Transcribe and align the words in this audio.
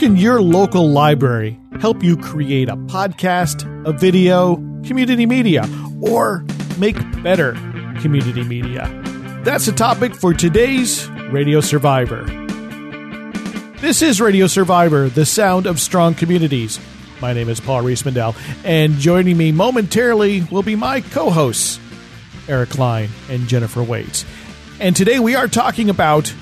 can 0.00 0.16
your 0.16 0.40
local 0.40 0.88
library 0.88 1.60
help 1.78 2.02
you 2.02 2.16
create 2.16 2.70
a 2.70 2.76
podcast, 2.76 3.66
a 3.86 3.92
video, 3.92 4.56
community 4.82 5.26
media, 5.26 5.68
or 6.00 6.42
make 6.78 6.96
better 7.22 7.52
community 8.00 8.42
media? 8.42 8.88
That's 9.44 9.66
the 9.66 9.72
topic 9.72 10.14
for 10.14 10.32
today's 10.32 11.06
Radio 11.30 11.60
Survivor. 11.60 12.24
This 13.82 14.00
is 14.00 14.22
Radio 14.22 14.46
Survivor, 14.46 15.10
the 15.10 15.26
sound 15.26 15.66
of 15.66 15.78
strong 15.78 16.14
communities. 16.14 16.80
My 17.20 17.34
name 17.34 17.50
is 17.50 17.60
Paul 17.60 17.82
Riismandel, 17.82 18.34
and 18.64 18.94
joining 18.94 19.36
me 19.36 19.52
momentarily 19.52 20.44
will 20.50 20.62
be 20.62 20.76
my 20.76 21.02
co 21.02 21.28
hosts, 21.28 21.78
Eric 22.48 22.70
Klein 22.70 23.10
and 23.28 23.46
Jennifer 23.48 23.82
Waits. 23.82 24.24
And 24.80 24.96
today 24.96 25.18
we 25.18 25.34
are 25.34 25.46
talking 25.46 25.90
about 25.90 26.32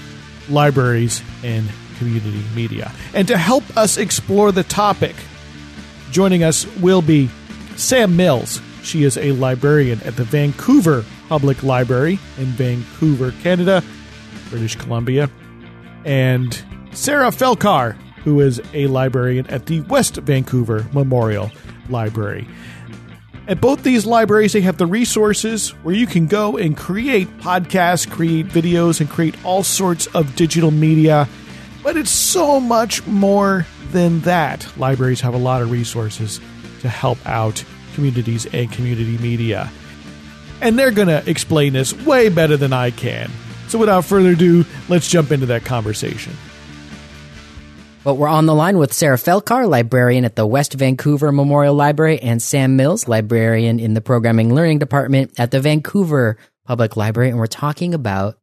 libraries 0.49 1.25
and 1.43 1.69
community 1.99 2.43
media. 2.55 2.93
And 3.15 3.29
to 3.29 3.37
help 3.37 3.65
us 3.77 3.97
explore 3.97 4.53
the 4.53 4.63
topic, 4.63 5.17
joining 6.11 6.43
us 6.43 6.67
will 6.77 7.03
be 7.03 7.29
Sam 7.77 8.17
Mills. 8.17 8.61
She 8.83 9.05
is 9.05 9.19
a 9.19 9.33
librarian 9.33 10.01
at 10.05 10.17
the 10.17 10.25
Vancouver 10.25 11.05
Public 11.29 11.63
Library 11.63 12.19
in 12.39 12.47
Vancouver, 12.47 13.33
Canada, 13.43 13.83
British 14.51 14.77
Columbia. 14.77 15.31
And 16.05 16.59
Sarah 16.93 17.31
Felkar, 17.31 17.93
who 18.25 18.41
is 18.41 18.61
a 18.73 18.87
librarian 18.87 19.47
at 19.49 19.67
the 19.67 19.81
West 19.83 20.17
Vancouver 20.17 20.87
Memorial 20.93 21.51
Library. 21.89 22.49
At 23.47 23.63
both 23.63 23.83
these 23.83 24.05
libraries, 24.05 24.53
they 24.53 24.61
have 24.61 24.77
the 24.77 24.87
resources 24.87 25.71
where 25.83 25.95
you 25.95 26.07
can 26.07 26.27
go 26.27 26.59
and 26.59 26.77
create 26.77 27.29
podcasts, 27.39 28.09
create 28.09 28.47
videos, 28.49 29.01
and 29.01 29.09
create 29.09 29.35
all 29.43 29.63
sorts 29.63 30.07
of 30.09 30.37
digital 30.37 30.71
media. 30.71 31.27
But 31.89 31.97
it's 31.97 32.11
so 32.11 32.61
much 32.61 33.07
more 33.07 33.67
than 33.93 34.21
that. 34.21 34.71
Libraries 34.77 35.23
have 35.23 35.33
a 35.33 35.39
lot 35.39 35.63
of 35.63 35.71
resources 35.71 36.39
to 36.83 36.89
help 36.91 37.17
out 37.25 37.65
communities 37.95 38.45
and 38.45 38.71
community 38.71 39.17
media. 39.17 39.71
And 40.61 40.79
they're 40.79 40.91
going 40.91 41.09
to 41.09 41.27
explain 41.27 41.73
this 41.73 41.95
way 42.05 42.29
better 42.29 42.59
than 42.59 42.75
I 42.75 42.91
can. 42.91 43.31
So 43.69 43.79
without 43.79 44.05
further 44.05 44.33
ado, 44.33 44.67
let's 44.91 45.09
jump 45.09 45.33
into 45.33 45.47
that 45.47 45.65
conversation. 45.65 46.35
But 48.05 48.17
we're 48.17 48.29
on 48.29 48.45
the 48.45 48.55
line 48.55 48.77
with 48.77 48.93
Sarah 48.93 49.17
Felkar, 49.17 49.67
librarian 49.67 50.27
at 50.27 50.37
the 50.37 50.47
West 50.47 50.75
Vancouver 50.75 51.33
Memorial 51.33 51.75
Library, 51.75 52.21
and 52.21 52.43
Sam 52.43 52.77
Mills, 52.77 53.09
librarian 53.09 53.81
in 53.81 53.95
the 53.95 54.03
Programming 54.03 54.55
Learning 54.55 54.79
Department 54.79 55.41
at 55.41 55.53
the 55.53 55.61
Vancouver 55.61 56.37
Public 56.67 56.99
Library. 56.99 57.31
And 57.31 57.39
we're 57.39 57.47
talking 57.47 57.95
about 57.95 58.39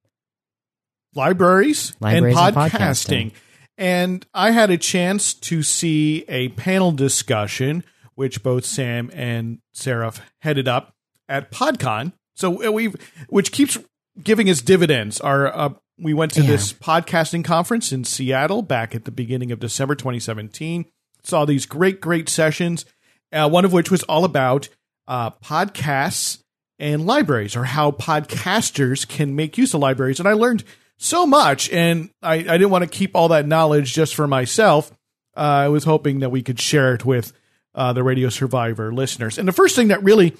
libraries, 1.15 1.95
libraries 1.99 2.37
and, 2.37 2.47
and 2.47 2.55
podcasting. 2.55 2.71
podcasting. 2.79 3.31
And 3.77 4.25
I 4.33 4.51
had 4.51 4.69
a 4.69 4.77
chance 4.77 5.33
to 5.33 5.63
see 5.63 6.23
a 6.29 6.49
panel 6.49 6.91
discussion, 6.91 7.83
which 8.15 8.43
both 8.43 8.65
Sam 8.65 9.09
and 9.13 9.59
Sarah 9.73 10.13
headed 10.39 10.67
up 10.67 10.93
at 11.27 11.51
PodCon. 11.51 12.13
So 12.35 12.65
uh, 12.65 12.71
we've, 12.71 12.95
which 13.29 13.51
keeps 13.51 13.77
giving 14.21 14.49
us 14.49 14.61
dividends. 14.61 15.19
Our 15.19 15.47
uh, 15.47 15.69
we 15.97 16.13
went 16.13 16.33
to 16.33 16.41
Yeah. 16.41 16.47
this 16.51 16.73
podcasting 16.73 17.43
conference 17.43 17.91
in 17.91 18.03
Seattle 18.03 18.61
back 18.61 18.93
at 18.95 19.05
the 19.05 19.11
beginning 19.11 19.51
of 19.51 19.59
December 19.59 19.95
2017. 19.95 20.85
Saw 21.23 21.45
these 21.45 21.65
great, 21.65 21.99
great 22.01 22.29
sessions. 22.29 22.85
Uh, 23.33 23.49
one 23.49 23.65
of 23.65 23.73
which 23.73 23.89
was 23.91 24.03
all 24.03 24.23
about 24.23 24.69
uh, 25.07 25.31
podcasts 25.31 26.39
and 26.79 27.05
libraries, 27.05 27.55
or 27.55 27.63
how 27.65 27.91
podcasters 27.91 29.07
can 29.07 29.35
make 29.35 29.57
use 29.57 29.73
of 29.73 29.79
libraries. 29.81 30.19
And 30.19 30.27
I 30.29 30.33
learned 30.33 30.63
so 30.97 31.25
much, 31.25 31.69
and 31.71 32.09
I, 32.21 32.35
I 32.35 32.57
didn't 32.57 32.69
want 32.69 32.83
to 32.83 32.89
keep 32.89 33.15
all 33.15 33.29
that 33.29 33.47
knowledge 33.47 33.93
just 33.93 34.15
for 34.15 34.27
myself. 34.27 34.91
Uh, 35.35 35.39
I 35.39 35.67
was 35.67 35.83
hoping 35.83 36.19
that 36.19 36.29
we 36.29 36.41
could 36.41 36.59
share 36.59 36.93
it 36.93 37.05
with 37.05 37.33
uh, 37.73 37.93
the 37.93 38.03
Radio 38.03 38.29
Survivor 38.29 38.93
listeners. 38.93 39.37
And 39.37 39.47
the 39.47 39.53
first 39.53 39.75
thing 39.75 39.89
that 39.89 40.01
really 40.03 40.35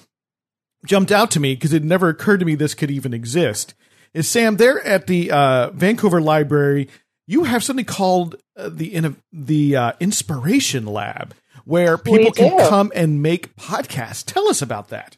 jumped 0.86 1.12
out 1.12 1.30
to 1.32 1.40
me 1.40 1.54
because 1.54 1.72
it 1.72 1.84
never 1.84 2.08
occurred 2.08 2.40
to 2.40 2.46
me 2.46 2.54
this 2.54 2.74
could 2.74 2.90
even 2.90 3.12
exist 3.12 3.74
is 4.14 4.28
Sam 4.28 4.56
there 4.56 4.82
at 4.84 5.06
the 5.06 5.30
uh, 5.30 5.70
Vancouver 5.70 6.20
Library. 6.20 6.88
You 7.26 7.44
have 7.44 7.62
something 7.62 7.84
called 7.84 8.36
uh, 8.56 8.70
the 8.70 9.14
the 9.32 9.76
uh, 9.76 9.92
Inspiration 10.00 10.86
Lab 10.86 11.34
where 11.64 11.98
people 11.98 12.30
can 12.30 12.58
come 12.68 12.92
and 12.94 13.20
make 13.20 13.56
podcasts. 13.56 14.24
Tell 14.24 14.48
us 14.48 14.62
about 14.62 14.88
that. 14.88 15.16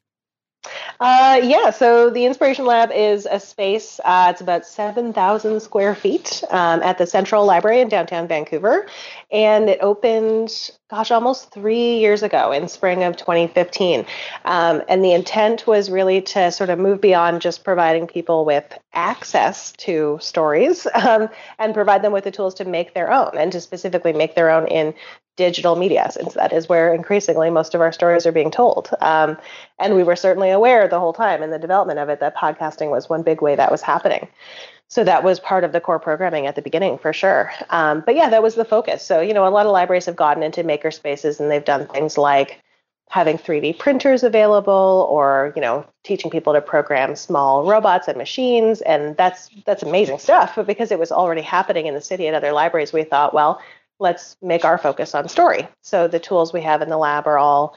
Uh, 1.00 1.40
yeah, 1.44 1.70
so 1.70 2.10
the 2.10 2.26
Inspiration 2.26 2.66
Lab 2.66 2.90
is 2.90 3.26
a 3.30 3.38
space, 3.38 4.00
uh, 4.04 4.28
it's 4.30 4.40
about 4.40 4.66
7,000 4.66 5.60
square 5.60 5.94
feet 5.94 6.42
um, 6.50 6.82
at 6.82 6.98
the 6.98 7.06
Central 7.06 7.46
Library 7.46 7.80
in 7.80 7.88
downtown 7.88 8.26
Vancouver. 8.26 8.86
And 9.30 9.68
it 9.68 9.78
opened, 9.80 10.72
gosh, 10.90 11.12
almost 11.12 11.52
three 11.52 11.98
years 11.98 12.24
ago 12.24 12.50
in 12.50 12.66
spring 12.66 13.04
of 13.04 13.16
2015. 13.16 14.06
Um, 14.44 14.82
and 14.88 15.04
the 15.04 15.12
intent 15.12 15.68
was 15.68 15.88
really 15.88 16.20
to 16.22 16.50
sort 16.50 16.70
of 16.70 16.80
move 16.80 17.00
beyond 17.00 17.42
just 17.42 17.62
providing 17.62 18.08
people 18.08 18.44
with 18.44 18.64
access 18.92 19.70
to 19.72 20.18
stories 20.20 20.86
um, 20.94 21.28
and 21.60 21.74
provide 21.74 22.02
them 22.02 22.12
with 22.12 22.24
the 22.24 22.32
tools 22.32 22.54
to 22.54 22.64
make 22.64 22.94
their 22.94 23.12
own 23.12 23.30
and 23.38 23.52
to 23.52 23.60
specifically 23.60 24.12
make 24.12 24.34
their 24.34 24.50
own 24.50 24.66
in 24.66 24.94
digital 25.38 25.76
media, 25.76 26.10
since 26.10 26.34
that 26.34 26.52
is 26.52 26.68
where 26.68 26.92
increasingly 26.92 27.48
most 27.48 27.74
of 27.74 27.80
our 27.80 27.92
stories 27.92 28.26
are 28.26 28.32
being 28.32 28.50
told. 28.50 28.90
Um, 29.00 29.38
and 29.78 29.94
we 29.94 30.02
were 30.02 30.16
certainly 30.16 30.50
aware 30.50 30.88
the 30.88 30.98
whole 30.98 31.12
time 31.12 31.42
in 31.42 31.50
the 31.50 31.58
development 31.60 32.00
of 32.00 32.08
it 32.08 32.18
that 32.20 32.36
podcasting 32.36 32.90
was 32.90 33.08
one 33.08 33.22
big 33.22 33.40
way 33.40 33.54
that 33.54 33.70
was 33.70 33.80
happening. 33.80 34.28
So 34.88 35.04
that 35.04 35.22
was 35.22 35.38
part 35.38 35.64
of 35.64 35.72
the 35.72 35.80
core 35.80 36.00
programming 36.00 36.46
at 36.46 36.56
the 36.56 36.62
beginning 36.62 36.98
for 36.98 37.12
sure. 37.12 37.52
Um, 37.70 38.02
but 38.04 38.16
yeah, 38.16 38.28
that 38.30 38.42
was 38.42 38.56
the 38.56 38.64
focus. 38.64 39.04
So, 39.04 39.20
you 39.20 39.32
know, 39.32 39.46
a 39.46 39.50
lot 39.50 39.64
of 39.64 39.72
libraries 39.72 40.06
have 40.06 40.16
gotten 40.16 40.42
into 40.42 40.62
maker 40.64 40.90
spaces 40.90 41.38
and 41.38 41.50
they've 41.50 41.64
done 41.64 41.86
things 41.86 42.18
like 42.18 42.60
having 43.10 43.38
3D 43.38 43.78
printers 43.78 44.22
available 44.22 45.06
or, 45.08 45.52
you 45.54 45.62
know, 45.62 45.86
teaching 46.04 46.30
people 46.30 46.52
to 46.52 46.60
program 46.60 47.16
small 47.16 47.64
robots 47.64 48.08
and 48.08 48.18
machines. 48.18 48.80
And 48.80 49.16
that's 49.16 49.50
that's 49.66 49.82
amazing 49.82 50.18
stuff. 50.18 50.56
But 50.56 50.66
because 50.66 50.90
it 50.90 50.98
was 50.98 51.12
already 51.12 51.42
happening 51.42 51.86
in 51.86 51.94
the 51.94 52.00
city 52.00 52.26
and 52.26 52.34
other 52.34 52.52
libraries, 52.52 52.92
we 52.92 53.04
thought, 53.04 53.32
well, 53.32 53.60
let's 53.98 54.36
make 54.42 54.64
our 54.64 54.78
focus 54.78 55.14
on 55.14 55.28
story. 55.28 55.68
So 55.82 56.08
the 56.08 56.20
tools 56.20 56.52
we 56.52 56.62
have 56.62 56.82
in 56.82 56.88
the 56.88 56.98
lab 56.98 57.26
are 57.26 57.38
all 57.38 57.76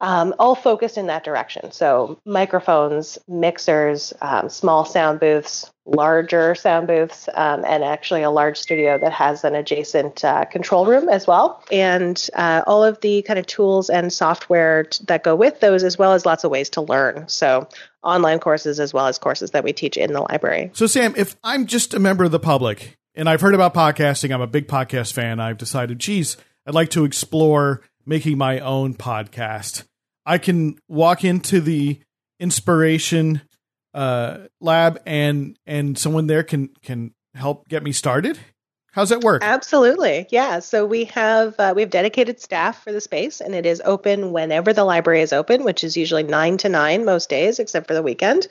um, 0.00 0.34
all 0.38 0.54
focused 0.54 0.96
in 0.96 1.08
that 1.08 1.24
direction. 1.24 1.72
So 1.72 2.20
microphones, 2.24 3.18
mixers, 3.26 4.12
um, 4.22 4.48
small 4.48 4.84
sound 4.84 5.18
booths, 5.18 5.70
larger 5.86 6.54
sound 6.54 6.86
booths, 6.86 7.28
um, 7.34 7.64
and 7.66 7.82
actually 7.82 8.22
a 8.22 8.30
large 8.30 8.56
studio 8.56 8.98
that 8.98 9.12
has 9.12 9.42
an 9.42 9.54
adjacent 9.54 10.24
uh, 10.24 10.44
control 10.44 10.86
room 10.86 11.08
as 11.08 11.26
well. 11.26 11.64
And 11.72 12.28
uh, 12.34 12.62
all 12.66 12.84
of 12.84 13.00
the 13.00 13.22
kind 13.22 13.38
of 13.38 13.46
tools 13.46 13.90
and 13.90 14.12
software 14.12 14.84
t- 14.84 15.04
that 15.08 15.24
go 15.24 15.34
with 15.34 15.60
those, 15.60 15.82
as 15.82 15.98
well 15.98 16.12
as 16.12 16.24
lots 16.24 16.44
of 16.44 16.50
ways 16.50 16.70
to 16.70 16.80
learn. 16.82 17.26
So 17.28 17.68
online 18.04 18.38
courses 18.38 18.78
as 18.78 18.94
well 18.94 19.06
as 19.06 19.18
courses 19.18 19.50
that 19.50 19.64
we 19.64 19.72
teach 19.72 19.96
in 19.96 20.12
the 20.12 20.20
library. 20.20 20.70
So, 20.74 20.86
Sam, 20.86 21.14
if 21.16 21.34
I'm 21.42 21.66
just 21.66 21.92
a 21.92 21.98
member 21.98 22.22
of 22.22 22.30
the 22.30 22.38
public 22.38 22.97
and 23.18 23.28
I've 23.28 23.40
heard 23.40 23.54
about 23.56 23.74
podcasting, 23.74 24.32
I'm 24.32 24.40
a 24.40 24.46
big 24.46 24.68
podcast 24.68 25.12
fan. 25.12 25.40
I've 25.40 25.58
decided, 25.58 25.98
geez, 25.98 26.36
I'd 26.64 26.74
like 26.74 26.90
to 26.90 27.04
explore 27.04 27.82
making 28.06 28.38
my 28.38 28.60
own 28.60 28.94
podcast. 28.94 29.82
I 30.24 30.38
can 30.38 30.78
walk 30.86 31.24
into 31.24 31.60
the 31.60 31.98
inspiration 32.38 33.42
uh, 33.92 34.46
lab 34.60 35.00
and 35.04 35.58
and 35.66 35.98
someone 35.98 36.28
there 36.28 36.44
can 36.44 36.68
can 36.82 37.12
help 37.34 37.68
get 37.68 37.82
me 37.82 37.90
started. 37.90 38.38
How's 38.98 39.10
that 39.10 39.20
work? 39.20 39.44
Absolutely, 39.44 40.26
yeah. 40.30 40.58
So 40.58 40.84
we 40.84 41.04
have 41.04 41.54
uh, 41.60 41.72
we 41.76 41.82
have 41.82 41.90
dedicated 41.90 42.40
staff 42.40 42.82
for 42.82 42.90
the 42.90 43.00
space, 43.00 43.40
and 43.40 43.54
it 43.54 43.64
is 43.64 43.80
open 43.84 44.32
whenever 44.32 44.72
the 44.72 44.82
library 44.82 45.20
is 45.20 45.32
open, 45.32 45.62
which 45.62 45.84
is 45.84 45.96
usually 45.96 46.24
nine 46.24 46.56
to 46.56 46.68
nine 46.68 47.04
most 47.04 47.30
days, 47.30 47.60
except 47.60 47.86
for 47.86 47.94
the 47.94 48.02
weekend. 48.02 48.48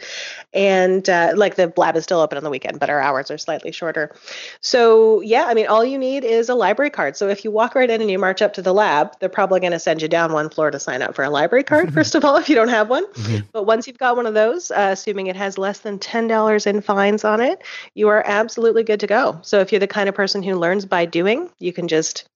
And 0.54 1.10
uh, 1.10 1.34
like 1.36 1.56
the 1.56 1.74
lab 1.76 1.98
is 1.98 2.06
still 2.06 2.22
open 2.22 2.38
on 2.38 2.46
the 2.46 2.50
weekend, 2.50 2.80
but 2.80 2.90
our 2.90 3.02
hours 3.02 3.30
are 3.30 3.38
slightly 3.38 3.74
shorter. 3.74 4.16
So 4.62 5.20
yeah, 5.20 5.48
I 5.48 5.54
mean, 5.54 5.68
all 5.68 5.84
you 5.84 5.98
need 5.98 6.24
is 6.24 6.48
a 6.48 6.56
library 6.56 6.92
card. 6.92 7.18
So 7.18 7.28
if 7.28 7.44
you 7.44 7.52
walk 7.52 7.76
right 7.76 7.90
in 7.90 8.00
and 8.00 8.10
you 8.10 8.18
march 8.18 8.42
up 8.42 8.54
to 8.54 8.62
the 8.62 8.74
lab, 8.74 9.20
they're 9.20 9.28
probably 9.28 9.60
going 9.60 9.74
to 9.74 9.80
send 9.80 10.02
you 10.02 10.08
down 10.08 10.32
one 10.32 10.50
floor 10.50 10.72
to 10.72 10.80
sign 10.80 11.02
up 11.02 11.14
for 11.14 11.26
a 11.26 11.30
library 11.30 11.66
card 11.66 11.94
first 11.98 12.16
of 12.16 12.24
all, 12.24 12.38
if 12.38 12.48
you 12.48 12.56
don't 12.56 12.70
have 12.70 12.90
one. 12.90 13.04
But 13.52 13.66
once 13.66 13.86
you've 13.86 13.98
got 13.98 14.16
one 14.16 14.26
of 14.26 14.34
those, 14.34 14.72
uh, 14.72 14.92
assuming 14.94 15.28
it 15.28 15.36
has 15.36 15.58
less 15.58 15.80
than 15.80 16.00
ten 16.00 16.28
dollars 16.28 16.66
in 16.66 16.80
fines 16.80 17.26
on 17.26 17.42
it, 17.42 17.62
you 17.96 18.08
are 18.08 18.24
absolutely 18.26 18.84
good 18.84 19.02
to 19.02 19.08
go. 19.08 19.40
So 19.42 19.60
if 19.60 19.74
you're 19.74 19.80
the 19.80 19.88
kind 19.88 20.08
of 20.08 20.16
person 20.16 20.37
who 20.44 20.56
learns 20.56 20.86
by 20.86 21.06
doing, 21.06 21.50
you 21.60 21.74
can 21.74 21.88
just 21.88 22.28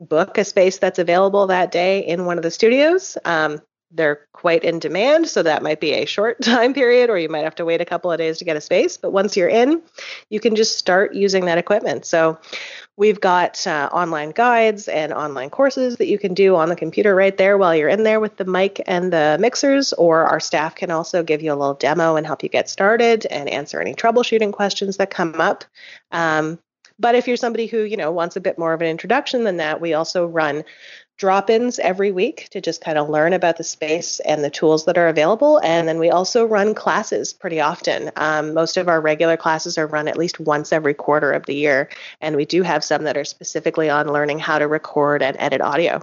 book 0.00 0.38
a 0.38 0.44
space 0.44 0.78
that's 0.78 0.98
available 0.98 1.46
that 1.46 1.70
day 1.70 2.00
in 2.00 2.26
one 2.26 2.36
of 2.36 2.42
the 2.42 2.50
studios. 2.50 3.16
Um, 3.24 3.60
they're 3.94 4.26
quite 4.32 4.64
in 4.64 4.78
demand, 4.78 5.28
so 5.28 5.42
that 5.42 5.62
might 5.62 5.80
be 5.80 5.92
a 5.92 6.06
short 6.06 6.40
time 6.42 6.74
period, 6.74 7.10
or 7.10 7.18
you 7.18 7.28
might 7.28 7.44
have 7.44 7.54
to 7.56 7.64
wait 7.64 7.80
a 7.80 7.84
couple 7.84 8.10
of 8.10 8.18
days 8.18 8.38
to 8.38 8.44
get 8.44 8.56
a 8.56 8.60
space. 8.60 8.96
But 8.96 9.12
once 9.12 9.36
you're 9.36 9.48
in, 9.48 9.82
you 10.30 10.40
can 10.40 10.56
just 10.56 10.78
start 10.78 11.14
using 11.14 11.44
that 11.44 11.58
equipment. 11.58 12.06
So 12.06 12.38
we've 12.96 13.20
got 13.20 13.66
uh, 13.66 13.90
online 13.92 14.30
guides 14.30 14.88
and 14.88 15.12
online 15.12 15.50
courses 15.50 15.96
that 15.98 16.08
you 16.08 16.18
can 16.18 16.34
do 16.34 16.56
on 16.56 16.68
the 16.68 16.76
computer 16.76 17.14
right 17.14 17.36
there 17.36 17.58
while 17.58 17.76
you're 17.76 17.88
in 17.88 18.02
there 18.02 18.20
with 18.20 18.36
the 18.36 18.44
mic 18.44 18.80
and 18.86 19.12
the 19.12 19.36
mixers, 19.38 19.92
or 19.92 20.24
our 20.24 20.40
staff 20.40 20.74
can 20.74 20.90
also 20.90 21.22
give 21.22 21.42
you 21.42 21.52
a 21.52 21.56
little 21.56 21.74
demo 21.74 22.16
and 22.16 22.26
help 22.26 22.42
you 22.42 22.48
get 22.48 22.68
started 22.68 23.26
and 23.26 23.48
answer 23.48 23.80
any 23.80 23.94
troubleshooting 23.94 24.52
questions 24.52 24.96
that 24.96 25.10
come 25.10 25.40
up. 25.40 25.64
Um, 26.10 26.58
But 26.98 27.14
if 27.14 27.26
you're 27.26 27.36
somebody 27.36 27.66
who, 27.66 27.82
you 27.82 27.96
know, 27.96 28.12
wants 28.12 28.36
a 28.36 28.40
bit 28.40 28.58
more 28.58 28.72
of 28.72 28.80
an 28.80 28.88
introduction 28.88 29.44
than 29.44 29.58
that, 29.58 29.80
we 29.80 29.94
also 29.94 30.26
run 30.26 30.64
drop 31.18 31.50
ins 31.50 31.78
every 31.78 32.10
week 32.10 32.48
to 32.50 32.60
just 32.60 32.80
kind 32.80 32.98
of 32.98 33.08
learn 33.08 33.32
about 33.32 33.56
the 33.56 33.64
space 33.64 34.18
and 34.20 34.42
the 34.42 34.50
tools 34.50 34.86
that 34.86 34.98
are 34.98 35.08
available. 35.08 35.58
And 35.58 35.86
then 35.86 35.98
we 35.98 36.10
also 36.10 36.44
run 36.44 36.74
classes 36.74 37.32
pretty 37.32 37.60
often. 37.60 38.10
Um, 38.16 38.54
most 38.54 38.76
of 38.76 38.88
our 38.88 39.00
regular 39.00 39.36
classes 39.36 39.78
are 39.78 39.86
run 39.86 40.08
at 40.08 40.16
least 40.16 40.40
once 40.40 40.72
every 40.72 40.94
quarter 40.94 41.30
of 41.30 41.46
the 41.46 41.54
year. 41.54 41.88
And 42.20 42.34
we 42.34 42.44
do 42.44 42.62
have 42.62 42.82
some 42.82 43.04
that 43.04 43.16
are 43.16 43.24
specifically 43.24 43.88
on 43.88 44.12
learning 44.12 44.40
how 44.40 44.58
to 44.58 44.66
record 44.66 45.22
and 45.22 45.36
edit 45.38 45.60
audio. 45.60 46.02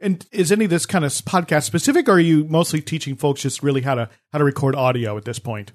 And 0.00 0.26
is 0.30 0.52
any 0.52 0.66
of 0.66 0.70
this 0.70 0.86
kind 0.86 1.04
of 1.04 1.12
podcast 1.12 1.64
specific, 1.64 2.08
or 2.08 2.12
are 2.12 2.20
you 2.20 2.44
mostly 2.44 2.80
teaching 2.80 3.16
folks 3.16 3.42
just 3.42 3.62
really 3.62 3.80
how 3.80 3.94
to 3.94 4.10
how 4.32 4.38
to 4.38 4.44
record 4.44 4.76
audio 4.76 5.16
at 5.16 5.24
this 5.24 5.38
point? 5.38 5.72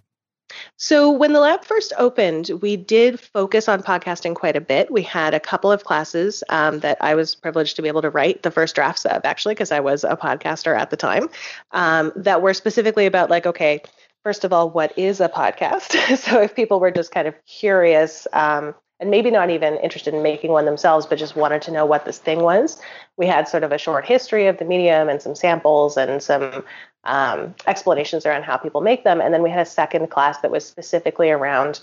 So, 0.78 1.12
when 1.12 1.34
the 1.34 1.40
lab 1.40 1.63
first 1.63 1.94
opened, 1.98 2.50
we 2.62 2.75
did 2.75 3.19
focus 3.19 3.68
on 3.68 3.84
podcasting 3.84 4.36
quite 4.36 4.56
a 4.56 4.62
bit. 4.62 4.92
We 4.92 5.01
had 5.01 5.34
a 5.34 5.40
couple 5.40 5.72
of 5.72 5.84
classes 5.84 6.44
um, 6.50 6.80
that 6.80 6.98
I 7.01 7.16
was 7.16 7.36
privileged 7.36 7.75
to 7.75 7.81
be 7.81 7.88
able 7.88 8.01
to 8.01 8.10
write 8.10 8.44
the 8.44 8.51
first 8.51 8.75
drafts 8.75 9.06
of, 9.06 9.22
actually, 9.25 9.56
because 9.56 9.72
I 9.72 9.80
was 9.80 10.04
a 10.04 10.16
podcaster 10.16 10.78
at 10.78 10.90
the 10.90 10.98
time, 10.98 11.30
um, 11.72 12.12
that 12.16 12.42
were 12.42 12.54
specifically 12.54 13.06
about, 13.06 13.30
like, 13.30 13.46
okay, 13.46 13.81
first 14.24 14.44
of 14.44 14.54
all, 14.54 14.69
what 14.69 14.98
is 14.98 15.22
a 15.22 15.30
podcast? 15.30 16.18
so, 16.18 16.42
if 16.42 16.56
people 16.56 16.80
were 16.80 16.92
just 16.92 17.12
kind 17.12 17.28
of 17.28 17.36
curious, 17.46 18.28
um, 18.34 18.74
and 19.00 19.10
maybe 19.10 19.31
not 19.31 19.50
even 19.50 19.78
interested 19.78 20.13
in 20.13 20.22
making 20.22 20.51
one 20.51 20.66
themselves, 20.66 21.06
but 21.06 21.18
just 21.18 21.36
wanted 21.36 21.62
to 21.63 21.72
know 21.72 21.86
what 21.86 22.06
this 22.06 22.18
thing 22.18 22.42
was. 22.42 22.81
We 23.18 23.28
had 23.28 23.48
sort 23.48 23.63
of 23.63 23.72
a 23.72 23.78
short 23.78 24.06
history 24.06 24.48
of 24.48 24.57
the 24.57 24.66
medium 24.66 25.07
and 25.07 25.22
some 25.22 25.36
samples 25.36 25.98
and 25.98 26.22
some 26.22 26.63
um, 27.06 27.56
explanations 27.66 28.25
around 28.25 28.44
how 28.44 28.57
people 28.57 28.81
make 28.81 29.04
them. 29.04 29.22
And 29.22 29.34
then 29.34 29.42
we 29.42 29.50
had 29.50 29.60
a 29.60 29.66
second 29.66 30.10
class 30.10 30.40
that 30.42 30.51
was 30.51 30.66
specifically 30.66 31.30
around 31.30 31.80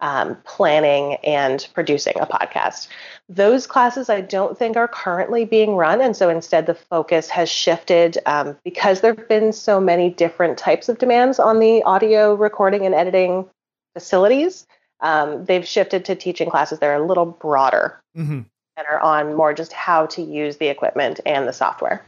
um, 0.00 0.36
planning 0.44 1.14
and 1.24 1.66
producing 1.72 2.14
a 2.20 2.26
podcast. 2.26 2.88
Those 3.28 3.66
classes 3.66 4.10
I 4.10 4.20
don't 4.20 4.58
think 4.58 4.76
are 4.76 4.88
currently 4.88 5.44
being 5.44 5.76
run. 5.76 6.00
And 6.00 6.16
so 6.16 6.28
instead, 6.28 6.66
the 6.66 6.74
focus 6.74 7.30
has 7.30 7.48
shifted 7.48 8.18
um, 8.26 8.56
because 8.64 9.00
there 9.00 9.14
have 9.14 9.28
been 9.28 9.52
so 9.52 9.80
many 9.80 10.10
different 10.10 10.58
types 10.58 10.88
of 10.88 10.98
demands 10.98 11.38
on 11.38 11.60
the 11.60 11.82
audio 11.84 12.34
recording 12.34 12.84
and 12.84 12.94
editing 12.94 13.48
facilities 13.94 14.66
um, 15.00 15.44
they've 15.44 15.66
shifted 15.66 16.04
to 16.06 16.14
teaching 16.14 16.50
classes 16.50 16.78
that 16.78 16.86
are 16.86 17.02
a 17.02 17.06
little 17.06 17.26
broader 17.26 18.00
mm-hmm. 18.16 18.40
and 18.76 18.86
are 18.90 19.00
on 19.00 19.34
more 19.34 19.52
just 19.52 19.72
how 19.72 20.06
to 20.06 20.22
use 20.22 20.56
the 20.56 20.68
equipment 20.68 21.20
and 21.26 21.46
the 21.46 21.52
software. 21.52 22.04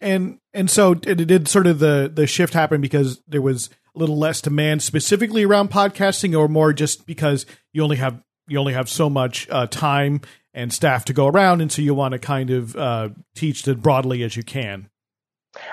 And 0.00 0.38
and 0.52 0.70
so 0.70 0.92
it 0.92 1.26
did 1.26 1.48
sort 1.48 1.66
of 1.66 1.78
the 1.78 2.10
the 2.12 2.26
shift 2.26 2.54
happen 2.54 2.80
because 2.80 3.22
there 3.26 3.42
was 3.42 3.70
a 3.94 3.98
little 3.98 4.18
less 4.18 4.40
demand 4.40 4.82
specifically 4.82 5.44
around 5.44 5.70
podcasting, 5.70 6.36
or 6.38 6.48
more 6.48 6.72
just 6.72 7.06
because 7.06 7.46
you 7.72 7.82
only 7.82 7.96
have 7.96 8.20
you 8.48 8.58
only 8.58 8.74
have 8.74 8.88
so 8.88 9.08
much 9.08 9.48
uh, 9.50 9.66
time 9.66 10.20
and 10.52 10.72
staff 10.72 11.04
to 11.06 11.12
go 11.12 11.26
around, 11.26 11.60
and 11.60 11.72
so 11.72 11.82
you 11.82 11.94
want 11.94 12.12
to 12.12 12.18
kind 12.18 12.50
of 12.50 12.76
uh, 12.76 13.08
teach 13.34 13.66
as 13.66 13.76
broadly 13.76 14.22
as 14.22 14.36
you 14.36 14.42
can. 14.42 14.88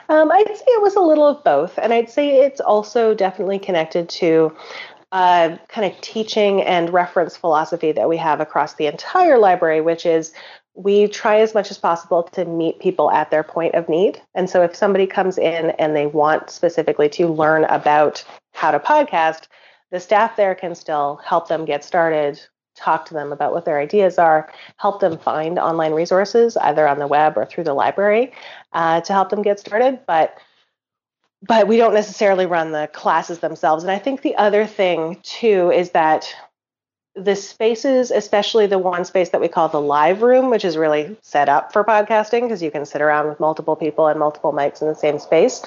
Um, 0.10 0.32
I'd 0.32 0.48
say 0.48 0.64
it 0.68 0.82
was 0.82 0.96
a 0.96 1.02
little 1.02 1.28
of 1.28 1.44
both, 1.44 1.78
and 1.78 1.94
I'd 1.94 2.10
say 2.10 2.42
it's 2.42 2.62
also 2.62 3.14
definitely 3.14 3.60
connected 3.60 4.10
to 4.10 4.56
uh, 5.12 5.58
kind 5.68 5.92
of 5.92 6.00
teaching 6.02 6.62
and 6.62 6.92
reference 6.92 7.36
philosophy 7.36 7.92
that 7.92 8.08
we 8.08 8.18
have 8.18 8.40
across 8.40 8.76
the 8.76 8.88
entire 8.88 9.38
library, 9.38 9.82
which 9.82 10.06
is 10.06 10.34
we 10.74 11.08
try 11.08 11.40
as 11.40 11.54
much 11.54 11.70
as 11.70 11.78
possible 11.78 12.24
to 12.24 12.46
meet 12.46 12.80
people 12.80 13.12
at 13.12 13.30
their 13.30 13.44
point 13.44 13.76
of 13.76 13.90
need. 13.90 14.22
And 14.36 14.50
so 14.50 14.64
if 14.64 14.76
somebody 14.76 15.06
comes 15.06 15.38
in 15.38 15.72
and 15.72 15.96
they 15.96 16.08
want 16.08 16.50
specifically 16.50 17.10
to 17.10 17.28
learn 17.28 17.66
about 17.66 18.24
how 18.54 18.72
to 18.72 18.80
podcast, 18.80 19.48
the 19.92 20.00
staff 20.00 20.38
there 20.38 20.56
can 20.56 20.74
still 20.76 21.20
help 21.26 21.50
them 21.50 21.66
get 21.66 21.84
started, 21.84 22.40
talk 22.76 23.06
to 23.06 23.14
them 23.14 23.34
about 23.34 23.52
what 23.52 23.66
their 23.66 23.80
ideas 23.80 24.18
are, 24.18 24.50
help 24.78 25.02
them 25.02 25.18
find 25.18 25.60
online 25.60 25.92
resources 25.92 26.56
either 26.58 26.88
on 26.88 27.00
the 27.00 27.08
web 27.08 27.38
or 27.38 27.46
through 27.46 27.66
the 27.66 27.74
library 27.74 28.32
uh, 28.72 29.02
to 29.02 29.12
help 29.12 29.30
them 29.30 29.42
get 29.42 29.60
started. 29.60 30.00
But 30.08 30.38
but 31.42 31.68
we 31.68 31.78
don't 31.78 31.94
necessarily 31.94 32.46
run 32.46 32.72
the 32.72 32.90
classes 32.94 33.40
themselves. 33.40 33.84
And 33.84 33.92
I 33.92 34.00
think 34.00 34.22
the 34.22 34.36
other 34.36 34.66
thing 34.66 35.20
too 35.24 35.72
is 35.72 35.92
that 35.92 36.34
the 37.16 37.36
spaces, 37.36 38.10
especially 38.10 38.68
the 38.68 38.80
one 38.80 39.04
space 39.04 39.30
that 39.30 39.42
we 39.42 39.50
call 39.50 39.68
the 39.68 39.82
live 39.82 40.22
room, 40.22 40.50
which 40.50 40.64
is 40.64 40.78
really 40.78 41.18
set 41.22 41.50
up 41.50 41.74
for 41.74 41.84
podcasting 41.84 42.44
because 42.44 42.64
you 42.64 42.72
can 42.72 42.86
sit 42.86 43.02
around 43.02 43.28
with 43.28 43.40
multiple 43.40 43.76
people 43.76 44.08
and 44.08 44.18
multiple 44.18 44.54
mics 44.54 44.82
in 44.82 44.88
the 44.88 44.96
same 44.96 45.20
space, 45.20 45.62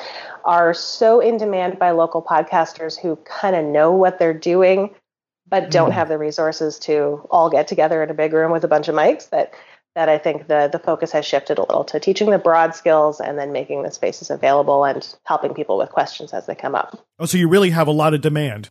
are 0.44 0.72
so 0.72 1.20
in 1.20 1.36
demand 1.36 1.78
by 1.78 1.90
local 1.90 2.22
podcasters 2.22 2.98
who 2.98 3.16
kind 3.16 3.54
of 3.54 3.64
know 3.64 3.92
what 3.92 4.18
they're 4.18 4.32
doing, 4.32 4.94
but 5.46 5.70
don't 5.70 5.90
mm. 5.90 5.94
have 5.94 6.08
the 6.08 6.16
resources 6.16 6.78
to 6.78 7.26
all 7.30 7.50
get 7.50 7.68
together 7.68 8.02
in 8.02 8.08
a 8.08 8.14
big 8.14 8.32
room 8.32 8.50
with 8.50 8.64
a 8.64 8.68
bunch 8.68 8.88
of 8.88 8.94
mics 8.94 9.28
that 9.28 9.52
that 9.94 10.08
I 10.08 10.18
think 10.18 10.48
the 10.48 10.68
the 10.70 10.78
focus 10.78 11.12
has 11.12 11.24
shifted 11.24 11.58
a 11.58 11.62
little 11.62 11.84
to 11.84 12.00
teaching 12.00 12.30
the 12.30 12.38
broad 12.38 12.74
skills 12.74 13.20
and 13.20 13.38
then 13.38 13.52
making 13.52 13.82
the 13.82 13.90
spaces 13.90 14.30
available 14.30 14.84
and 14.84 15.06
helping 15.24 15.54
people 15.54 15.78
with 15.78 15.90
questions 15.90 16.32
as 16.32 16.46
they 16.46 16.54
come 16.54 16.74
up. 16.74 17.04
Oh, 17.18 17.26
so 17.26 17.38
you 17.38 17.48
really 17.48 17.70
have 17.70 17.88
a 17.88 17.92
lot 17.92 18.14
of 18.14 18.20
demand. 18.20 18.70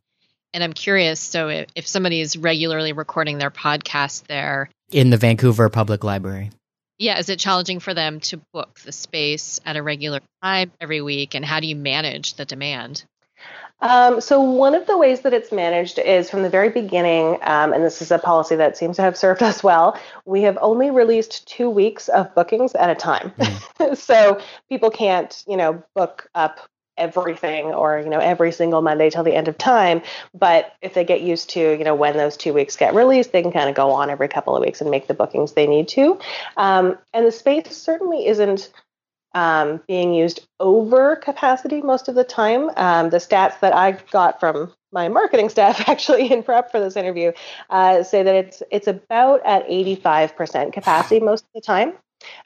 And 0.54 0.64
I'm 0.64 0.74
curious, 0.74 1.20
so 1.20 1.48
if, 1.50 1.68
if 1.76 1.88
somebody 1.88 2.22
is 2.22 2.38
regularly 2.38 2.94
recording 2.94 3.40
their 3.40 3.50
podcast 3.50 4.28
there 4.28 4.70
in 4.92 5.10
the 5.10 5.18
Vancouver 5.18 5.70
Public 5.70 6.04
Library. 6.04 6.52
Yeah, 7.00 7.18
is 7.18 7.30
it 7.30 7.40
challenging 7.40 7.80
for 7.80 7.94
them 7.94 8.20
to 8.22 8.40
book 8.54 8.80
the 8.82 8.92
space 8.92 9.60
at 9.66 9.76
a 9.76 9.84
regular 9.84 10.22
time 10.44 10.72
every 10.80 11.02
week 11.02 11.34
and 11.34 11.44
how 11.44 11.60
do 11.60 11.68
you 11.68 11.76
manage 11.76 12.36
the 12.36 12.46
demand? 12.46 13.04
Um, 13.84 14.22
so 14.22 14.40
one 14.40 14.76
of 14.76 14.88
the 14.88 14.98
ways 14.98 15.22
that 15.22 15.34
it's 15.34 15.52
managed 15.52 16.00
is 16.00 16.30
from 16.30 16.42
the 16.42 16.50
very 16.50 16.70
beginning, 16.70 17.38
um, 17.42 17.74
and 17.74 17.84
this 17.84 18.02
is 18.02 18.12
a 18.12 18.18
policy 18.18 18.56
that 18.56 18.78
seems 18.78 18.96
to 18.96 19.02
have 19.02 19.18
served 19.18 19.44
us 19.44 19.62
well. 19.62 20.00
We 20.26 20.44
have 20.44 20.58
only 20.62 20.90
released 20.90 21.46
two 21.48 21.70
weeks 21.70 22.08
of 22.08 22.34
bookings 22.34 22.76
at 22.76 22.90
a 22.90 22.96
time, 22.96 23.34
mm. 23.38 23.98
so 23.98 24.40
people 24.70 24.90
can't, 24.90 25.44
you 25.48 25.58
know, 25.58 25.84
book 25.96 26.30
up 26.34 26.62
everything 26.98 27.66
or 27.74 27.98
you 27.98 28.10
know 28.10 28.20
every 28.20 28.52
single 28.52 28.80
monday 28.80 29.10
till 29.10 29.24
the 29.24 29.34
end 29.34 29.48
of 29.48 29.58
time 29.58 30.00
but 30.36 30.74
if 30.84 30.94
they 30.94 31.04
get 31.04 31.22
used 31.22 31.50
to 31.50 31.76
you 31.76 31.84
know 31.84 31.96
when 31.96 32.16
those 32.18 32.38
two 32.38 32.54
weeks 32.54 32.78
get 32.78 32.94
released 32.94 33.32
they 33.32 33.42
can 33.42 33.52
kind 33.52 33.68
of 33.68 33.76
go 33.76 33.90
on 33.90 34.12
every 34.12 34.28
couple 34.28 34.56
of 34.56 34.64
weeks 34.64 34.80
and 34.80 34.92
make 34.92 35.08
the 35.08 35.14
bookings 35.16 35.54
they 35.54 35.66
need 35.66 35.88
to 35.88 36.20
um, 36.56 36.96
and 37.12 37.26
the 37.26 37.32
space 37.32 37.76
certainly 37.76 38.28
isn't 38.28 38.72
um, 39.34 39.82
being 39.88 40.14
used 40.14 40.48
over 40.60 41.16
capacity 41.16 41.82
most 41.82 42.08
of 42.08 42.16
the 42.16 42.24
time. 42.24 42.70
Um, 42.78 43.10
the 43.10 43.18
stats 43.18 43.60
that 43.62 43.76
I 43.76 43.94
got 44.12 44.40
from 44.40 44.72
my 44.92 45.10
marketing 45.10 45.50
staff 45.50 45.90
actually 45.90 46.32
in 46.32 46.44
prep 46.44 46.72
for 46.72 46.80
this 46.80 46.96
interview 46.96 47.32
uh, 47.70 48.04
say 48.04 48.24
that 48.24 48.36
it's 48.36 48.64
it's 48.72 48.88
about 48.88 49.42
at 49.46 49.68
85% 49.68 50.74
capacity 50.74 51.20
most 51.20 51.44
of 51.44 51.50
the 51.56 51.62
time. 51.62 51.94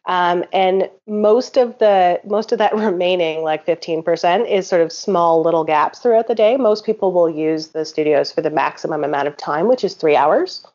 Um, 0.08 0.44
and 0.51 0.89
most 1.06 1.56
of 1.56 1.77
the 1.77 2.20
most 2.25 2.51
of 2.51 2.58
that 2.58 2.75
remaining 2.75 3.44
like 3.44 3.65
15% 3.65 4.50
is 4.50 4.67
sort 4.67 4.82
of 4.82 4.91
small 4.91 5.44
little 5.44 5.63
gaps 5.63 6.00
throughout 6.00 6.27
the 6.27 6.36
day 6.36 6.58
most 6.58 6.84
people 6.84 7.12
will 7.12 7.29
use 7.29 7.67
the 7.70 7.86
studios 7.86 8.32
for 8.32 8.41
the 8.41 8.50
maximum 8.50 9.03
amount 9.03 9.27
of 9.27 9.38
time 9.38 9.67
which 9.67 9.84
is 9.84 9.94
three 9.94 10.15
hours 10.15 10.65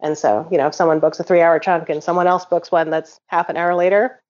and 0.00 0.18
so 0.18 0.46
you 0.50 0.58
know 0.58 0.66
if 0.66 0.74
someone 0.74 1.00
books 1.00 1.18
a 1.18 1.24
three 1.24 1.40
hour 1.40 1.58
chunk 1.58 1.88
and 1.88 2.04
someone 2.04 2.26
else 2.26 2.44
books 2.44 2.70
one 2.70 2.90
that's 2.90 3.18
half 3.28 3.48
an 3.48 3.56
hour 3.56 3.74
later 3.74 4.20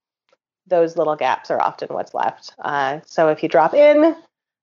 those 0.66 0.96
little 0.96 1.16
gaps 1.16 1.50
are 1.50 1.60
often 1.60 1.88
what's 1.88 2.14
left. 2.14 2.54
Uh, 2.58 3.00
so 3.06 3.28
if 3.28 3.42
you 3.42 3.48
drop 3.48 3.74
in, 3.74 4.16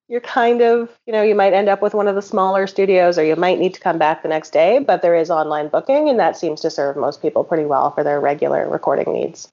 you're 0.07 0.21
kind 0.21 0.61
of, 0.61 0.89
you 1.05 1.13
know, 1.13 1.21
you 1.21 1.35
might 1.35 1.53
end 1.53 1.69
up 1.69 1.81
with 1.81 1.93
one 1.93 2.07
of 2.07 2.15
the 2.15 2.21
smaller 2.21 2.65
studios 2.65 3.17
or 3.17 3.23
you 3.23 3.35
might 3.35 3.59
need 3.59 3.75
to 3.75 3.79
come 3.79 3.99
back 3.99 4.23
the 4.23 4.29
next 4.29 4.51
day, 4.51 4.79
but 4.79 5.01
there 5.01 5.15
is 5.15 5.29
online 5.29 5.67
booking 5.67 6.09
and 6.09 6.19
that 6.19 6.35
seems 6.35 6.61
to 6.61 6.69
serve 6.69 6.97
most 6.97 7.21
people 7.21 7.43
pretty 7.43 7.65
well 7.65 7.91
for 7.91 8.03
their 8.03 8.19
regular 8.19 8.67
recording 8.67 9.13
needs. 9.13 9.51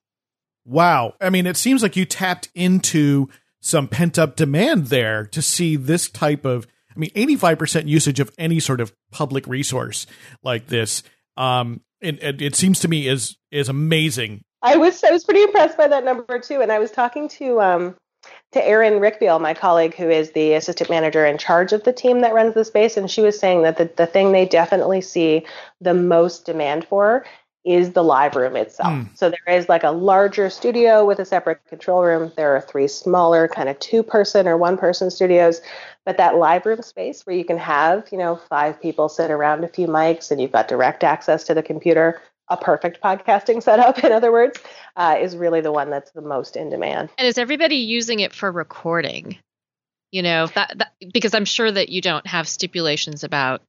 Wow. 0.64 1.14
I 1.20 1.30
mean, 1.30 1.46
it 1.46 1.56
seems 1.56 1.82
like 1.82 1.94
you 1.94 2.06
tapped 2.06 2.48
into 2.54 3.28
some 3.60 3.86
pent 3.86 4.18
up 4.18 4.34
demand 4.34 4.86
there 4.86 5.26
to 5.26 5.42
see 5.42 5.76
this 5.76 6.08
type 6.08 6.44
of, 6.46 6.66
I 6.94 6.98
mean, 6.98 7.10
85% 7.10 7.86
usage 7.86 8.18
of 8.18 8.32
any 8.38 8.58
sort 8.58 8.80
of 8.80 8.94
public 9.12 9.46
resource 9.46 10.06
like 10.42 10.68
this. 10.68 11.02
Um, 11.36 11.82
and, 12.00 12.18
and 12.20 12.40
it 12.40 12.54
seems 12.54 12.80
to 12.80 12.88
me 12.88 13.08
is 13.08 13.36
is 13.50 13.68
amazing 13.68 14.44
I 14.66 14.76
was 14.76 15.02
I 15.04 15.11
was 15.11 15.25
pretty 15.25 15.42
impressed 15.42 15.78
by 15.78 15.88
that 15.88 16.04
number 16.04 16.38
too. 16.38 16.61
And 16.61 16.73
I 16.73 16.78
was 16.78 16.90
talking 16.90 17.28
to 17.28 17.61
um, 17.61 17.96
to 18.52 18.66
Erin 18.66 18.94
Rickbeal, 18.94 19.40
my 19.40 19.54
colleague, 19.54 19.94
who 19.94 20.11
is 20.11 20.32
the 20.32 20.54
assistant 20.54 20.90
manager 20.90 21.25
in 21.25 21.38
charge 21.38 21.73
of 21.73 21.85
the 21.85 21.92
team 21.92 22.20
that 22.20 22.35
runs 22.35 22.54
the 22.54 22.64
space, 22.64 22.96
and 22.96 23.11
she 23.11 23.23
was 23.23 23.38
saying 23.38 23.62
that 23.62 23.76
the, 23.76 23.90
the 23.96 24.06
thing 24.06 24.32
they 24.32 24.46
definitely 24.46 25.00
see 25.00 25.46
the 25.80 25.94
most 25.94 26.44
demand 26.46 26.85
for 26.85 27.25
is 27.64 27.92
the 27.92 28.04
live 28.04 28.37
room 28.37 28.54
itself. 28.54 28.92
Mm. 28.92 29.08
So 29.18 29.28
there 29.28 29.54
is 29.54 29.68
like 29.68 29.82
a 29.82 29.90
larger 29.90 30.49
studio 30.49 31.04
with 31.04 31.18
a 31.18 31.25
separate 31.25 31.64
control 31.66 32.04
room. 32.04 32.30
There 32.37 32.54
are 32.54 32.61
three 32.61 32.87
smaller, 32.87 33.49
kind 33.49 33.68
of 33.68 33.76
two 33.80 34.04
person 34.04 34.46
or 34.46 34.56
one 34.56 34.78
person 34.78 35.11
studios. 35.11 35.61
But 36.04 36.16
that 36.18 36.37
live 36.37 36.64
room 36.64 36.80
space 36.82 37.26
where 37.26 37.35
you 37.35 37.44
can 37.44 37.58
have, 37.58 38.06
you 38.12 38.18
know, 38.18 38.37
five 38.49 38.80
people 38.80 39.08
sit 39.08 39.32
around 39.32 39.64
a 39.64 39.68
few 39.68 39.88
mics 39.88 40.30
and 40.30 40.40
you've 40.40 40.52
got 40.52 40.68
direct 40.68 41.02
access 41.02 41.42
to 41.44 41.54
the 41.54 41.62
computer 41.62 42.23
a 42.48 42.56
perfect 42.56 43.02
podcasting 43.02 43.62
setup, 43.62 43.98
in 44.04 44.12
other 44.12 44.32
words, 44.32 44.60
uh, 44.96 45.16
is 45.20 45.36
really 45.36 45.60
the 45.60 45.72
one 45.72 45.90
that's 45.90 46.10
the 46.12 46.22
most 46.22 46.56
in 46.56 46.70
demand. 46.70 47.10
And 47.18 47.26
is 47.26 47.38
everybody 47.38 47.76
using 47.76 48.20
it 48.20 48.32
for 48.32 48.50
recording? 48.50 49.38
You 50.12 50.22
know, 50.22 50.46
that, 50.48 50.78
that 50.78 50.92
because 51.12 51.34
I'm 51.34 51.44
sure 51.44 51.70
that 51.70 51.88
you 51.88 52.00
don't 52.00 52.26
have 52.26 52.48
stipulations 52.48 53.24
about 53.24 53.62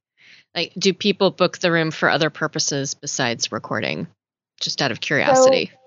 Like, 0.54 0.72
do 0.78 0.94
people 0.94 1.30
book 1.30 1.58
the 1.58 1.70
room 1.70 1.90
for 1.90 2.08
other 2.08 2.30
purposes 2.30 2.94
besides 2.94 3.52
recording? 3.52 4.06
Just 4.60 4.80
out 4.80 4.90
of 4.90 5.00
curiosity. 5.00 5.70
So, 5.72 5.78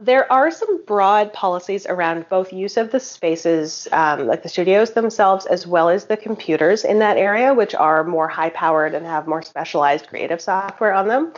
there 0.00 0.30
are 0.32 0.52
some 0.52 0.84
broad 0.84 1.32
policies 1.32 1.84
around 1.84 2.28
both 2.28 2.52
use 2.52 2.76
of 2.76 2.92
the 2.92 3.00
spaces, 3.00 3.88
um, 3.90 4.28
like 4.28 4.44
the 4.44 4.48
studios 4.48 4.92
themselves, 4.92 5.44
as 5.46 5.66
well 5.66 5.88
as 5.88 6.04
the 6.04 6.16
computers 6.16 6.84
in 6.84 7.00
that 7.00 7.16
area, 7.16 7.52
which 7.52 7.74
are 7.74 8.04
more 8.04 8.28
high 8.28 8.50
powered 8.50 8.94
and 8.94 9.04
have 9.04 9.26
more 9.26 9.42
specialized 9.42 10.06
creative 10.06 10.40
software 10.40 10.94
on 10.94 11.08
them. 11.08 11.32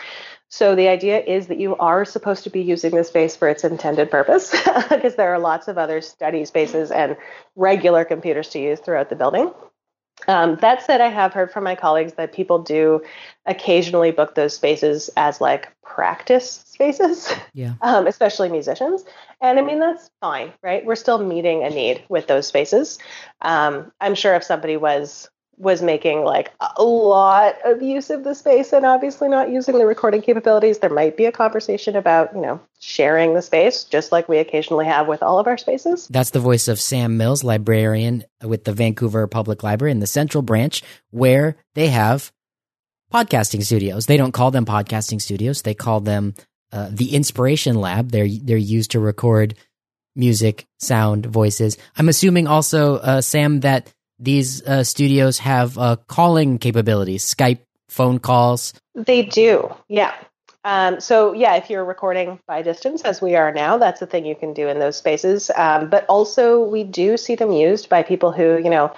So 0.50 0.74
the 0.74 0.88
idea 0.88 1.20
is 1.20 1.46
that 1.46 1.60
you 1.60 1.76
are 1.76 2.04
supposed 2.04 2.42
to 2.42 2.50
be 2.50 2.60
using 2.60 2.94
the 2.94 3.04
space 3.04 3.36
for 3.36 3.48
its 3.48 3.62
intended 3.62 4.10
purpose, 4.10 4.50
because 4.90 5.14
there 5.14 5.32
are 5.32 5.38
lots 5.38 5.68
of 5.68 5.78
other 5.78 6.00
study 6.00 6.44
spaces 6.44 6.90
and 6.90 7.16
regular 7.54 8.04
computers 8.04 8.48
to 8.50 8.58
use 8.58 8.80
throughout 8.80 9.10
the 9.10 9.16
building. 9.16 9.52
Um, 10.28 10.56
that 10.56 10.82
said, 10.82 11.00
I 11.00 11.08
have 11.08 11.32
heard 11.32 11.52
from 11.52 11.64
my 11.64 11.76
colleagues 11.76 12.14
that 12.14 12.32
people 12.32 12.58
do 12.58 13.02
occasionally 13.46 14.10
book 14.10 14.34
those 14.34 14.54
spaces 14.54 15.08
as 15.16 15.40
like 15.40 15.72
practice 15.82 16.64
spaces, 16.66 17.32
yeah. 17.54 17.74
um, 17.82 18.08
especially 18.08 18.48
musicians. 18.48 19.04
And 19.40 19.58
I 19.58 19.62
mean, 19.62 19.78
that's 19.78 20.10
fine, 20.20 20.52
right? 20.62 20.84
We're 20.84 20.96
still 20.96 21.24
meeting 21.24 21.62
a 21.62 21.70
need 21.70 22.04
with 22.08 22.26
those 22.26 22.46
spaces. 22.46 22.98
Um, 23.40 23.92
I'm 24.00 24.16
sure 24.16 24.34
if 24.34 24.44
somebody 24.44 24.76
was 24.76 25.30
was 25.60 25.82
making 25.82 26.24
like 26.24 26.50
a 26.58 26.82
lot 26.82 27.54
of 27.66 27.82
use 27.82 28.08
of 28.08 28.24
the 28.24 28.34
space 28.34 28.72
and 28.72 28.86
obviously 28.86 29.28
not 29.28 29.50
using 29.50 29.76
the 29.76 29.84
recording 29.84 30.22
capabilities, 30.22 30.78
there 30.78 30.88
might 30.88 31.18
be 31.18 31.26
a 31.26 31.32
conversation 31.32 31.96
about, 31.96 32.34
you 32.34 32.40
know, 32.40 32.58
sharing 32.78 33.34
the 33.34 33.42
space, 33.42 33.84
just 33.84 34.10
like 34.10 34.26
we 34.26 34.38
occasionally 34.38 34.86
have 34.86 35.06
with 35.06 35.22
all 35.22 35.38
of 35.38 35.46
our 35.46 35.58
spaces. 35.58 36.08
That's 36.08 36.30
the 36.30 36.40
voice 36.40 36.66
of 36.66 36.80
Sam 36.80 37.18
Mills, 37.18 37.44
librarian 37.44 38.24
with 38.42 38.64
the 38.64 38.72
Vancouver 38.72 39.26
Public 39.26 39.62
Library 39.62 39.92
in 39.92 40.00
the 40.00 40.06
Central 40.06 40.40
Branch, 40.40 40.82
where 41.10 41.56
they 41.74 41.88
have 41.88 42.32
podcasting 43.12 43.62
studios. 43.62 44.06
They 44.06 44.16
don't 44.16 44.32
call 44.32 44.50
them 44.50 44.64
podcasting 44.64 45.20
studios; 45.20 45.60
they 45.60 45.74
call 45.74 46.00
them 46.00 46.34
uh, 46.72 46.88
the 46.90 47.14
Inspiration 47.14 47.76
Lab. 47.76 48.12
They're 48.12 48.28
they're 48.42 48.56
used 48.56 48.92
to 48.92 49.00
record 49.00 49.54
music, 50.16 50.66
sound, 50.78 51.26
voices. 51.26 51.76
I'm 51.96 52.08
assuming 52.08 52.46
also, 52.46 52.96
uh, 52.96 53.20
Sam, 53.20 53.60
that 53.60 53.92
these 54.20 54.62
uh, 54.66 54.84
studios 54.84 55.38
have 55.38 55.78
uh, 55.78 55.96
calling 56.06 56.58
capabilities, 56.58 57.24
Skype 57.24 57.60
phone 57.88 58.18
calls. 58.18 58.72
They 58.94 59.22
do, 59.22 59.74
yeah. 59.88 60.14
Um, 60.62 61.00
so 61.00 61.32
yeah, 61.32 61.54
if 61.56 61.70
you're 61.70 61.84
recording 61.84 62.38
by 62.46 62.62
distance, 62.62 63.02
as 63.02 63.22
we 63.22 63.34
are 63.34 63.50
now, 63.52 63.78
that's 63.78 64.00
the 64.00 64.06
thing 64.06 64.26
you 64.26 64.36
can 64.36 64.52
do 64.52 64.68
in 64.68 64.78
those 64.78 64.96
spaces. 64.96 65.50
Um, 65.56 65.88
but 65.88 66.04
also, 66.06 66.62
we 66.62 66.84
do 66.84 67.16
see 67.16 67.34
them 67.34 67.50
used 67.50 67.88
by 67.88 68.02
people 68.02 68.30
who, 68.30 68.58
you 68.58 68.68
know, 68.68 68.94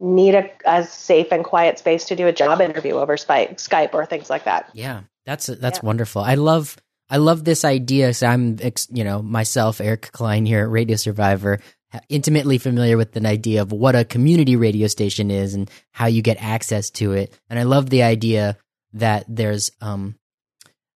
need 0.00 0.34
a, 0.34 0.50
a 0.64 0.84
safe 0.84 1.30
and 1.30 1.44
quiet 1.44 1.78
space 1.78 2.06
to 2.06 2.16
do 2.16 2.26
a 2.26 2.32
job 2.32 2.60
interview 2.60 2.94
over 2.94 3.16
Skype 3.16 3.94
or 3.94 4.06
things 4.06 4.30
like 4.30 4.44
that. 4.44 4.70
Yeah, 4.72 5.02
that's 5.26 5.46
that's 5.46 5.80
yeah. 5.82 5.86
wonderful. 5.86 6.22
I 6.22 6.36
love 6.36 6.76
I 7.10 7.18
love 7.18 7.44
this 7.44 7.64
idea. 7.64 8.14
So 8.14 8.26
I'm, 8.26 8.58
you 8.90 9.04
know, 9.04 9.20
myself, 9.20 9.80
Eric 9.80 10.10
Klein 10.12 10.46
here 10.46 10.62
at 10.62 10.70
Radio 10.70 10.96
Survivor, 10.96 11.60
intimately 12.08 12.58
familiar 12.58 12.96
with 12.96 13.12
the 13.12 13.26
idea 13.26 13.62
of 13.62 13.72
what 13.72 13.94
a 13.94 14.04
community 14.04 14.56
radio 14.56 14.86
station 14.86 15.30
is 15.30 15.54
and 15.54 15.70
how 15.92 16.06
you 16.06 16.22
get 16.22 16.42
access 16.42 16.90
to 16.90 17.12
it. 17.12 17.38
And 17.48 17.58
I 17.58 17.62
love 17.64 17.90
the 17.90 18.02
idea 18.02 18.56
that 18.94 19.24
there's 19.28 19.70
um, 19.80 20.16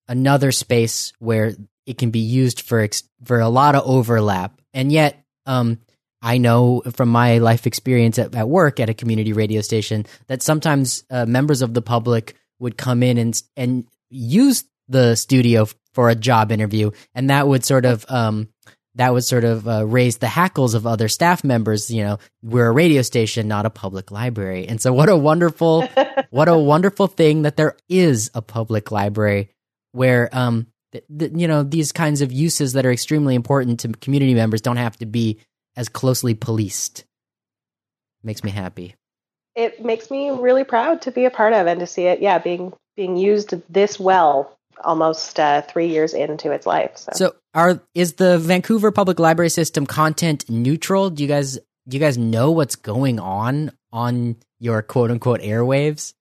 another 0.09 0.53
space 0.53 1.13
where 1.19 1.55
it 1.87 1.99
can 1.99 2.11
be 2.11 2.21
used 2.21 2.61
for 2.61 2.81
ex- 2.81 3.05
for 3.25 3.41
a 3.41 3.49
lot 3.49 3.75
of 3.75 3.87
overlap. 3.87 4.61
And 4.75 4.93
yet, 4.93 5.25
um, 5.47 5.79
I 6.23 6.39
know 6.39 6.83
from 6.93 7.09
my 7.09 7.39
life 7.39 7.67
experience 7.67 8.19
at, 8.19 8.35
at, 8.35 8.49
work 8.49 8.81
at 8.81 8.91
a 8.91 8.95
community 8.95 9.33
radio 9.33 9.61
station 9.61 10.07
that 10.27 10.43
sometimes 10.43 11.05
uh, 11.11 11.27
members 11.27 11.63
of 11.63 11.75
the 11.75 11.83
public 11.83 12.35
would 12.59 12.77
come 12.77 13.03
in 13.03 13.19
and 13.19 13.41
and 13.57 13.85
use 14.11 14.65
the 14.89 15.15
studio 15.15 15.67
for 15.93 16.09
a 16.09 16.15
job 16.15 16.53
interview, 16.53 16.91
and 17.15 17.31
that 17.31 17.47
would 17.47 17.65
sort 17.65 17.85
of 17.85 18.05
um, 18.09 18.49
that 18.97 19.13
would 19.13 19.25
sort 19.25 19.45
of 19.45 19.69
uh, 19.69 19.87
raise 19.87 20.19
the 20.19 20.27
hackles 20.27 20.75
of 20.75 20.87
other 20.87 21.09
staff 21.09 21.45
members. 21.45 21.91
You 21.91 22.03
know, 22.03 22.19
we're 22.43 22.67
a 22.67 22.73
radio 22.73 23.03
station, 23.03 23.47
not 23.47 23.67
a 23.67 23.71
public 23.71 24.11
library. 24.11 24.67
And 24.67 24.81
so, 24.81 24.93
what 24.93 25.09
a 25.09 25.17
wonderful, 25.17 25.87
what 26.31 26.49
a 26.49 26.59
wonderful 26.59 27.07
thing 27.07 27.43
that 27.43 27.57
there 27.57 27.77
is 27.89 28.31
a 28.35 28.43
public 28.43 28.91
library 28.91 29.51
where, 29.93 30.29
um, 30.33 30.67
th- 30.93 31.05
th- 31.17 31.33
you 31.35 31.47
know, 31.47 31.63
these 31.63 31.93
kinds 31.93 32.23
of 32.23 32.33
uses 32.33 32.73
that 32.73 32.87
are 32.87 32.93
extremely 32.93 33.35
important 33.35 33.81
to 33.81 33.89
community 33.89 34.35
members 34.35 34.61
don't 34.61 34.77
have 34.77 34.97
to 34.99 35.07
be 35.07 35.39
as 35.77 35.89
closely 35.89 36.35
policed. 36.35 37.05
Makes 38.23 38.43
me 38.43 38.51
happy. 38.51 38.97
It 39.55 39.85
makes 39.85 40.11
me 40.11 40.31
really 40.31 40.65
proud 40.65 41.03
to 41.03 41.11
be 41.11 41.27
a 41.27 41.31
part 41.31 41.53
of 41.53 41.67
and 41.67 41.81
to 41.81 41.87
see 41.87 42.05
it, 42.05 42.21
yeah, 42.21 42.39
being 42.39 42.73
being 42.97 43.17
used 43.17 43.55
this 43.71 44.01
well 44.01 44.57
almost 44.83 45.39
uh, 45.39 45.63
three 45.63 45.89
years 45.89 46.15
into 46.15 46.51
its 46.51 46.67
life. 46.67 46.97
So. 46.97 47.13
so, 47.15 47.35
are 47.57 47.83
is 47.95 48.13
the 48.13 48.39
Vancouver 48.39 48.93
Public 48.93 49.19
Library 49.19 49.49
system 49.49 49.87
content 49.87 50.49
neutral? 50.49 51.11
Do 51.11 51.23
you 51.23 51.29
guys 51.29 51.59
do 51.89 51.97
you 51.97 52.01
guys 52.01 52.19
know 52.19 52.53
what's 52.53 52.77
going 52.77 53.19
on 53.19 53.73
on 53.93 54.37
your 54.61 54.83
quote 54.83 55.11
unquote 55.11 55.41
airwaves? 55.41 56.13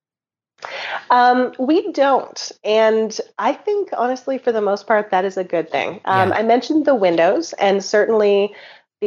Um, 1.12 1.54
we 1.60 1.92
don't. 1.92 2.52
And 2.64 3.16
I 3.38 3.54
think, 3.54 3.90
honestly, 3.96 4.38
for 4.38 4.52
the 4.52 4.62
most 4.62 4.88
part, 4.88 5.12
that 5.12 5.26
is 5.26 5.38
a 5.38 5.44
good 5.44 5.70
thing. 5.70 6.02
Um, 6.06 6.30
yeah. 6.30 6.36
I 6.36 6.44
mentioned 6.44 6.86
the 6.86 6.96
windows, 6.96 7.54
and 7.54 7.84
certainly 7.84 8.56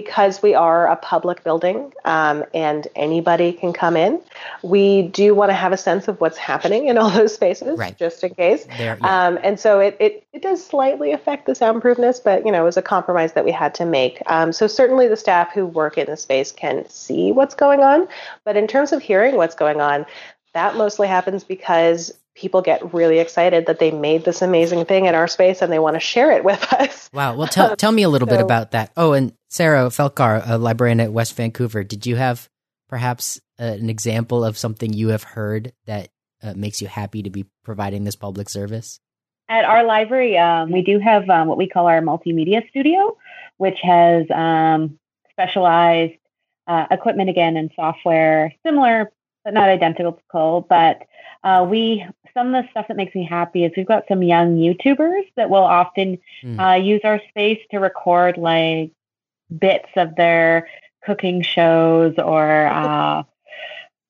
because 0.01 0.41
we 0.41 0.55
are 0.55 0.87
a 0.87 0.95
public 0.95 1.43
building 1.43 1.93
um, 2.05 2.45
and 2.55 2.87
anybody 2.95 3.53
can 3.53 3.73
come 3.73 3.97
in, 3.97 4.21
we 4.63 5.03
do 5.03 5.35
want 5.35 5.49
to 5.51 5.55
have 5.55 5.73
a 5.73 5.77
sense 5.77 6.07
of 6.07 6.21
what's 6.21 6.39
happening 6.39 6.87
in 6.87 6.97
all 6.97 7.11
those 7.11 7.35
spaces, 7.35 7.77
right. 7.77 7.99
just 7.99 8.23
in 8.23 8.33
case. 8.33 8.65
There, 8.77 8.97
yeah. 9.01 9.27
um, 9.27 9.41
and 9.43 9.59
so 9.59 9.81
it, 9.81 9.97
it, 9.99 10.25
it, 10.33 10.41
does 10.41 10.65
slightly 10.65 11.11
affect 11.11 11.47
the 11.47 11.53
soundproofness, 11.53 12.23
but 12.23 12.47
you 12.47 12.53
know, 12.53 12.63
it 12.63 12.65
was 12.65 12.77
a 12.77 12.83
compromise 12.83 13.33
that 13.33 13.45
we 13.45 13.51
had 13.51 13.75
to 13.75 13.85
make. 13.85 14.23
Um, 14.27 14.53
so 14.53 14.69
certainly 14.69 15.09
the 15.09 15.17
staff 15.17 15.53
who 15.53 15.67
work 15.67 15.99
in 15.99 16.07
the 16.07 16.17
space 16.17 16.53
can 16.53 16.89
see 16.89 17.33
what's 17.33 17.57
going 17.57 17.81
on, 17.81 18.07
but 18.45 18.57
in 18.57 18.69
terms 18.69 18.93
of 18.93 19.03
hearing 19.03 19.35
what's 19.35 19.57
going 19.57 19.81
on, 19.81 20.07
that 20.55 20.77
mostly 20.77 21.09
happens 21.09 21.43
because 21.43 22.13
people 22.39 22.63
get 22.63 22.95
really 22.95 23.19
excited 23.19 23.67
that 23.67 23.81
they 23.81 23.91
made 23.91 24.25
this 24.25 24.43
amazing 24.43 24.85
thing 24.85 25.07
in 25.07 25.15
our 25.15 25.27
space 25.27 25.61
and 25.61 25.73
they 25.73 25.79
want 25.79 25.95
to 25.95 26.01
share 26.01 26.31
it 26.31 26.45
with 26.45 26.73
us. 26.73 27.11
Wow. 27.13 27.35
Well, 27.37 27.49
tell, 27.49 27.75
tell 27.75 27.93
me 27.93 28.05
a 28.05 28.09
little 28.09 28.29
so, 28.29 28.37
bit 28.37 28.41
about 28.41 28.71
that. 28.71 28.93
Oh, 28.97 29.13
and 29.13 29.33
Sarah 29.49 29.89
Felkar, 29.89 30.43
a 30.47 30.59
librarian 30.59 31.01
at 31.01 31.13
West 31.13 31.35
Vancouver, 31.35 31.83
did 31.83 32.07
you 32.07 32.17
have 32.17 32.49
perhaps 32.89 33.41
uh, 33.59 33.65
an 33.65 33.89
example 33.89 34.45
of 34.45 34.59
something 34.59 34.93
you 34.93 35.09
have 35.09 35.23
heard 35.23 35.73
that 35.87 36.11
uh, 36.43 36.55
makes 36.55 36.81
you 36.81 36.89
happy 36.89 37.23
to 37.23 37.31
be 37.31 37.47
providing 37.65 38.05
this 38.05 38.17
public 38.17 38.49
service? 38.49 39.01
At 39.49 39.65
our 39.65 39.85
library, 39.85 40.37
um, 40.37 40.71
we 40.71 40.83
do 40.83 40.99
have 40.99 41.29
um, 41.31 41.49
what 41.49 41.57
we 41.57 41.69
call 41.69 41.87
our 41.87 42.01
multimedia 42.03 42.69
studio, 42.69 43.17
which 43.57 43.79
has 43.83 44.27
um, 44.31 44.99
specialized 45.31 46.15
uh, 46.67 46.87
equipment 46.91 47.31
again 47.31 47.57
and 47.57 47.71
software, 47.75 48.55
similar 48.65 49.11
but 49.45 49.55
not 49.55 49.71
identical. 49.71 50.67
But 50.69 51.03
uh, 51.43 51.67
we 51.69 52.05
some 52.35 52.55
of 52.55 52.65
the 52.65 52.71
stuff 52.71 52.87
that 52.89 52.97
makes 52.97 53.15
me 53.15 53.25
happy 53.25 53.65
is 53.65 53.73
we've 53.77 53.87
got 53.87 54.05
some 54.09 54.23
young 54.23 54.57
YouTubers 54.57 55.23
that 55.37 55.49
will 55.49 55.65
often 55.65 56.19
mm. 56.45 56.61
uh, 56.61 56.77
use 56.77 57.01
our 57.05 57.21
space 57.31 57.59
to 57.71 57.79
record 57.79 58.37
like 58.37 58.93
bits 59.57 59.89
of 59.97 60.15
their 60.17 60.69
cooking 61.05 61.43
shows 61.43 62.15
or 62.19 62.67
uh, 62.67 63.23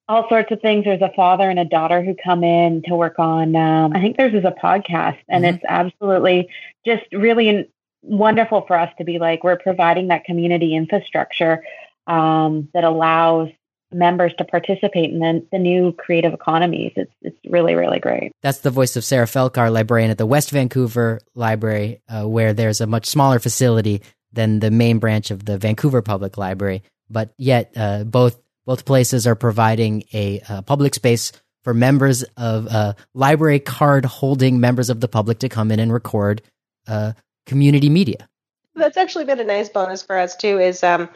all 0.09 0.29
sorts 0.29 0.51
of 0.51 0.61
things. 0.61 0.85
There's 0.85 1.03
a 1.03 1.13
father 1.15 1.49
and 1.49 1.59
a 1.59 1.65
daughter 1.65 2.03
who 2.03 2.15
come 2.15 2.43
in 2.43 2.83
to 2.87 2.97
work 2.97 3.19
on. 3.19 3.55
Um, 3.55 3.93
I 3.95 4.01
think 4.01 4.17
theirs 4.17 4.35
is 4.35 4.45
a 4.45 4.55
podcast, 4.63 5.19
and 5.29 5.45
mm-hmm. 5.45 5.57
it's 5.57 5.65
absolutely 5.69 6.49
just 6.85 7.05
really 7.13 7.71
wonderful 8.03 8.65
for 8.67 8.79
us 8.79 8.93
to 8.99 9.05
be 9.05 9.19
like 9.19 9.45
we're 9.45 9.59
providing 9.59 10.09
that 10.09 10.25
community 10.25 10.75
infrastructure 10.75 11.63
um, 12.07 12.69
that 12.73 12.85
allows 12.85 13.51
members 13.91 14.33
to 14.37 14.45
participate 14.45 15.11
in 15.11 15.19
the, 15.19 15.47
the 15.51 15.59
new 15.59 15.93
creative 15.93 16.33
economies. 16.33 16.93
It's 16.97 17.13
it's 17.23 17.39
really 17.49 17.75
really 17.75 17.99
great. 17.99 18.33
That's 18.43 18.61
the 18.61 18.71
voice 18.71 18.97
of 18.97 19.05
Sarah 19.05 19.27
Felkar, 19.27 19.73
librarian 19.73 20.11
at 20.11 20.19
the 20.19 20.27
West 20.27 20.51
Vancouver 20.51 21.21
Library, 21.35 22.01
uh, 22.09 22.25
where 22.25 22.53
there's 22.53 22.81
a 22.81 22.87
much 22.87 23.07
smaller 23.07 23.39
facility 23.39 24.03
than 24.33 24.61
the 24.61 24.71
main 24.71 24.99
branch 24.99 25.31
of 25.31 25.45
the 25.45 25.59
Vancouver 25.59 26.03
Public 26.03 26.37
Library, 26.37 26.83
but 27.11 27.33
yet 27.39 27.73
uh, 27.77 28.05
both 28.05 28.41
both 28.67 28.85
places 28.85 29.27
are 29.27 29.35
providing 29.35 30.05
a 30.13 30.43
uh, 30.49 30.63
public 30.63 30.95
space 30.95 31.33
for 31.65 31.73
members 31.73 32.23
of 32.37 32.67
uh, 32.69 32.93
library 33.15 33.61
card 33.61 34.05
holding 34.05 34.61
members 34.61 34.91
of 34.91 35.01
the 35.01 35.09
public 35.09 35.39
to 35.39 35.49
come 35.49 35.71
in 35.71 35.81
and 35.81 35.93
record 35.93 36.43
uh, 36.87 37.13
community 37.47 37.89
media. 37.89 38.29
That's 38.75 38.97
actually 38.97 39.25
been 39.25 39.41
a 39.41 39.45
nice 39.45 39.69
bonus 39.69 40.03
for 40.03 40.19
us 40.19 40.37
too. 40.37 40.59
Is 40.59 40.85
um, 40.85 41.09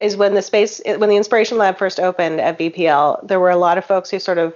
is 0.00 0.16
when 0.16 0.34
the 0.34 0.42
space 0.42 0.80
when 0.84 1.08
the 1.08 1.16
inspiration 1.16 1.58
lab 1.58 1.78
first 1.78 2.00
opened 2.00 2.40
at 2.40 2.58
VPL, 2.58 3.26
there 3.26 3.40
were 3.40 3.50
a 3.50 3.56
lot 3.56 3.78
of 3.78 3.84
folks 3.84 4.10
who 4.10 4.18
sort 4.18 4.38
of, 4.38 4.54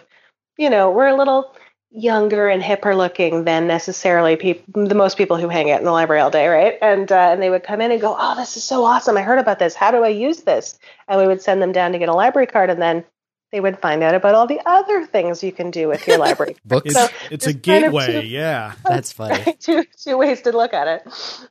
you 0.59 0.69
know, 0.69 0.91
were 0.91 1.07
a 1.07 1.17
little 1.17 1.55
younger 1.95 2.49
and 2.49 2.63
hipper 2.63 2.97
looking 2.97 3.45
than 3.45 3.67
necessarily 3.67 4.37
people, 4.37 4.87
the 4.87 4.95
most 4.95 5.17
people 5.19 5.37
who 5.37 5.49
hang 5.49 5.71
out 5.71 5.79
in 5.79 5.85
the 5.85 5.93
library 5.93 6.23
all 6.23 6.31
day, 6.31 6.49
right? 6.49 6.79
And 6.81 7.11
uh, 7.11 7.31
and 7.33 7.43
they 7.43 7.51
would 7.51 7.63
come 7.65 7.81
in 7.81 7.91
and 7.91 8.01
go, 8.01 8.17
"Oh, 8.19 8.35
this 8.37 8.57
is 8.57 8.65
so 8.65 8.85
awesome! 8.85 9.17
I 9.17 9.23
heard 9.23 9.39
about 9.39 9.59
this. 9.59 9.75
How 9.75 9.91
do 9.91 10.03
I 10.03 10.09
use 10.09 10.41
this?" 10.43 10.79
And 11.09 11.21
we 11.21 11.27
would 11.27 11.43
send 11.43 11.61
them 11.61 11.73
down 11.73 11.93
to 11.93 11.99
get 11.99 12.09
a 12.09 12.15
library 12.15 12.47
card, 12.47 12.71
and 12.71 12.81
then 12.81 13.05
they 13.53 13.61
would 13.61 13.79
find 13.79 14.03
out 14.03 14.15
about 14.15 14.35
all 14.35 14.47
the 14.47 14.61
other 14.65 15.05
things 15.07 15.43
you 15.43 15.53
can 15.53 15.71
do 15.71 15.87
with 15.89 16.07
your 16.07 16.19
library. 16.19 16.57
Books. 16.65 16.87
It's, 16.87 16.95
So, 16.95 17.09
it's 17.31 17.47
a 17.47 17.51
it's 17.51 17.67
kind 17.67 17.85
of 17.85 17.93
gateway, 17.93 18.23
two- 18.23 18.27
yeah. 18.27 18.73
That's 18.85 19.13
funny. 19.13 19.53
two, 19.61 19.85
two 20.03 20.17
ways 20.17 20.41
to 20.43 20.53
look 20.53 20.73
at 20.73 20.89
it. 20.89 21.49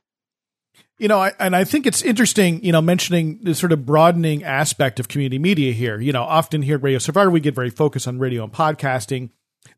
You 0.98 1.08
know, 1.08 1.20
I, 1.20 1.32
and 1.38 1.56
I 1.56 1.64
think 1.64 1.86
it's 1.86 2.02
interesting, 2.02 2.62
you 2.64 2.70
know, 2.70 2.82
mentioning 2.82 3.40
the 3.42 3.54
sort 3.54 3.72
of 3.72 3.86
broadening 3.86 4.44
aspect 4.44 5.00
of 5.00 5.08
community 5.08 5.38
media 5.38 5.72
here. 5.72 6.00
You 6.00 6.12
know, 6.12 6.22
often 6.22 6.62
here 6.62 6.76
at 6.76 6.82
Radio 6.82 6.98
Survivor, 6.98 7.30
we 7.30 7.40
get 7.40 7.54
very 7.54 7.70
focused 7.70 8.06
on 8.06 8.18
radio 8.18 8.44
and 8.44 8.52
podcasting. 8.52 9.30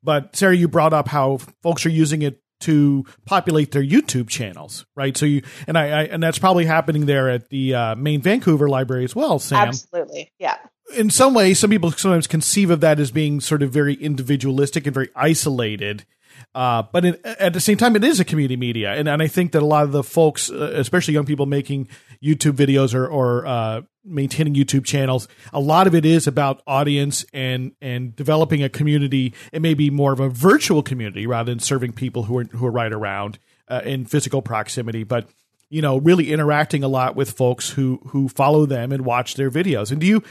But 0.02 0.36
Sarah, 0.36 0.54
you 0.54 0.68
brought 0.68 0.92
up 0.92 1.08
how 1.08 1.38
folks 1.62 1.86
are 1.86 1.90
using 1.90 2.22
it 2.22 2.40
to 2.60 3.04
populate 3.26 3.72
their 3.72 3.82
YouTube 3.82 4.28
channels, 4.28 4.86
right? 4.96 5.16
So 5.16 5.26
you 5.26 5.42
and 5.66 5.76
I, 5.76 5.84
I 5.88 6.02
and 6.04 6.22
that's 6.22 6.38
probably 6.38 6.64
happening 6.64 7.06
there 7.06 7.28
at 7.28 7.50
the 7.50 7.74
uh, 7.74 7.94
main 7.94 8.22
Vancouver 8.22 8.68
library 8.68 9.04
as 9.04 9.14
well, 9.14 9.38
Sam. 9.38 9.68
Absolutely. 9.68 10.32
Yeah. 10.38 10.56
in 10.96 11.10
some 11.10 11.34
ways, 11.34 11.58
some 11.58 11.70
people 11.70 11.90
sometimes 11.92 12.26
conceive 12.26 12.70
of 12.70 12.80
that 12.80 13.00
as 13.00 13.10
being 13.10 13.40
sort 13.40 13.62
of 13.62 13.70
very 13.70 13.94
individualistic 13.94 14.86
and 14.86 14.94
very 14.94 15.10
isolated. 15.14 16.06
Uh, 16.54 16.82
but 16.92 17.04
it, 17.04 17.20
at 17.24 17.52
the 17.52 17.60
same 17.60 17.76
time, 17.76 17.96
it 17.96 18.04
is 18.04 18.20
a 18.20 18.24
community 18.24 18.56
media, 18.56 18.92
and, 18.92 19.08
and 19.08 19.22
I 19.22 19.26
think 19.26 19.52
that 19.52 19.62
a 19.62 19.66
lot 19.66 19.84
of 19.84 19.92
the 19.92 20.04
folks, 20.04 20.50
uh, 20.50 20.72
especially 20.74 21.14
young 21.14 21.26
people 21.26 21.46
making 21.46 21.88
YouTube 22.24 22.52
videos 22.52 22.94
or, 22.94 23.06
or 23.06 23.46
uh, 23.46 23.82
maintaining 24.04 24.54
YouTube 24.54 24.84
channels, 24.84 25.28
a 25.52 25.60
lot 25.60 25.86
of 25.86 25.94
it 25.94 26.04
is 26.04 26.26
about 26.26 26.62
audience 26.66 27.24
and 27.32 27.72
and 27.80 28.16
developing 28.16 28.62
a 28.62 28.68
community. 28.68 29.34
It 29.52 29.62
may 29.62 29.74
be 29.74 29.90
more 29.90 30.12
of 30.12 30.20
a 30.20 30.28
virtual 30.28 30.82
community 30.82 31.26
rather 31.26 31.52
than 31.52 31.58
serving 31.58 31.92
people 31.92 32.24
who 32.24 32.38
are 32.38 32.44
who 32.44 32.66
are 32.66 32.70
right 32.70 32.92
around 32.92 33.38
uh, 33.68 33.82
in 33.84 34.06
physical 34.06 34.42
proximity, 34.42 35.04
but 35.04 35.28
you 35.70 35.82
know, 35.82 35.96
really 35.96 36.32
interacting 36.32 36.84
a 36.84 36.88
lot 36.88 37.16
with 37.16 37.32
folks 37.32 37.70
who 37.70 38.00
who 38.08 38.28
follow 38.28 38.66
them 38.66 38.92
and 38.92 39.04
watch 39.04 39.34
their 39.34 39.50
videos. 39.50 39.90
And 39.90 40.00
do 40.00 40.06
you 40.06 40.22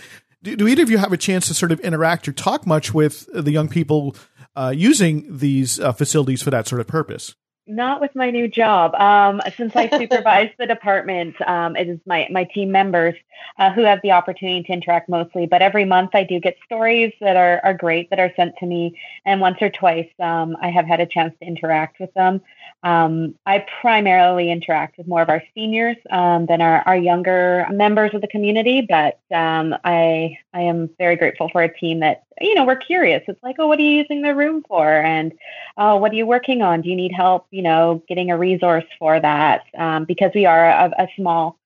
do, 0.41 0.55
do 0.55 0.67
either 0.67 0.83
of 0.83 0.89
you 0.89 0.97
have 0.97 1.13
a 1.13 1.17
chance 1.17 1.47
to 1.47 1.53
sort 1.53 1.71
of 1.71 1.79
interact 1.81 2.27
or 2.27 2.33
talk 2.33 2.65
much 2.65 2.93
with 2.93 3.27
the 3.33 3.51
young 3.51 3.67
people 3.67 4.15
uh, 4.55 4.73
using 4.75 5.25
these 5.29 5.79
uh, 5.79 5.91
facilities 5.91 6.41
for 6.41 6.51
that 6.51 6.67
sort 6.67 6.81
of 6.81 6.87
purpose? 6.87 7.35
Not 7.65 8.01
with 8.01 8.13
my 8.13 8.29
new 8.29 8.49
job. 8.49 8.93
Um, 8.95 9.41
since 9.55 9.73
I 9.73 9.87
supervise 9.87 10.49
the 10.59 10.67
department, 10.67 11.35
um, 11.47 11.77
it 11.77 11.87
is 11.87 11.99
my, 12.05 12.27
my 12.29 12.43
team 12.43 12.71
members 12.71 13.15
uh, 13.57 13.71
who 13.71 13.83
have 13.83 14.01
the 14.03 14.11
opportunity 14.11 14.63
to 14.63 14.73
interact 14.73 15.07
mostly. 15.07 15.45
But 15.45 15.61
every 15.61 15.85
month 15.85 16.11
I 16.13 16.25
do 16.25 16.41
get 16.41 16.57
stories 16.65 17.13
that 17.21 17.37
are, 17.37 17.61
are 17.63 17.73
great 17.73 18.09
that 18.09 18.19
are 18.19 18.33
sent 18.35 18.57
to 18.57 18.65
me. 18.65 18.99
And 19.25 19.39
once 19.39 19.57
or 19.61 19.69
twice 19.69 20.09
um, 20.19 20.57
I 20.61 20.71
have 20.71 20.85
had 20.85 20.99
a 20.99 21.05
chance 21.05 21.33
to 21.39 21.45
interact 21.45 22.01
with 22.01 22.13
them. 22.15 22.41
Um, 22.83 23.35
I 23.45 23.65
primarily 23.79 24.51
interact 24.51 24.97
with 24.97 25.07
more 25.07 25.21
of 25.21 25.29
our 25.29 25.41
seniors 25.55 25.95
um, 26.09 26.45
than 26.47 26.59
our, 26.59 26.81
our 26.85 26.97
younger 26.97 27.65
members 27.71 28.13
of 28.13 28.19
the 28.19 28.27
community, 28.27 28.81
but 28.81 29.19
um, 29.33 29.73
I 29.85 30.37
I 30.53 30.61
am 30.61 30.89
very 30.97 31.15
grateful 31.15 31.49
for 31.49 31.63
a 31.63 31.79
team 31.79 31.99
that 32.01 32.23
you 32.39 32.55
know 32.55 32.65
we're 32.65 32.75
curious. 32.75 33.23
It's 33.27 33.41
like, 33.43 33.55
oh, 33.59 33.67
what 33.67 33.79
are 33.79 33.83
you 33.83 33.97
using 33.97 34.21
the 34.21 34.35
room 34.35 34.63
for? 34.67 34.87
And 34.87 35.33
oh, 35.77 35.97
what 35.97 36.11
are 36.11 36.15
you 36.15 36.25
working 36.25 36.61
on? 36.61 36.81
Do 36.81 36.89
you 36.89 36.95
need 36.95 37.11
help? 37.11 37.47
You 37.51 37.63
know, 37.63 38.03
getting 38.07 38.31
a 38.31 38.37
resource 38.37 38.85
for 38.99 39.19
that 39.19 39.63
um, 39.77 40.05
because 40.05 40.31
we 40.35 40.45
are 40.45 40.69
a, 40.69 40.91
a 40.97 41.07
small 41.15 41.59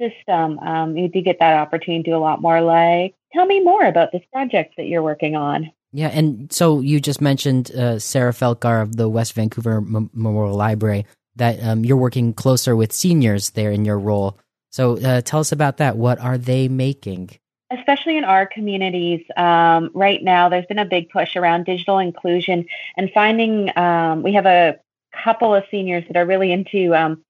system. 0.00 0.58
Um, 0.58 0.96
you 0.96 1.08
do 1.08 1.20
get 1.22 1.38
that 1.40 1.56
opportunity 1.56 2.02
to 2.04 2.10
do 2.10 2.16
a 2.16 2.18
lot 2.18 2.40
more. 2.40 2.60
Like, 2.60 3.14
tell 3.32 3.46
me 3.46 3.60
more 3.60 3.84
about 3.84 4.12
this 4.12 4.22
project 4.32 4.74
that 4.76 4.86
you're 4.86 5.02
working 5.02 5.36
on. 5.36 5.70
Yeah, 5.92 6.08
and 6.08 6.52
so 6.52 6.80
you 6.80 7.00
just 7.00 7.20
mentioned 7.20 7.70
uh, 7.70 8.00
Sarah 8.00 8.32
Felkar 8.32 8.82
of 8.82 8.96
the 8.96 9.08
West 9.08 9.32
Vancouver 9.34 9.76
M- 9.76 10.10
Memorial 10.12 10.56
Library 10.56 11.06
that 11.36 11.62
um, 11.62 11.84
you're 11.84 11.96
working 11.96 12.32
closer 12.32 12.74
with 12.74 12.92
seniors 12.92 13.50
there 13.50 13.70
in 13.70 13.84
your 13.84 13.98
role. 13.98 14.38
So 14.70 14.98
uh, 14.98 15.20
tell 15.20 15.40
us 15.40 15.52
about 15.52 15.76
that. 15.76 15.96
What 15.96 16.18
are 16.18 16.36
they 16.36 16.68
making? 16.68 17.30
Especially 17.78 18.16
in 18.16 18.24
our 18.24 18.46
communities 18.46 19.24
um, 19.36 19.90
right 19.94 20.22
now 20.22 20.48
there's 20.48 20.66
been 20.66 20.78
a 20.78 20.84
big 20.84 21.08
push 21.10 21.36
around 21.36 21.64
digital 21.64 21.98
inclusion 21.98 22.66
and 22.96 23.10
finding 23.12 23.70
um, 23.76 24.22
we 24.22 24.32
have 24.32 24.46
a 24.46 24.76
couple 25.22 25.54
of 25.54 25.64
seniors 25.70 26.04
that 26.08 26.16
are 26.16 26.26
really 26.26 26.52
into 26.52 26.94
um, 26.94 27.24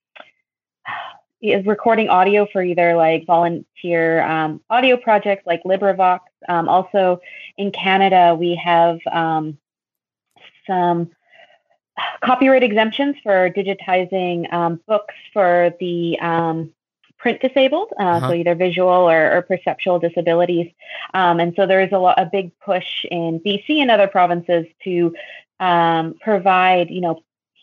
recording 1.65 2.09
audio 2.09 2.47
for 2.51 2.63
either 2.63 2.97
like 2.97 3.27
volunteer 3.27 4.23
um, 4.23 4.61
audio 4.71 4.97
projects 4.97 5.45
like 5.47 5.63
LibriVox. 5.65 6.21
Um, 6.49 6.69
also 6.69 7.21
in 7.57 7.71
Canada, 7.71 8.35
we 8.39 8.55
have 8.63 8.99
um, 9.11 9.59
some 10.67 11.11
copyright 12.25 12.63
exemptions 12.63 13.17
for 13.23 13.51
digitizing 13.51 14.49
books 14.87 15.15
for 15.33 15.75
the 15.81 16.19
print 17.25 17.41
disabled, 17.41 17.89
uh, 17.99 18.03
Uh-huh. 18.03 18.29
so 18.29 18.35
either 18.35 18.55
visual 18.55 19.03
or, 19.15 19.21
or 19.35 19.41
perceptual 19.41 19.99
disabilities. 19.99 20.69
Um, 21.15 21.41
and 21.41 21.55
so 21.57 21.67
there 21.67 21.81
is 21.81 21.91
a, 21.91 21.99
lot, 21.99 22.21
a 22.21 22.27
big 22.27 22.47
push 22.61 22.91
in 23.11 23.41
BC 23.41 23.67
and 23.83 23.91
other 23.91 24.09
provinces 24.09 24.67
to 24.85 25.15
um, 25.59 26.05
provide, 26.21 26.91
you 26.91 27.01
know, 27.01 27.15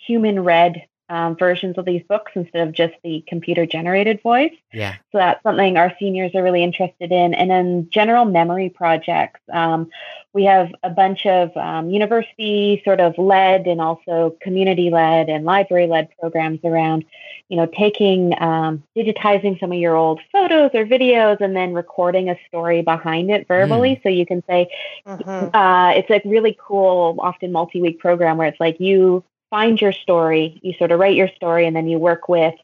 human 0.07 0.39
read 0.43 0.73
um, 1.11 1.35
versions 1.35 1.77
of 1.77 1.83
these 1.83 2.01
books 2.07 2.31
instead 2.35 2.65
of 2.65 2.73
just 2.73 2.93
the 3.03 3.21
computer 3.27 3.65
generated 3.65 4.21
voice. 4.23 4.53
Yeah. 4.71 4.95
So 5.11 5.17
that's 5.17 5.43
something 5.43 5.75
our 5.75 5.93
seniors 5.99 6.33
are 6.35 6.41
really 6.41 6.63
interested 6.63 7.11
in. 7.11 7.33
And 7.33 7.51
then 7.51 7.89
general 7.89 8.23
memory 8.23 8.69
projects. 8.69 9.41
Um, 9.51 9.89
we 10.33 10.45
have 10.45 10.73
a 10.83 10.89
bunch 10.89 11.25
of 11.25 11.55
um, 11.57 11.89
university 11.89 12.81
sort 12.85 13.01
of 13.01 13.17
led 13.17 13.67
and 13.67 13.81
also 13.81 14.37
community 14.39 14.89
led 14.89 15.27
and 15.27 15.43
library 15.43 15.87
led 15.87 16.07
programs 16.17 16.61
around, 16.63 17.03
you 17.49 17.57
know, 17.57 17.65
taking, 17.65 18.33
um, 18.41 18.81
digitizing 18.95 19.59
some 19.59 19.73
of 19.73 19.77
your 19.77 19.97
old 19.97 20.21
photos 20.31 20.71
or 20.73 20.85
videos 20.85 21.41
and 21.41 21.53
then 21.53 21.73
recording 21.73 22.29
a 22.29 22.37
story 22.47 22.81
behind 22.81 23.29
it 23.29 23.49
verbally. 23.49 23.99
So 24.01 24.07
you 24.07 24.25
can 24.25 24.41
say, 24.47 24.69
Mhm. 25.05 25.49
uh, 25.53 25.91
it's 25.97 26.09
a 26.09 26.21
really 26.25 26.57
cool, 26.57 27.17
often 27.19 27.51
multi 27.51 27.81
week 27.81 27.99
program 27.99 28.37
where 28.37 28.47
it's 28.47 28.61
like 28.61 28.79
you 28.79 29.25
find 29.51 29.79
your 29.79 29.93
story, 29.93 30.59
you 30.63 30.73
sort 30.79 30.91
of 30.91 30.99
write 30.99 31.15
your 31.15 31.27
story, 31.35 31.67
and 31.67 31.75
then 31.75 31.87
you 31.87 31.99
work 31.99 32.27
with 32.27 32.55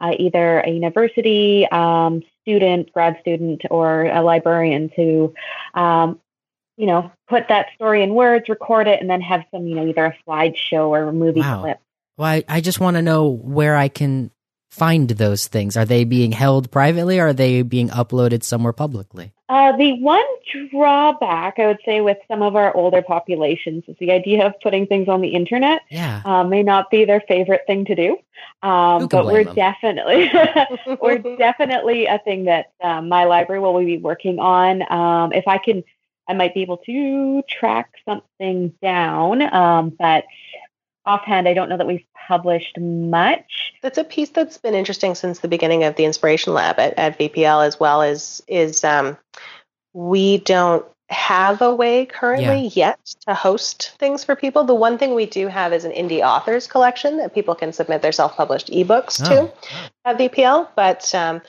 uh, 0.00 0.12
either 0.18 0.60
a 0.60 0.68
university 0.68 1.66
um, 1.68 2.22
student, 2.42 2.92
grad 2.92 3.16
student, 3.20 3.62
or 3.70 4.04
a 4.04 4.20
librarian 4.20 4.90
to, 4.96 5.32
um, 5.72 6.20
you 6.76 6.86
know, 6.86 7.10
put 7.28 7.48
that 7.48 7.68
story 7.76 8.02
in 8.02 8.12
words, 8.14 8.48
record 8.50 8.88
it, 8.88 9.00
and 9.00 9.08
then 9.08 9.22
have 9.22 9.44
some, 9.50 9.66
you 9.66 9.74
know, 9.74 9.86
either 9.86 10.04
a 10.04 10.16
slideshow 10.28 10.88
or 10.88 11.04
a 11.04 11.12
movie 11.12 11.40
Wow. 11.40 11.62
clip. 11.62 11.80
Well, 12.18 12.28
I, 12.28 12.44
I 12.48 12.60
just 12.60 12.80
want 12.80 12.96
to 12.96 13.02
know 13.02 13.28
where 13.28 13.76
I 13.76 13.88
can 13.88 14.30
find 14.72 15.10
those 15.10 15.48
things. 15.48 15.76
Are 15.76 15.84
they 15.84 16.04
being 16.04 16.32
held 16.32 16.70
privately 16.70 17.20
or 17.20 17.26
are 17.28 17.32
they 17.34 17.60
being 17.60 17.90
uploaded 17.90 18.42
somewhere 18.42 18.72
publicly? 18.72 19.34
Uh, 19.50 19.76
the 19.76 19.92
one 20.00 20.24
drawback, 20.70 21.58
I 21.58 21.66
would 21.66 21.80
say, 21.84 22.00
with 22.00 22.16
some 22.26 22.40
of 22.40 22.56
our 22.56 22.74
older 22.74 23.02
populations 23.02 23.84
is 23.86 23.96
the 24.00 24.10
idea 24.10 24.46
of 24.46 24.54
putting 24.62 24.86
things 24.86 25.08
on 25.08 25.20
the 25.20 25.28
internet. 25.28 25.82
Yeah. 25.90 26.22
uh, 26.24 26.44
may 26.44 26.62
not 26.62 26.90
be 26.90 27.04
their 27.04 27.20
favorite 27.20 27.64
thing 27.66 27.84
to 27.84 27.94
do. 27.94 28.16
Um, 28.62 29.08
but 29.08 29.26
we're 29.26 29.44
blame 29.44 29.48
'em? 29.48 29.54
definitely 29.56 30.30
we're 31.02 31.18
definitely 31.36 32.06
a 32.06 32.18
thing 32.18 32.44
that 32.44 32.72
um, 32.82 33.10
my 33.10 33.24
library 33.24 33.60
will 33.60 33.78
be 33.78 33.98
working 33.98 34.38
on. 34.38 34.90
Um, 34.90 35.34
if 35.34 35.46
I 35.46 35.58
can, 35.58 35.84
I 36.26 36.32
might 36.32 36.54
be 36.54 36.62
able 36.62 36.78
to 36.78 37.42
track 37.42 37.90
something 38.06 38.72
down. 38.80 39.42
Um, 39.54 39.90
but 39.90 40.24
offhand, 41.06 41.48
I 41.48 41.54
don't 41.54 41.68
know 41.68 41.76
that 41.76 41.86
we've 41.86 42.04
published 42.28 42.78
much. 42.78 43.74
That's 43.82 43.98
a 43.98 44.04
piece 44.04 44.30
that's 44.30 44.58
been 44.58 44.74
interesting 44.74 45.14
since 45.14 45.40
the 45.40 45.48
beginning 45.48 45.84
of 45.84 45.96
the 45.96 46.04
Inspiration 46.04 46.54
Lab 46.54 46.78
at, 46.78 46.98
at 46.98 47.18
VPL 47.18 47.66
as 47.66 47.78
well 47.80 48.02
as 48.02 48.42
is 48.46 48.84
um, 48.84 49.16
we 49.92 50.38
don't 50.38 50.84
have 51.08 51.60
a 51.60 51.74
way 51.74 52.06
currently 52.06 52.68
yet 52.68 52.98
to 53.26 53.34
host 53.34 53.94
things 53.98 54.24
for 54.24 54.34
people. 54.34 54.64
The 54.64 54.74
one 54.74 54.96
thing 54.96 55.14
we 55.14 55.26
do 55.26 55.46
have 55.46 55.72
is 55.74 55.84
an 55.84 55.92
indie 55.92 56.22
authors 56.26 56.66
collection 56.66 57.18
that 57.18 57.34
people 57.34 57.54
can 57.54 57.72
submit 57.72 58.00
their 58.00 58.12
self-published 58.12 58.68
ebooks 58.68 59.20
Oh. 59.22 59.48
to 59.48 59.52
at 60.06 60.18
VPL. 60.18 60.68
But 60.74 61.14
um, 61.14 61.42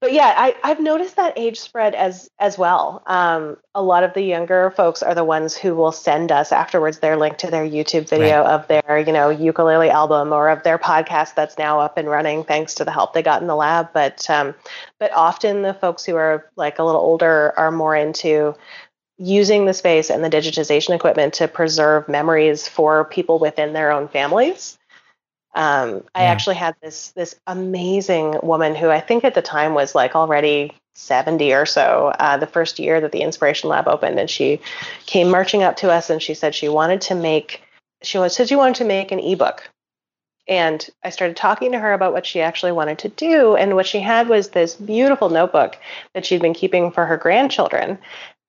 but 0.00 0.14
yeah, 0.14 0.32
I, 0.34 0.56
I've 0.64 0.80
noticed 0.80 1.16
that 1.16 1.34
age 1.36 1.60
spread 1.60 1.94
as 1.94 2.30
as 2.38 2.56
well. 2.56 3.02
Um, 3.06 3.58
a 3.74 3.82
lot 3.82 4.02
of 4.02 4.14
the 4.14 4.22
younger 4.22 4.70
folks 4.70 5.02
are 5.02 5.14
the 5.14 5.24
ones 5.24 5.54
who 5.54 5.74
will 5.74 5.92
send 5.92 6.32
us 6.32 6.52
afterwards 6.52 7.00
their 7.00 7.18
link 7.18 7.36
to 7.38 7.50
their 7.50 7.64
YouTube 7.66 8.08
video 8.08 8.42
of 8.42 8.66
their 8.66 9.04
you 9.06 9.12
know 9.12 9.28
ukulele 9.28 9.90
album 9.90 10.32
or 10.32 10.48
of 10.48 10.62
their 10.62 10.78
podcast 10.78 11.34
that's 11.34 11.58
now 11.58 11.80
up 11.80 11.98
and 11.98 12.08
running 12.08 12.44
thanks 12.44 12.74
to 12.76 12.84
the 12.84 12.90
help 12.90 13.12
they 13.12 13.22
got 13.22 13.42
in 13.42 13.46
the 13.46 13.56
lab. 13.56 13.90
But 13.92 14.28
um, 14.30 14.54
but 14.98 15.12
often 15.12 15.60
the 15.62 15.74
folks 15.74 16.04
who 16.04 16.16
are 16.16 16.50
like 16.56 16.78
a 16.78 16.84
little 16.84 17.02
older 17.02 17.52
are 17.58 17.70
more 17.70 17.94
into 17.94 18.54
using 19.18 19.66
the 19.66 19.74
space 19.74 20.08
and 20.08 20.24
the 20.24 20.30
digitization 20.30 20.94
equipment 20.94 21.34
to 21.34 21.46
preserve 21.46 22.08
memories 22.08 22.66
for 22.66 23.04
people 23.04 23.38
within 23.38 23.74
their 23.74 23.92
own 23.92 24.08
families. 24.08 24.78
Um, 25.54 26.04
I 26.14 26.24
Yeah. 26.24 26.30
actually 26.30 26.56
had 26.56 26.76
this 26.80 27.10
this 27.16 27.34
amazing 27.46 28.38
woman 28.42 28.74
who 28.74 28.88
I 28.90 29.00
think 29.00 29.24
at 29.24 29.34
the 29.34 29.42
time 29.42 29.74
was 29.74 29.94
like 29.94 30.14
already 30.14 30.72
70 30.94 31.52
or 31.54 31.66
so, 31.66 32.12
uh, 32.18 32.36
the 32.36 32.46
first 32.46 32.78
year 32.78 33.00
that 33.00 33.10
the 33.12 33.22
Inspiration 33.22 33.68
Lab 33.70 33.88
opened, 33.88 34.18
and 34.20 34.30
she 34.30 34.60
came 35.06 35.30
marching 35.30 35.62
up 35.62 35.76
to 35.76 35.90
us 35.90 36.10
and 36.10 36.22
she 36.22 36.34
said 36.34 36.54
she 36.54 36.68
wanted 36.68 37.00
to 37.02 37.14
make 37.14 37.62
she 38.02 38.16
was- 38.18 38.34
said 38.34 38.48
she 38.48 38.56
wanted 38.56 38.76
to 38.76 38.84
make 38.84 39.12
an 39.12 39.18
ebook. 39.20 39.68
And 40.48 40.88
I 41.04 41.10
started 41.10 41.36
talking 41.36 41.72
to 41.72 41.78
her 41.78 41.92
about 41.92 42.12
what 42.12 42.26
she 42.26 42.40
actually 42.40 42.72
wanted 42.72 42.98
to 43.00 43.08
do, 43.08 43.56
and 43.56 43.76
what 43.76 43.86
she 43.86 44.00
had 44.00 44.28
was 44.28 44.48
this 44.50 44.74
beautiful 44.74 45.28
notebook 45.28 45.76
that 46.14 46.24
she'd 46.26 46.40
been 46.42 46.54
keeping 46.54 46.90
for 46.92 47.06
her 47.06 47.16
grandchildren. 47.16 47.98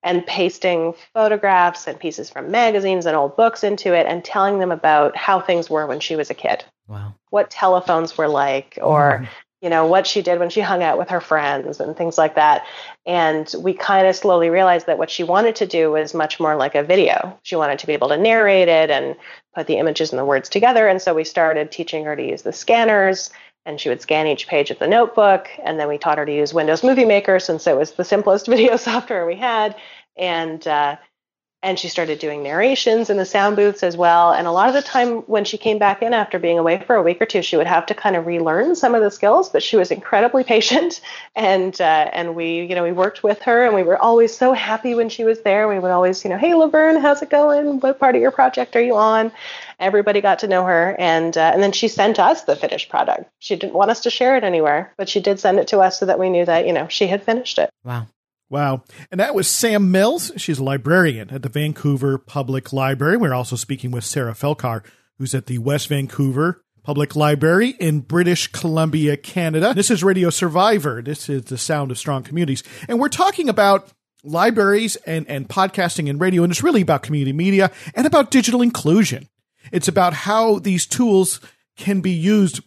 and 0.04 0.26
pasting 0.26 0.96
photographs 1.14 1.86
and 1.86 2.00
pieces 2.00 2.28
from 2.28 2.50
magazines 2.50 3.06
and 3.06 3.16
old 3.16 3.38
books 3.38 3.64
into 3.64 3.94
it 3.94 4.08
and 4.08 4.26
telling 4.26 4.58
them 4.58 4.72
about 4.72 5.16
how 5.16 5.40
things 5.40 5.70
were 5.70 5.86
when 5.86 6.00
she 6.00 6.16
was 6.16 6.32
a 6.32 6.34
kid. 6.34 6.66
Wow. 6.91 7.15
What 7.30 7.49
telephones 7.49 8.17
were 8.17 8.27
like, 8.27 8.77
or 8.82 9.21
mm 9.23 9.27
you 9.62 9.69
know 9.69 9.86
what 9.86 10.08
she 10.08 10.23
did 10.23 10.39
when 10.39 10.49
she 10.49 10.60
hung 10.60 10.82
out 10.82 10.97
with 10.97 11.10
her 11.10 11.21
friends 11.21 11.80
and 11.80 11.95
things 11.95 12.17
like 12.17 12.36
that. 12.36 12.65
And 13.06 13.54
we 13.60 13.73
kind 13.73 14.08
of 14.08 14.15
slowly 14.15 14.49
realized 14.49 14.88
that 14.88 14.97
what 14.97 15.12
she 15.12 15.23
wanted 15.23 15.56
to 15.58 15.67
do 15.67 15.91
was 15.91 16.15
much 16.15 16.39
more 16.39 16.56
like 16.56 16.73
a 16.73 16.84
video. 16.84 17.39
She 17.43 17.56
wanted 17.56 17.77
to 17.80 17.88
be 17.88 17.93
able 17.93 18.10
to 18.10 18.17
narrate 18.17 18.67
it 18.67 18.89
and 18.89 19.15
put 19.54 19.67
the 19.67 19.77
images 19.77 20.12
and 20.12 20.17
the 20.17 20.25
words 20.25 20.49
together. 20.49 20.88
And 20.88 20.99
so 20.99 21.13
we 21.13 21.23
started 21.23 21.71
teaching 21.71 22.06
her 22.06 22.15
to 22.15 22.27
use 22.27 22.41
the 22.41 22.51
scanners 22.51 23.30
and 23.63 23.80
she 23.80 23.89
would 23.89 24.01
scan 24.01 24.25
each 24.25 24.47
page 24.47 24.71
of 24.71 24.80
the 24.80 24.88
notebook 24.88 25.47
and 25.63 25.80
then 25.80 25.88
we 25.88 25.99
taught 25.99 26.17
her 26.17 26.25
to 26.25 26.36
use 26.36 26.56
windows 26.56 26.84
movie 26.84 27.06
maker 27.06 27.39
since 27.39 27.67
it 27.67 27.77
was 27.77 27.91
the 27.91 28.04
simplest 28.04 28.47
video 28.47 28.77
software 28.77 29.27
we 29.27 29.36
had. 29.36 29.75
And 30.17 30.65
uh, 30.67 30.97
and 31.63 31.78
she 31.78 31.89
started 31.89 32.17
doing 32.17 32.41
narrations 32.41 33.12
in 33.12 33.17
the 33.17 33.26
sound 33.26 33.56
booths 33.56 33.84
as 33.84 33.95
well. 33.95 34.32
And 34.32 34.47
a 34.47 34.52
lot 34.52 34.67
of 34.67 34.74
the 34.74 34.82
time 34.82 35.17
when 35.21 35.45
she 35.45 35.60
came 35.60 35.78
back 35.78 36.02
in 36.02 36.12
after 36.12 36.39
being 36.39 36.58
away 36.58 36.84
for 36.88 36.95
a 36.95 37.04
week 37.04 37.21
or 37.21 37.28
two, 37.28 37.43
she 37.43 37.56
would 37.56 37.67
have 37.67 37.86
to 37.88 37.93
kind 37.93 38.15
of 38.15 38.26
relearn 38.26 38.76
some 38.76 38.95
of 38.95 39.04
the 39.04 39.12
skills, 39.12 39.50
but 39.50 39.62
she 39.62 39.78
was 39.78 39.91
incredibly 39.91 40.43
patient. 40.56 41.02
And 41.36 41.80
uh, 41.80 42.10
and 42.13 42.36
we, 42.36 42.62
you 42.62 42.74
know, 42.74 42.84
we 42.84 42.91
worked 42.91 43.24
with 43.24 43.41
her, 43.43 43.65
and 43.65 43.76
we 43.76 43.84
were 43.84 43.97
always 43.97 44.36
so 44.36 44.54
happy 44.54 44.95
when 44.95 45.10
she 45.10 45.24
was 45.24 45.41
there. 45.41 45.67
We 45.67 45.78
would 45.78 45.91
always, 45.91 46.24
you 46.24 46.30
know, 46.30 46.38
hey 46.38 46.56
Laverne, 46.56 47.00
how's 47.00 47.21
it 47.21 47.30
going? 47.30 47.80
What 47.80 48.00
part 48.00 48.15
of 48.15 48.21
your 48.21 48.32
project 48.32 48.76
are 48.76 48.82
you 48.82 48.95
on? 48.95 49.32
Everybody 49.80 50.21
got 50.21 50.39
to 50.39 50.47
know 50.47 50.65
her, 50.65 50.95
and 50.97 51.38
uh, 51.38 51.52
and 51.54 51.62
then 51.62 51.74
she 51.74 51.88
sent 51.88 52.19
us 52.19 52.43
the 52.43 52.56
finished 52.56 52.89
product. 52.89 53.30
She 53.39 53.56
didn't 53.56 53.74
want 53.74 53.91
us 53.91 54.02
to 54.02 54.10
share 54.10 54.36
it 54.36 54.43
anywhere, 54.43 54.93
but 54.97 55.10
she 55.10 55.19
did 55.19 55.39
send 55.39 55.60
it 55.60 55.67
to 55.69 55.80
us 55.80 56.00
so 56.00 56.08
that 56.08 56.19
we 56.19 56.30
knew 56.30 56.45
that 56.45 56.65
you 56.65 56.74
know 56.74 56.88
she 56.88 57.06
had 57.08 57.24
finished 57.24 57.60
it. 57.60 57.69
Wow. 57.84 58.08
Wow. 58.52 58.84
And 59.10 59.22
that 59.22 59.34
was 59.34 59.48
Sam 59.48 59.92
Mills. 59.92 60.34
She's 60.36 60.60
a 60.60 60.64
librarian 60.64 61.30
at 61.30 61.42
the 61.42 61.48
Vancouver 61.48 62.18
Public 62.18 62.74
Library. 62.74 63.16
We're 63.16 63.34
also 63.34 63.56
speaking 63.56 63.92
with 63.92 64.04
Sarah 64.04 64.34
Felkar, 64.34 64.84
who's 65.18 65.34
at 65.34 65.46
the 65.46 65.58
West 65.60 65.88
Vancouver 65.88 66.62
Public 66.84 67.16
Library 67.16 67.70
in 67.80 68.02
British 68.02 68.48
Columbia, 68.48 69.16
Canada. 69.16 69.74
This 69.74 69.90
is 69.90 70.04
Radio 70.04 70.30
Survivor. 70.30 71.02
This 71.02 71.30
is 71.30 71.46
the 71.46 71.58
sound 71.58 71.92
of 71.92 71.98
strong 71.98 72.24
communities. 72.24 72.62
And 72.90 73.00
we're 73.00 73.08
talking 73.08 73.48
about 73.48 73.88
libraries 74.22 74.98
and, 74.98 75.26
and 75.30 75.48
podcasting 75.48 76.10
and 76.10 76.20
radio, 76.20 76.44
and 76.44 76.52
it's 76.52 76.62
really 76.62 76.82
about 76.82 77.04
community 77.04 77.32
media 77.32 77.72
and 77.96 78.06
about 78.06 78.32
digital 78.32 78.62
inclusion. 78.62 79.30
It's 79.72 79.88
about 79.88 80.14
how 80.14 80.60
these 80.60 80.86
tools 80.86 81.40
can 81.78 82.02
be 82.02 82.12
used 82.12 82.62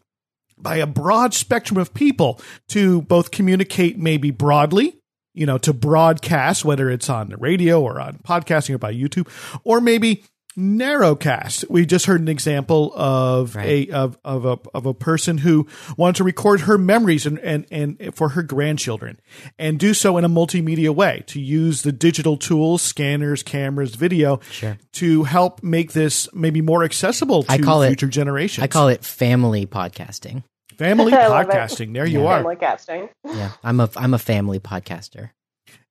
by 0.56 0.76
a 0.76 0.86
broad 0.86 1.34
spectrum 1.34 1.76
of 1.76 1.92
people 1.92 2.40
to 2.68 3.02
both 3.02 3.30
communicate 3.30 3.98
maybe 3.98 4.30
broadly 4.30 5.02
you 5.34 5.46
know, 5.46 5.58
to 5.58 5.72
broadcast, 5.72 6.64
whether 6.64 6.88
it's 6.88 7.10
on 7.10 7.28
the 7.28 7.36
radio 7.36 7.82
or 7.82 8.00
on 8.00 8.18
podcasting 8.18 8.74
or 8.74 8.78
by 8.78 8.94
YouTube, 8.94 9.28
or 9.64 9.80
maybe 9.80 10.24
narrowcast. 10.56 11.68
We 11.68 11.84
just 11.84 12.06
heard 12.06 12.20
an 12.20 12.28
example 12.28 12.92
of 12.94 13.56
right. 13.56 13.88
a 13.88 13.90
of 13.90 14.18
of 14.24 14.44
a 14.44 14.58
of 14.72 14.86
a 14.86 14.94
person 14.94 15.38
who 15.38 15.66
wanted 15.96 16.16
to 16.16 16.24
record 16.24 16.60
her 16.62 16.78
memories 16.78 17.26
and, 17.26 17.38
and 17.40 17.66
and 17.70 18.14
for 18.14 18.30
her 18.30 18.42
grandchildren 18.42 19.20
and 19.58 19.78
do 19.78 19.94
so 19.94 20.16
in 20.16 20.24
a 20.24 20.28
multimedia 20.28 20.94
way 20.94 21.24
to 21.26 21.40
use 21.40 21.82
the 21.82 21.92
digital 21.92 22.36
tools, 22.36 22.82
scanners, 22.82 23.42
cameras, 23.42 23.94
video 23.94 24.40
sure. 24.50 24.78
to 24.92 25.24
help 25.24 25.62
make 25.62 25.92
this 25.92 26.28
maybe 26.32 26.60
more 26.60 26.84
accessible 26.84 27.42
to 27.42 27.52
I 27.52 27.58
call 27.58 27.84
future 27.84 28.06
it, 28.06 28.10
generations. 28.10 28.62
I 28.62 28.68
call 28.68 28.88
it 28.88 29.04
family 29.04 29.66
podcasting. 29.66 30.44
Family 30.78 31.12
podcasting. 31.12 31.94
There 31.94 32.06
you 32.06 32.26
are. 32.26 32.38
Family 32.38 32.56
casting. 32.56 33.08
Yeah, 33.24 33.52
I'm 33.62 33.80
a 33.80 33.90
I'm 33.96 34.14
a 34.14 34.18
family 34.18 34.60
podcaster. 34.60 35.30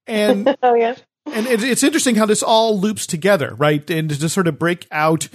And 0.07 0.55
oh 0.63 0.73
yeah. 0.73 0.95
And 1.25 1.47
it's 1.47 1.83
interesting 1.83 2.15
how 2.15 2.25
this 2.25 2.43
all 2.43 2.77
loops 2.77 3.07
together, 3.07 3.55
right? 3.55 3.89
And 3.89 4.09
to 4.09 4.29
sort 4.29 4.47
of 4.47 4.59
break 4.59 4.85
out, 4.91 5.29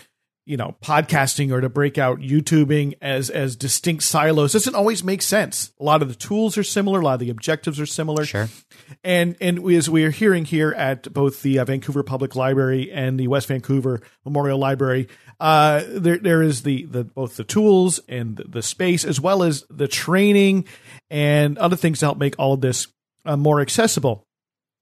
you 0.48 0.56
know, 0.56 0.74
podcasting 0.82 1.52
or 1.52 1.60
to 1.60 1.68
break 1.68 1.98
out 1.98 2.20
YouTubing 2.20 2.94
as 3.02 3.28
as 3.28 3.54
distinct 3.54 4.02
silos 4.02 4.54
doesn't 4.54 4.74
always 4.74 5.04
make 5.04 5.20
sense. 5.20 5.72
A 5.78 5.84
lot 5.84 6.00
of 6.00 6.08
the 6.08 6.14
tools 6.14 6.56
are 6.56 6.62
similar, 6.62 7.00
a 7.00 7.04
lot 7.04 7.14
of 7.14 7.20
the 7.20 7.28
objectives 7.28 7.78
are 7.78 7.86
similar. 7.86 8.24
Sure. 8.24 8.48
And 9.04 9.36
and 9.42 9.58
as 9.70 9.90
we 9.90 10.04
are 10.04 10.10
hearing 10.10 10.46
here 10.46 10.72
at 10.72 11.12
both 11.12 11.42
the 11.42 11.58
uh, 11.58 11.66
Vancouver 11.66 12.02
Public 12.02 12.34
Library 12.34 12.90
and 12.90 13.20
the 13.20 13.28
West 13.28 13.46
Vancouver 13.46 14.00
Memorial 14.24 14.58
Library, 14.58 15.08
uh, 15.38 15.84
there 15.86 16.16
there 16.16 16.42
is 16.42 16.62
the 16.62 16.84
the 16.86 17.04
both 17.04 17.36
the 17.36 17.44
tools 17.44 18.00
and 18.08 18.38
the, 18.38 18.44
the, 18.44 18.62
space 18.62 19.04
as 19.04 19.20
well 19.20 19.42
as 19.42 19.64
the 19.68 19.86
training 19.86 20.64
and 21.10 21.58
other 21.58 21.76
things 21.76 22.00
to 22.00 22.06
help 22.06 22.16
make 22.16 22.36
all 22.38 22.54
of 22.54 22.62
this 22.62 22.86
uh, 23.26 23.36
more 23.36 23.60
accessible. 23.60 24.26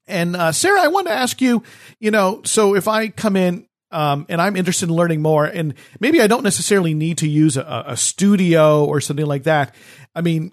And 0.07 0.37
uh, 0.37 0.53
Sarah, 0.53 0.81
I 0.81 0.89
want 0.89 1.09
to 1.09 1.13
ask 1.13 1.41
you, 1.41 1.65
you 1.99 2.13
know, 2.13 2.43
so 2.45 2.77
if 2.77 2.87
I 2.87 3.09
come 3.09 3.35
in 3.35 3.67
um, 3.97 4.27
and 4.29 4.43
I'm 4.43 4.57
interested 4.57 4.91
in 4.91 4.95
learning 4.95 5.23
more, 5.23 5.47
and 5.47 5.73
maybe 6.01 6.21
I 6.21 6.27
don't 6.27 6.43
necessarily 6.43 6.93
need 6.93 7.17
to 7.19 7.29
use 7.29 7.57
a, 7.57 7.85
a 7.87 7.97
studio 7.97 8.85
or 8.85 9.01
something 9.01 9.25
like 9.25 9.45
that. 9.45 9.75
I 10.15 10.21
mean, 10.21 10.53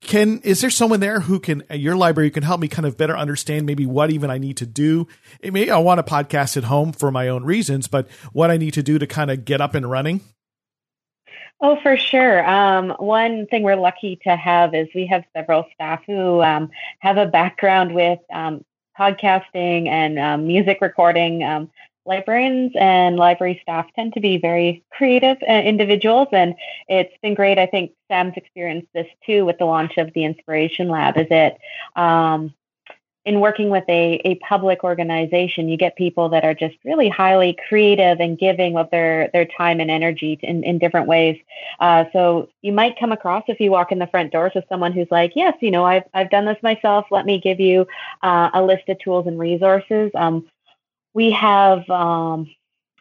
can 0.00 0.40
is 0.40 0.60
there 0.60 0.70
someone 0.70 0.98
there 0.98 1.20
who 1.20 1.38
can 1.38 1.62
your 1.70 1.94
library 1.94 2.30
can 2.30 2.42
help 2.42 2.60
me 2.60 2.66
kind 2.66 2.84
of 2.84 2.96
better 2.96 3.16
understand 3.16 3.64
maybe 3.64 3.86
what 3.86 4.10
even 4.10 4.28
I 4.28 4.38
need 4.38 4.56
to 4.56 4.66
do? 4.66 5.06
Maybe 5.40 5.70
I 5.70 5.78
want 5.78 6.00
a 6.00 6.02
podcast 6.02 6.56
at 6.56 6.64
home 6.64 6.92
for 6.92 7.12
my 7.12 7.28
own 7.28 7.44
reasons, 7.44 7.86
but 7.86 8.08
what 8.32 8.50
I 8.50 8.56
need 8.56 8.74
to 8.74 8.82
do 8.82 8.98
to 8.98 9.06
kind 9.06 9.30
of 9.30 9.44
get 9.44 9.60
up 9.60 9.76
and 9.76 9.88
running. 9.88 10.20
Oh, 11.60 11.78
for 11.80 11.96
sure. 11.96 12.44
Um, 12.44 12.90
one 12.98 13.46
thing 13.46 13.62
we're 13.62 13.76
lucky 13.76 14.18
to 14.24 14.34
have 14.34 14.74
is 14.74 14.88
we 14.96 15.06
have 15.06 15.22
several 15.32 15.64
staff 15.74 16.02
who 16.08 16.42
um, 16.42 16.70
have 16.98 17.18
a 17.18 17.26
background 17.26 17.94
with 17.94 18.18
um, 18.32 18.64
podcasting 18.98 19.86
and 19.86 20.18
um, 20.18 20.46
music 20.48 20.78
recording. 20.80 21.70
Librarians 22.06 22.72
and 22.78 23.16
library 23.16 23.58
staff 23.62 23.86
tend 23.94 24.12
to 24.14 24.20
be 24.20 24.36
very 24.38 24.84
creative 24.90 25.38
uh, 25.48 25.52
individuals, 25.52 26.28
and 26.32 26.54
it's 26.88 27.14
been 27.22 27.34
great. 27.34 27.58
I 27.58 27.66
think 27.66 27.92
Sam's 28.08 28.34
experienced 28.36 28.88
this 28.92 29.06
too 29.24 29.44
with 29.44 29.58
the 29.58 29.64
launch 29.64 29.96
of 29.96 30.12
the 30.12 30.24
Inspiration 30.24 30.88
Lab. 30.88 31.16
Is 31.16 31.28
it 31.30 31.58
um, 31.96 32.52
in 33.24 33.40
working 33.40 33.70
with 33.70 33.84
a, 33.88 34.20
a 34.24 34.34
public 34.36 34.84
organization, 34.84 35.68
you 35.68 35.78
get 35.78 35.96
people 35.96 36.28
that 36.28 36.44
are 36.44 36.52
just 36.52 36.76
really 36.84 37.08
highly 37.08 37.56
creative 37.68 38.20
and 38.20 38.38
giving 38.38 38.76
of 38.76 38.90
their, 38.90 39.30
their 39.32 39.46
time 39.46 39.80
and 39.80 39.90
energy 39.90 40.38
in, 40.42 40.62
in 40.62 40.78
different 40.78 41.06
ways. 41.06 41.40
Uh, 41.80 42.04
so 42.12 42.48
you 42.60 42.72
might 42.72 42.98
come 42.98 43.12
across 43.12 43.42
if 43.48 43.60
you 43.60 43.70
walk 43.70 43.92
in 43.92 43.98
the 43.98 44.06
front 44.08 44.30
doors 44.30 44.52
with 44.54 44.64
someone 44.68 44.92
who's 44.92 45.10
like, 45.10 45.32
yes, 45.34 45.54
you 45.60 45.70
know, 45.70 45.84
I've, 45.84 46.04
I've 46.12 46.30
done 46.30 46.44
this 46.44 46.62
myself. 46.62 47.06
Let 47.10 47.24
me 47.24 47.40
give 47.40 47.60
you 47.60 47.86
uh, 48.22 48.50
a 48.52 48.62
list 48.62 48.88
of 48.88 48.98
tools 48.98 49.26
and 49.26 49.38
resources. 49.38 50.10
Um, 50.14 50.46
we 51.14 51.30
have 51.30 51.88
um, 51.88 52.52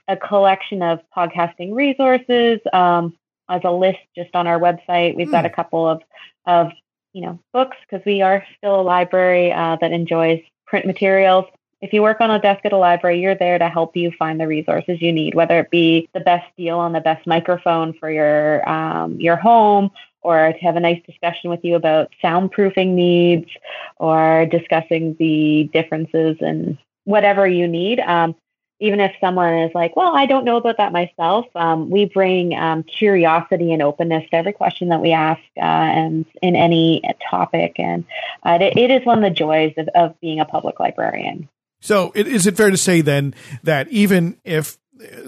a 0.07 0.15
collection 0.15 0.81
of 0.81 0.99
podcasting 1.15 1.73
resources 1.73 2.59
um, 2.71 3.17
as 3.49 3.61
a 3.63 3.71
list 3.71 3.99
just 4.15 4.33
on 4.35 4.47
our 4.47 4.59
website. 4.59 5.15
We've 5.15 5.27
mm. 5.27 5.31
got 5.31 5.41
hmm. 5.41 5.51
a 5.51 5.55
couple 5.55 5.87
of, 5.87 6.01
of 6.45 6.71
you 7.11 7.21
know, 7.21 7.39
books 7.51 7.77
because 7.81 8.05
we 8.05 8.21
are 8.21 8.45
still 8.57 8.79
a 8.79 8.81
library 8.81 9.51
uh, 9.51 9.77
that 9.81 9.91
enjoys 9.91 10.41
print 10.65 10.85
materials. 10.85 11.45
If 11.81 11.91
you 11.91 12.01
work 12.01 12.21
on 12.21 12.31
a 12.31 12.39
desk 12.39 12.61
at 12.65 12.71
a 12.71 12.77
library, 12.77 13.19
you're 13.19 13.35
there 13.35 13.59
to 13.59 13.67
help 13.67 13.97
you 13.97 14.11
find 14.17 14.39
the 14.39 14.47
resources 14.47 15.01
you 15.01 15.11
need, 15.11 15.35
whether 15.35 15.59
it 15.59 15.69
be 15.69 16.07
the 16.13 16.21
best 16.21 16.45
deal 16.55 16.79
on 16.79 16.93
the 16.93 17.01
best 17.01 17.27
microphone 17.27 17.93
for 17.93 18.09
your 18.09 18.67
um, 18.69 19.19
your 19.19 19.35
home, 19.35 19.91
or 20.21 20.53
to 20.53 20.59
have 20.59 20.77
a 20.77 20.79
nice 20.79 21.01
discussion 21.05 21.49
with 21.49 21.59
you 21.63 21.75
about 21.75 22.09
soundproofing 22.23 22.93
needs, 22.93 23.49
or 23.97 24.45
discussing 24.45 25.17
the 25.19 25.69
differences 25.73 26.37
and 26.39 26.77
whatever 27.05 27.47
you 27.47 27.67
need. 27.67 27.99
Um, 27.99 28.35
even 28.79 28.99
if 28.99 29.13
someone 29.21 29.59
is 29.59 29.71
like, 29.73 29.95
well, 29.95 30.13
I 30.13 30.25
don't 30.25 30.43
know 30.43 30.57
about 30.57 30.75
that 30.77 30.91
myself, 30.91 31.45
um, 31.55 31.89
we 31.89 32.03
bring 32.05 32.53
um, 32.53 32.83
curiosity 32.83 33.71
and 33.71 33.81
openness 33.81 34.29
to 34.29 34.35
every 34.35 34.51
question 34.51 34.89
that 34.89 35.01
we 35.01 35.13
ask 35.13 35.41
uh, 35.57 35.61
and 35.61 36.25
in 36.41 36.57
any 36.57 37.01
topic. 37.29 37.75
And 37.79 38.03
uh, 38.45 38.57
it, 38.59 38.77
it 38.77 38.91
is 38.91 39.05
one 39.05 39.23
of 39.23 39.23
the 39.23 39.33
joys 39.33 39.73
of, 39.77 39.87
of 39.95 40.19
being 40.19 40.41
a 40.41 40.45
public 40.45 40.81
librarian. 40.81 41.47
So, 41.81 42.11
it, 42.13 42.27
is 42.27 42.45
it 42.45 42.57
fair 42.57 42.71
to 42.71 42.77
say 42.77 42.99
then 42.99 43.35
that 43.63 43.87
even 43.89 44.37
if 44.43 44.77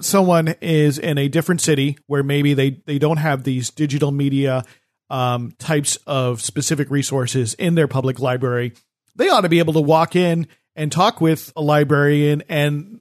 someone 0.02 0.56
is 0.62 0.98
in 0.98 1.18
a 1.18 1.28
different 1.28 1.62
city 1.62 1.98
where 2.08 2.24
maybe 2.24 2.54
they, 2.54 2.82
they 2.86 3.00
don't 3.00 3.18
have 3.18 3.44
these 3.44 3.70
digital 3.70 4.12
media 4.12 4.66
um, 5.10 5.54
types 5.60 5.98
of 6.08 6.42
specific 6.42 6.90
resources 6.90 7.54
in 7.54 7.76
their 7.76 7.88
public 7.88 8.20
library, 8.20 8.74
they 9.16 9.30
ought 9.30 9.42
to 9.42 9.50
be 9.50 9.60
able 9.60 9.74
to 9.74 9.82
walk 9.82 10.16
in 10.16 10.48
and 10.76 10.92
talk 10.92 11.22
with 11.22 11.52
a 11.56 11.62
librarian 11.62 12.44
and 12.50 13.00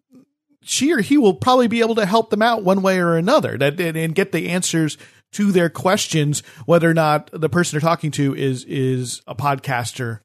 she 0.63 0.93
or 0.93 1.01
he 1.01 1.19
will 1.19 1.35
probably 1.35 1.69
be 1.69 1.81
able 1.81 1.95
to 1.95 2.07
help 2.07 2.31
them 2.31 2.43
out 2.43 2.65
one 2.65 2.83
way 2.83 2.99
or 2.99 3.17
another 3.17 3.59
that 3.59 3.79
and 3.81 4.15
get 4.15 4.33
the 4.33 4.49
answers 4.49 4.97
to 5.33 5.53
their 5.53 5.69
questions 5.69 6.43
whether 6.65 6.89
or 6.89 6.95
not 6.95 7.29
the 7.33 7.49
person 7.49 7.77
they're 7.77 7.89
talking 7.89 8.11
to 8.11 8.35
is 8.35 8.65
is 8.65 9.21
a 9.27 9.35
podcaster 9.35 10.21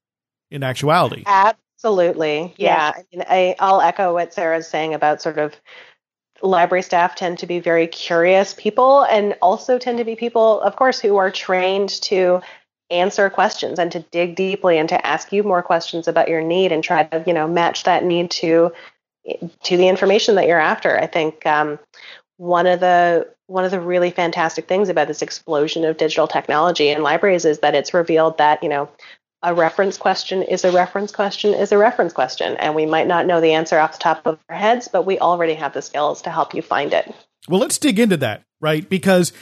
in 0.50 0.64
actuality. 0.64 1.24
Absolutely. 1.26 2.54
Yeah, 2.58 2.94
I 2.96 3.04
mean, 3.12 3.26
I, 3.28 3.56
i'll 3.60 3.82
echo 3.82 4.14
what 4.14 4.34
sarah's 4.34 4.68
saying 4.68 4.94
about 4.94 5.22
sort 5.22 5.38
of 5.38 5.56
library 6.42 6.84
staff 6.84 7.16
tend 7.16 7.40
to 7.40 7.48
be 7.48 7.60
very 7.60 7.88
curious 7.88 8.54
people 8.54 9.04
and 9.04 9.36
also 9.42 9.78
tend 9.78 9.98
to 9.98 10.06
be 10.06 10.16
people 10.16 10.62
of 10.62 10.76
course 10.78 11.00
who 11.00 11.18
are 11.18 11.32
trained 11.32 11.90
to 12.04 12.42
answer 12.92 13.30
questions 13.30 13.80
and 13.80 13.92
to 13.92 14.00
dig 14.12 14.36
deeply 14.36 14.78
and 14.78 14.90
to 14.90 15.06
ask 15.06 15.32
you 15.32 15.44
more 15.44 15.62
questions 15.62 16.08
about 16.08 16.28
your 16.28 16.42
need 16.42 16.72
and 16.72 16.84
try 16.84 17.04
to 17.04 17.24
you 17.26 17.34
know 17.34 17.48
match 17.48 17.84
that 17.84 18.04
need 18.04 18.32
to 18.32 18.72
to 19.64 19.78
the 19.78 19.88
information 19.88 20.36
that 20.36 20.48
you're 20.48 20.60
after. 20.60 20.98
I 20.98 21.06
think 21.06 21.46
um, 21.46 21.80
one 22.38 22.68
of 22.68 22.80
the 22.80 23.28
one 23.48 23.66
of 23.66 23.72
the 23.72 23.80
really 23.80 24.12
fantastic 24.12 24.68
things 24.68 24.90
about 24.90 25.08
this 25.08 25.22
explosion 25.22 25.84
of 25.86 25.98
digital 25.98 26.28
technology 26.28 26.90
in 26.90 27.04
libraries 27.04 27.46
is 27.46 27.60
that 27.60 27.76
it's 27.76 27.94
revealed 27.94 28.38
that 28.38 28.64
you 28.64 28.70
know 28.70 28.90
a 29.42 29.54
reference 29.54 29.98
question 29.98 30.44
is 30.44 30.66
a 30.66 30.72
reference 30.72 31.12
question 31.12 31.54
is 31.54 31.72
a 31.72 31.78
reference 31.78 32.14
question. 32.14 32.58
And 32.58 32.76
we 32.76 32.86
might 32.86 33.08
not 33.08 33.26
know 33.26 33.40
the 33.40 33.54
answer 33.54 33.80
off 33.80 33.94
the 33.94 34.00
top 34.00 34.26
of 34.26 34.40
our 34.50 34.56
heads 34.56 34.88
but 34.88 35.06
we 35.06 35.20
already 35.20 35.54
have 35.54 35.74
the 35.74 35.82
skills 35.82 36.22
to 36.24 36.32
help 36.32 36.54
you 36.54 36.62
find 36.62 36.94
it. 36.94 37.14
Well 37.48 37.60
let's 37.60 37.78
dig 37.78 38.00
into 38.00 38.18
that 38.18 38.44
right? 38.62 38.88
Because 38.88 39.34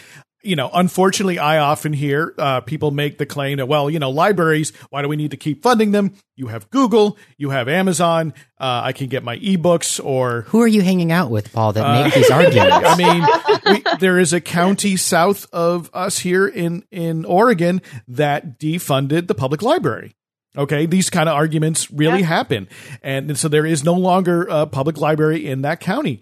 you 0.47 0.55
know, 0.55 0.69
unfortunately, 0.73 1.37
I 1.37 1.57
often 1.57 1.91
hear 1.91 2.33
uh, 2.37 2.61
people 2.61 2.91
make 2.91 3.17
the 3.17 3.25
claim 3.25 3.57
that, 3.57 3.67
well, 3.67 3.89
you 3.89 3.99
know, 3.99 4.09
libraries, 4.09 4.71
why 4.89 5.01
do 5.01 5.09
we 5.09 5.17
need 5.17 5.31
to 5.31 5.37
keep 5.37 5.61
funding 5.61 5.91
them? 5.91 6.15
You 6.35 6.47
have 6.47 6.69
Google, 6.69 7.17
you 7.37 7.49
have 7.49 7.67
Amazon, 7.67 8.33
uh, 8.59 8.81
I 8.85 8.93
can 8.93 9.07
get 9.07 9.23
my 9.23 9.37
ebooks 9.39 10.03
or. 10.03 10.43
Who 10.43 10.61
are 10.61 10.67
you 10.67 10.81
hanging 10.81 11.11
out 11.11 11.29
with, 11.29 11.51
Paul, 11.51 11.73
that 11.73 11.85
uh, 11.85 12.03
make 12.03 12.13
these 12.13 12.29
arguments? 12.29 12.77
I 12.85 12.95
mean, 12.95 13.73
we, 13.73 13.97
there 13.99 14.17
is 14.17 14.31
a 14.31 14.39
county 14.39 14.95
south 14.95 15.45
of 15.51 15.89
us 15.93 16.19
here 16.19 16.47
in, 16.47 16.85
in 16.91 17.25
Oregon 17.25 17.81
that 18.07 18.57
defunded 18.57 19.27
the 19.27 19.35
public 19.35 19.61
library. 19.61 20.15
Okay, 20.57 20.85
these 20.85 21.09
kind 21.09 21.27
of 21.27 21.35
arguments 21.35 21.91
really 21.91 22.21
yeah. 22.21 22.27
happen. 22.27 22.67
And 23.03 23.37
so 23.37 23.47
there 23.47 23.65
is 23.65 23.83
no 23.83 23.93
longer 23.93 24.47
a 24.49 24.65
public 24.65 24.97
library 24.97 25.45
in 25.45 25.61
that 25.63 25.81
county. 25.81 26.21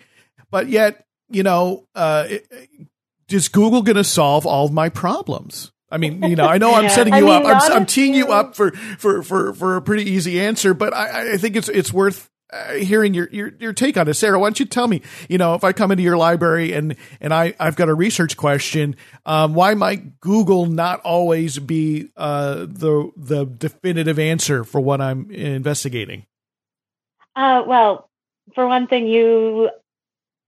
But 0.49 0.67
yet, 0.67 1.05
you 1.29 1.43
know, 1.43 1.87
uh, 1.95 2.27
is 3.29 3.49
Google 3.49 3.81
going 3.81 3.95
to 3.95 4.03
solve 4.03 4.45
all 4.45 4.65
of 4.65 4.71
my 4.71 4.89
problems? 4.89 5.71
I 5.91 5.97
mean, 5.97 6.23
you 6.23 6.35
know, 6.35 6.45
I 6.45 6.57
know 6.57 6.73
I'm 6.73 6.89
setting 6.95 7.13
you 7.13 7.29
I 7.29 7.39
mean, 7.39 7.51
up. 7.51 7.63
I'm, 7.63 7.71
I'm, 7.71 7.85
teeing 7.85 8.13
you 8.13 8.27
up 8.27 8.55
for, 8.55 8.71
for, 8.71 9.23
for, 9.23 9.53
for 9.53 9.75
a 9.77 9.81
pretty 9.81 10.09
easy 10.09 10.41
answer, 10.41 10.73
but 10.73 10.93
I, 10.93 11.33
I 11.33 11.37
think 11.37 11.55
it's, 11.55 11.69
it's 11.69 11.93
worth 11.93 12.29
uh, 12.51 12.73
hearing 12.73 13.13
your, 13.13 13.29
your, 13.31 13.53
your 13.59 13.73
take 13.73 13.97
on 13.97 14.07
it. 14.07 14.13
Sarah, 14.15 14.39
why 14.39 14.47
don't 14.47 14.59
you 14.59 14.65
tell 14.65 14.87
me, 14.87 15.01
you 15.29 15.37
know, 15.37 15.53
if 15.55 15.63
I 15.63 15.73
come 15.73 15.91
into 15.91 16.03
your 16.03 16.17
library 16.17 16.73
and, 16.73 16.95
and 17.21 17.33
I, 17.33 17.53
I've 17.59 17.75
got 17.75 17.87
a 17.87 17.93
research 17.93 18.35
question, 18.35 18.95
um, 19.25 19.53
why 19.53 19.73
might 19.73 20.19
Google 20.19 20.65
not 20.65 21.01
always 21.01 21.59
be, 21.59 22.09
uh, 22.17 22.65
the, 22.67 23.11
the 23.15 23.45
definitive 23.45 24.19
answer 24.19 24.63
for 24.63 24.81
what 24.81 25.01
I'm 25.01 25.31
investigating? 25.31 26.25
Uh, 27.35 27.63
well, 27.65 28.09
for 28.53 28.67
one 28.67 28.87
thing, 28.87 29.07
you 29.07 29.69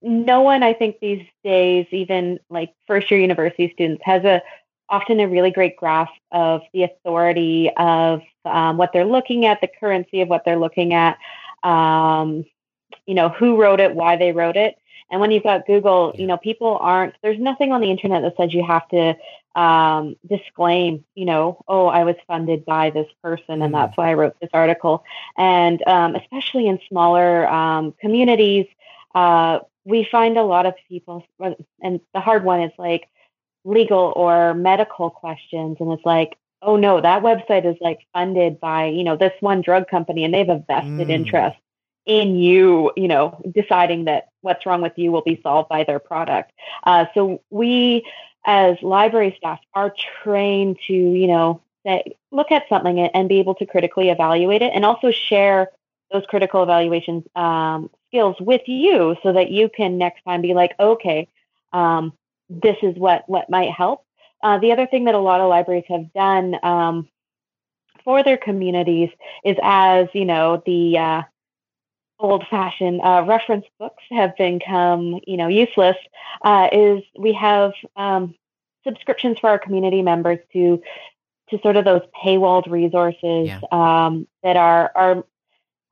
no 0.01 0.41
one 0.41 0.63
I 0.63 0.73
think 0.73 0.99
these 0.99 1.25
days, 1.43 1.87
even 1.91 2.39
like 2.49 2.73
first 2.85 3.09
year 3.09 3.19
university 3.19 3.71
students, 3.73 4.03
has 4.05 4.23
a 4.23 4.41
often 4.89 5.19
a 5.19 5.27
really 5.27 5.51
great 5.51 5.75
grasp 5.75 6.13
of 6.31 6.61
the 6.73 6.83
authority 6.83 7.69
of 7.77 8.21
um, 8.45 8.77
what 8.77 8.93
they're 8.93 9.05
looking 9.05 9.45
at, 9.45 9.59
the 9.59 9.69
currency 9.79 10.21
of 10.21 10.29
what 10.29 10.45
they're 10.45 10.59
looking 10.59 10.93
at, 10.93 11.17
um, 11.63 12.45
you 13.05 13.13
know, 13.13 13.29
who 13.29 13.59
wrote 13.61 13.79
it, 13.79 13.93
why 13.93 14.15
they 14.15 14.31
wrote 14.31 14.55
it. 14.55 14.77
And 15.09 15.21
when 15.21 15.31
you've 15.31 15.43
got 15.43 15.65
Google, 15.65 16.13
you 16.17 16.27
know, 16.27 16.37
people 16.37 16.77
aren't, 16.81 17.15
there's 17.21 17.39
nothing 17.39 17.71
on 17.71 17.81
the 17.81 17.91
internet 17.91 18.21
that 18.23 18.35
says 18.37 18.53
you 18.53 18.65
have 18.65 18.87
to 18.89 19.15
um, 19.55 20.15
disclaim, 20.27 21.03
you 21.15 21.25
know, 21.25 21.63
oh, 21.67 21.87
I 21.87 22.03
was 22.03 22.15
funded 22.27 22.65
by 22.65 22.89
this 22.89 23.07
person 23.23 23.61
and 23.61 23.61
mm-hmm. 23.61 23.73
that's 23.73 23.97
why 23.97 24.11
I 24.11 24.13
wrote 24.13 24.35
this 24.39 24.49
article. 24.53 25.03
And 25.37 25.85
um, 25.87 26.15
especially 26.15 26.67
in 26.67 26.79
smaller 26.89 27.47
um, 27.47 27.93
communities, 27.99 28.67
uh, 29.15 29.59
we 29.87 30.07
find 30.11 30.37
a 30.37 30.43
lot 30.43 30.65
of 30.65 30.75
people, 30.89 31.25
and 31.81 32.01
the 32.13 32.19
hard 32.19 32.43
one 32.43 32.61
is 32.61 32.73
like 32.77 33.07
legal 33.63 34.13
or 34.15 34.53
medical 34.53 35.09
questions. 35.09 35.77
And 35.79 35.91
it's 35.93 36.05
like, 36.05 36.37
oh 36.61 36.75
no, 36.75 36.99
that 36.99 37.23
website 37.23 37.65
is 37.65 37.77
like 37.79 37.99
funded 38.13 38.59
by, 38.59 38.87
you 38.87 39.03
know, 39.03 39.15
this 39.15 39.33
one 39.39 39.61
drug 39.61 39.87
company 39.87 40.25
and 40.25 40.33
they 40.33 40.39
have 40.39 40.49
a 40.49 40.63
vested 40.67 41.07
mm. 41.07 41.09
interest 41.09 41.57
in 42.05 42.35
you, 42.35 42.91
you 42.97 43.07
know, 43.07 43.41
deciding 43.53 44.05
that 44.05 44.29
what's 44.41 44.65
wrong 44.65 44.81
with 44.81 44.93
you 44.97 45.11
will 45.11 45.21
be 45.21 45.39
solved 45.41 45.69
by 45.69 45.83
their 45.83 45.99
product. 45.99 46.51
Uh, 46.83 47.05
so 47.13 47.41
we, 47.49 48.05
as 48.45 48.77
library 48.81 49.35
staff, 49.37 49.59
are 49.73 49.93
trained 50.23 50.77
to, 50.87 50.93
you 50.93 51.27
know, 51.27 51.61
say, 51.85 52.15
look 52.31 52.51
at 52.51 52.67
something 52.69 52.99
and 52.99 53.29
be 53.29 53.39
able 53.39 53.55
to 53.55 53.65
critically 53.65 54.09
evaluate 54.09 54.61
it 54.61 54.71
and 54.73 54.85
also 54.85 55.11
share 55.11 55.69
those 56.11 56.23
critical 56.27 56.63
evaluations 56.63 57.23
um, 57.35 57.89
skills 58.07 58.35
with 58.39 58.61
you 58.67 59.15
so 59.23 59.33
that 59.33 59.51
you 59.51 59.69
can 59.69 59.97
next 59.97 60.23
time 60.23 60.41
be 60.41 60.53
like, 60.53 60.73
okay, 60.79 61.27
um, 61.73 62.13
this 62.49 62.77
is 62.81 62.95
what 62.97 63.27
what 63.27 63.49
might 63.49 63.71
help. 63.71 64.05
Uh, 64.41 64.59
the 64.59 64.71
other 64.71 64.87
thing 64.87 65.05
that 65.05 65.15
a 65.15 65.19
lot 65.19 65.41
of 65.41 65.49
libraries 65.49 65.83
have 65.89 66.13
done 66.13 66.55
um, 66.63 67.09
for 68.03 68.23
their 68.23 68.37
communities 68.37 69.09
is, 69.43 69.57
as 69.61 70.07
you 70.13 70.25
know, 70.25 70.61
the 70.65 70.97
uh, 70.97 71.21
old-fashioned 72.19 73.01
uh, 73.01 73.23
reference 73.27 73.65
books 73.79 74.03
have 74.09 74.35
become, 74.37 75.19
you 75.25 75.37
know, 75.37 75.47
useless. 75.47 75.97
Uh, 76.41 76.69
is 76.71 77.03
we 77.17 77.33
have 77.33 77.73
um, 77.95 78.35
subscriptions 78.85 79.39
for 79.39 79.49
our 79.49 79.59
community 79.59 80.01
members 80.01 80.39
to 80.53 80.81
to 81.49 81.59
sort 81.61 81.77
of 81.77 81.85
those 81.85 82.01
paywalled 82.23 82.69
resources 82.69 83.47
yeah. 83.47 83.59
um, 83.71 84.27
that 84.43 84.57
are 84.57 84.91
are 84.95 85.25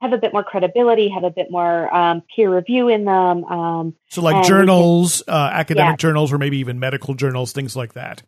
have 0.00 0.12
a 0.12 0.18
bit 0.18 0.32
more 0.32 0.44
credibility, 0.44 1.08
have 1.08 1.24
a 1.24 1.30
bit 1.30 1.50
more 1.50 1.94
um, 1.94 2.22
peer 2.34 2.54
review 2.54 2.88
in 2.88 3.04
them. 3.04 3.44
Um, 3.44 3.94
so, 4.08 4.22
like 4.22 4.46
journals, 4.46 5.22
can, 5.26 5.34
uh, 5.34 5.50
academic 5.52 5.92
yeah. 5.92 5.96
journals, 5.96 6.32
or 6.32 6.38
maybe 6.38 6.58
even 6.58 6.78
medical 6.78 7.14
journals, 7.14 7.52
things 7.52 7.74
like 7.74 7.94
that. 7.94 8.22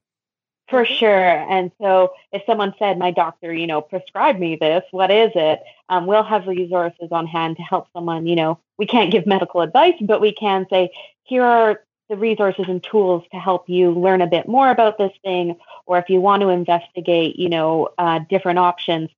For 0.68 0.84
sure. 0.84 1.10
And 1.10 1.70
so, 1.80 2.12
if 2.32 2.42
someone 2.46 2.74
said, 2.78 2.98
"My 2.98 3.10
doctor, 3.10 3.52
you 3.52 3.66
know, 3.66 3.80
prescribed 3.80 4.38
me 4.38 4.56
this. 4.56 4.84
What 4.90 5.10
is 5.10 5.30
it?" 5.34 5.62
Um, 5.88 6.06
we'll 6.06 6.22
have 6.22 6.46
resources 6.46 7.08
on 7.10 7.26
hand 7.26 7.56
to 7.56 7.62
help 7.62 7.88
someone. 7.92 8.26
You 8.26 8.36
know, 8.36 8.58
we 8.78 8.86
can't 8.86 9.10
give 9.10 9.26
medical 9.26 9.60
advice, 9.60 9.94
but 10.00 10.20
we 10.20 10.32
can 10.32 10.66
say, 10.70 10.90
"Here 11.24 11.44
are 11.44 11.80
the 12.08 12.16
resources 12.16 12.64
and 12.68 12.82
tools 12.82 13.24
to 13.32 13.38
help 13.38 13.68
you 13.68 13.90
learn 13.90 14.22
a 14.22 14.26
bit 14.26 14.48
more 14.48 14.70
about 14.70 14.96
this 14.98 15.12
thing, 15.22 15.56
or 15.86 15.98
if 15.98 16.08
you 16.08 16.20
want 16.20 16.40
to 16.40 16.48
investigate, 16.48 17.36
you 17.36 17.48
know, 17.48 17.88
uh, 17.98 18.20
different 18.30 18.58
options, 18.58 19.10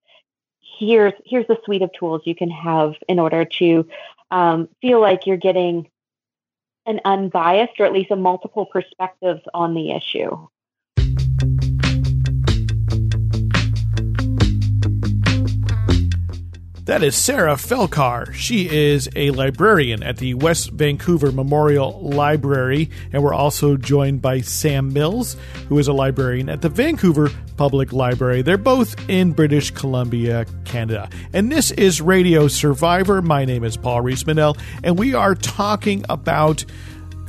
here's 0.80 1.12
here's 1.24 1.46
the 1.46 1.58
suite 1.64 1.82
of 1.82 1.92
tools 1.92 2.22
you 2.24 2.34
can 2.34 2.50
have 2.50 2.94
in 3.08 3.18
order 3.18 3.44
to 3.44 3.86
um, 4.30 4.68
feel 4.80 5.00
like 5.00 5.26
you're 5.26 5.36
getting 5.36 5.88
an 6.86 7.00
unbiased 7.04 7.78
or 7.78 7.84
at 7.84 7.92
least 7.92 8.10
a 8.10 8.16
multiple 8.16 8.66
perspectives 8.66 9.42
on 9.54 9.74
the 9.74 9.92
issue. 9.92 10.48
That 16.90 17.04
is 17.04 17.14
Sarah 17.14 17.54
Felkar. 17.54 18.34
She 18.34 18.68
is 18.68 19.08
a 19.14 19.30
librarian 19.30 20.02
at 20.02 20.16
the 20.16 20.34
West 20.34 20.72
Vancouver 20.72 21.30
Memorial 21.30 22.00
Library, 22.00 22.90
and 23.12 23.22
we're 23.22 23.32
also 23.32 23.76
joined 23.76 24.20
by 24.20 24.40
Sam 24.40 24.92
Mills, 24.92 25.36
who 25.68 25.78
is 25.78 25.86
a 25.86 25.92
librarian 25.92 26.48
at 26.48 26.62
the 26.62 26.68
Vancouver 26.68 27.30
Public 27.56 27.92
Library. 27.92 28.42
They're 28.42 28.58
both 28.58 29.08
in 29.08 29.30
British 29.34 29.70
Columbia, 29.70 30.46
Canada. 30.64 31.08
And 31.32 31.52
this 31.52 31.70
is 31.70 32.00
Radio 32.00 32.48
Survivor. 32.48 33.22
My 33.22 33.44
name 33.44 33.62
is 33.62 33.76
Paul 33.76 34.00
Rees 34.00 34.24
and 34.26 34.98
we 34.98 35.14
are 35.14 35.36
talking 35.36 36.04
about 36.08 36.64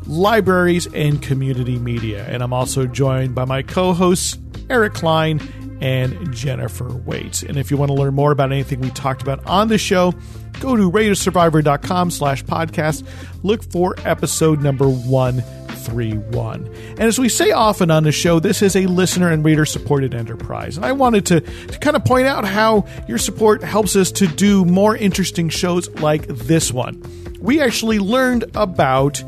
libraries 0.08 0.88
and 0.88 1.22
community 1.22 1.78
media. 1.78 2.26
And 2.26 2.42
I'm 2.42 2.52
also 2.52 2.88
joined 2.88 3.36
by 3.36 3.46
my 3.46 3.62
co 3.62 3.94
hosts, 3.94 4.40
Eric 4.72 4.96
Klein 4.96 5.40
and 5.82 6.32
Jennifer 6.34 6.88
Waits. 6.88 7.44
And 7.44 7.58
if 7.58 7.72
you 7.72 7.78
want 7.78 7.90
to 7.90 7.96
learn 7.96 8.14
more 8.14 8.32
about 8.32 8.52
anything 8.52 8.80
we 8.80 8.92
talked 8.92 9.22
about 9.22 9.46
on 9.46 9.68
the 9.68 9.78
show, 9.78 10.14
go 10.60 10.76
to 10.76 10.90
radiosurvivor.com 10.90 12.12
slash 12.12 12.46
podcast. 12.46 13.06
Look 13.44 13.64
for 13.64 13.96
episode 14.06 14.62
number 14.62 14.88
131. 14.88 16.68
And 16.68 17.02
as 17.02 17.18
we 17.18 17.28
say 17.28 17.52
often 17.52 17.90
on 17.90 18.04
the 18.04 18.12
show, 18.12 18.40
this 18.40 18.62
is 18.62 18.76
a 18.76 18.86
listener 18.86 19.32
and 19.32 19.44
reader 19.44 19.66
supported 19.66 20.14
enterprise. 20.14 20.78
And 20.78 20.86
I 20.86 20.92
wanted 20.92 21.26
to, 21.28 21.42
to 21.42 21.80
kind 21.80 21.96
of 21.96 22.06
point 22.06 22.28
out 22.28 22.46
how 22.46 22.86
your 23.08 23.18
support 23.18 23.64
helps 23.64 23.96
us 23.96 24.12
to 24.14 24.28
do 24.28 24.64
more 24.64 24.96
interesting 24.96 25.50
shows 25.50 25.90
like 25.96 26.28
this 26.28 26.72
one. 26.72 27.04
We 27.42 27.60
actually 27.60 27.98
learned 27.98 28.46
about 28.56 29.24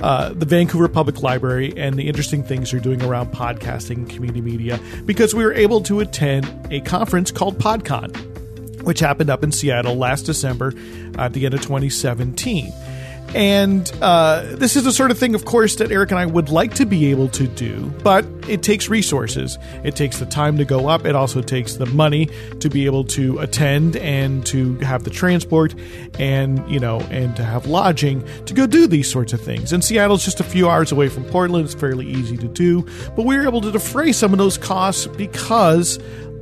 uh, 0.00 0.32
the 0.32 0.46
Vancouver 0.46 0.88
Public 0.88 1.22
Library 1.22 1.72
and 1.76 1.96
the 1.96 2.08
interesting 2.08 2.42
things 2.42 2.70
they're 2.70 2.80
doing 2.80 3.02
around 3.02 3.32
podcasting 3.32 3.96
and 3.96 4.10
community 4.10 4.40
media 4.40 4.78
because 5.04 5.34
we 5.34 5.44
were 5.44 5.52
able 5.52 5.80
to 5.82 6.00
attend 6.00 6.46
a 6.70 6.80
conference 6.80 7.30
called 7.30 7.58
PodCon, 7.58 8.14
which 8.82 9.00
happened 9.00 9.30
up 9.30 9.42
in 9.42 9.52
Seattle 9.52 9.96
last 9.96 10.22
December 10.22 10.72
at 11.18 11.32
the 11.32 11.44
end 11.44 11.54
of 11.54 11.62
2017. 11.62 12.72
And 13.34 13.90
uh, 14.00 14.56
this 14.56 14.74
is 14.74 14.84
the 14.84 14.92
sort 14.92 15.10
of 15.10 15.18
thing, 15.18 15.34
of 15.34 15.44
course, 15.44 15.76
that 15.76 15.92
Eric 15.92 16.10
and 16.10 16.18
I 16.18 16.26
would 16.26 16.48
like 16.48 16.74
to 16.74 16.86
be 16.86 17.10
able 17.10 17.28
to 17.28 17.46
do, 17.46 17.92
but 18.02 18.24
it 18.48 18.62
takes 18.62 18.88
resources. 18.88 19.58
It 19.84 19.96
takes 19.96 20.18
the 20.18 20.26
time 20.26 20.56
to 20.56 20.64
go 20.64 20.88
up. 20.88 21.04
It 21.04 21.14
also 21.14 21.42
takes 21.42 21.74
the 21.74 21.86
money 21.86 22.30
to 22.60 22.70
be 22.70 22.86
able 22.86 23.04
to 23.04 23.38
attend 23.38 23.96
and 23.96 24.44
to 24.46 24.76
have 24.78 25.04
the 25.04 25.10
transport 25.10 25.74
and, 26.18 26.68
you 26.70 26.80
know, 26.80 27.00
and 27.10 27.36
to 27.36 27.44
have 27.44 27.66
lodging 27.66 28.26
to 28.46 28.54
go 28.54 28.66
do 28.66 28.86
these 28.86 29.10
sorts 29.10 29.34
of 29.34 29.40
things. 29.40 29.72
And 29.72 29.84
Seattle's 29.84 30.24
just 30.24 30.40
a 30.40 30.44
few 30.44 30.68
hours 30.68 30.90
away 30.90 31.08
from 31.10 31.24
Portland. 31.24 31.66
It's 31.66 31.74
fairly 31.74 32.06
easy 32.06 32.38
to 32.38 32.48
do, 32.48 32.86
but 33.14 33.26
we 33.26 33.36
were 33.36 33.44
able 33.44 33.60
to 33.60 33.70
defray 33.70 34.12
some 34.12 34.32
of 34.32 34.38
those 34.38 34.56
costs 34.56 35.06
because 35.06 35.98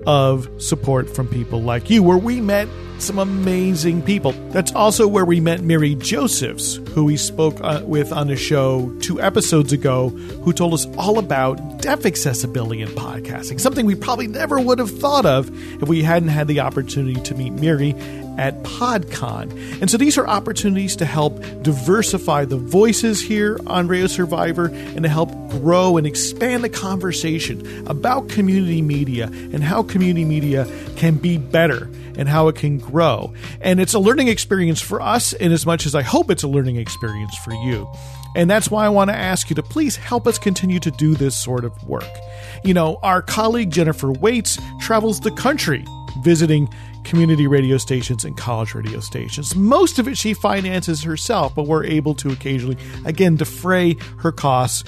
of 0.07 0.49
support 0.63 1.11
from 1.11 1.27
people 1.27 1.61
like 1.61 1.91
you, 1.91 2.03
where 2.03 2.17
we 2.17 2.41
met 2.41 2.69
some 2.99 3.19
amazing 3.19 4.03
people. 4.03 4.33
That's 4.51 4.73
also 4.73 5.07
where 5.07 5.25
we 5.25 5.41
met 5.41 5.63
Mary 5.63 5.95
Josephs, 5.95 6.77
who 6.95 7.05
we 7.05 7.17
spoke 7.17 7.57
uh, 7.61 7.83
with 7.85 8.13
on 8.13 8.29
the 8.29 8.37
show 8.37 8.91
two 9.01 9.21
episodes 9.21 9.73
ago, 9.73 10.11
who 10.11 10.53
told 10.53 10.75
us 10.75 10.87
all 10.97 11.19
about 11.19 11.81
deaf 11.81 12.07
accessibility 12.07 12.81
in 12.81 12.89
podcasting, 12.91 13.61
something 13.61 13.87
we 13.87 13.95
probably 13.95 14.27
never 14.27 14.61
would 14.61 14.79
have 14.79 14.91
thought 14.91 15.27
of 15.27 15.51
if 15.83 15.89
we 15.89 16.03
hadn't 16.03 16.29
had 16.29 16.49
the 16.49 16.61
opportunity 16.61 17.21
to 17.23 17.35
meet 17.35 17.51
Mary 17.53 17.95
at 18.39 18.63
PodCon. 18.63 19.51
And 19.81 19.91
so 19.91 19.97
these 19.97 20.19
are 20.19 20.27
opportunities 20.27 20.97
to 20.97 21.07
help 21.07 21.41
diversify 21.63 22.45
the 22.45 22.57
voices 22.57 23.21
here 23.21 23.59
on 23.67 23.89
Radio 23.89 24.07
Survivor 24.07 24.67
and 24.67 25.03
to 25.03 25.09
help 25.09 25.31
grow 25.51 25.97
and 25.97 26.07
expand 26.07 26.63
the 26.63 26.69
conversation 26.69 27.87
about 27.87 28.29
community 28.29 28.83
media 28.83 29.27
and 29.27 29.63
how 29.63 29.83
community 29.83 30.25
media 30.25 30.67
can 30.97 31.17
be 31.17 31.39
better 31.39 31.89
and 32.17 32.29
how 32.29 32.49
it 32.49 32.57
can 32.57 32.79
grow. 32.79 33.33
And 33.61 33.81
it's 33.81 33.95
a 33.95 33.99
learning 33.99 34.29
experience 34.29 34.81
for 34.81 35.01
us 35.01 35.33
in 35.33 35.53
as 35.53 35.67
much 35.67 35.87
as 35.87 35.95
I 35.95 36.03
hope 36.03 36.31
it's 36.31 36.43
a 36.43 36.49
learning 36.49 36.77
experience 36.77 37.37
for 37.39 37.53
you. 37.53 37.91
And 38.35 38.51
that's 38.51 38.71
why 38.71 38.85
I 38.85 38.91
want 38.91 39.09
to 39.11 39.17
ask 39.17 39.49
you 39.49 39.57
to 39.57 39.63
please 39.63 39.97
help 39.97 40.27
us 40.27 40.39
continue 40.39 40.79
to 40.81 40.91
do 40.91 41.15
this 41.15 41.37
sort 41.37 41.65
of 41.65 41.89
work. 41.89 42.05
You 42.65 42.75
know, 42.75 42.99
our 43.03 43.23
colleague 43.23 43.71
Jennifer 43.71 44.13
Waits 44.13 44.59
travels 44.81 45.21
the 45.21 45.31
country 45.31 45.85
visiting 46.23 46.69
community 47.05 47.47
radio 47.47 47.79
stations 47.79 48.25
and 48.25 48.37
college 48.37 48.75
radio 48.75 49.01
stations. 49.01 49.55
Most 49.55 49.99
of 49.99 50.09
it 50.09 50.19
she 50.19 50.35
finances 50.35 51.03
herself, 51.03 51.55
but 51.55 51.67
we're 51.67 51.85
able 51.85 52.15
to 52.17 52.31
occasionally, 52.31 52.77
again, 53.05 53.37
defray 53.37 53.97
her 54.19 54.33
costs 54.33 54.83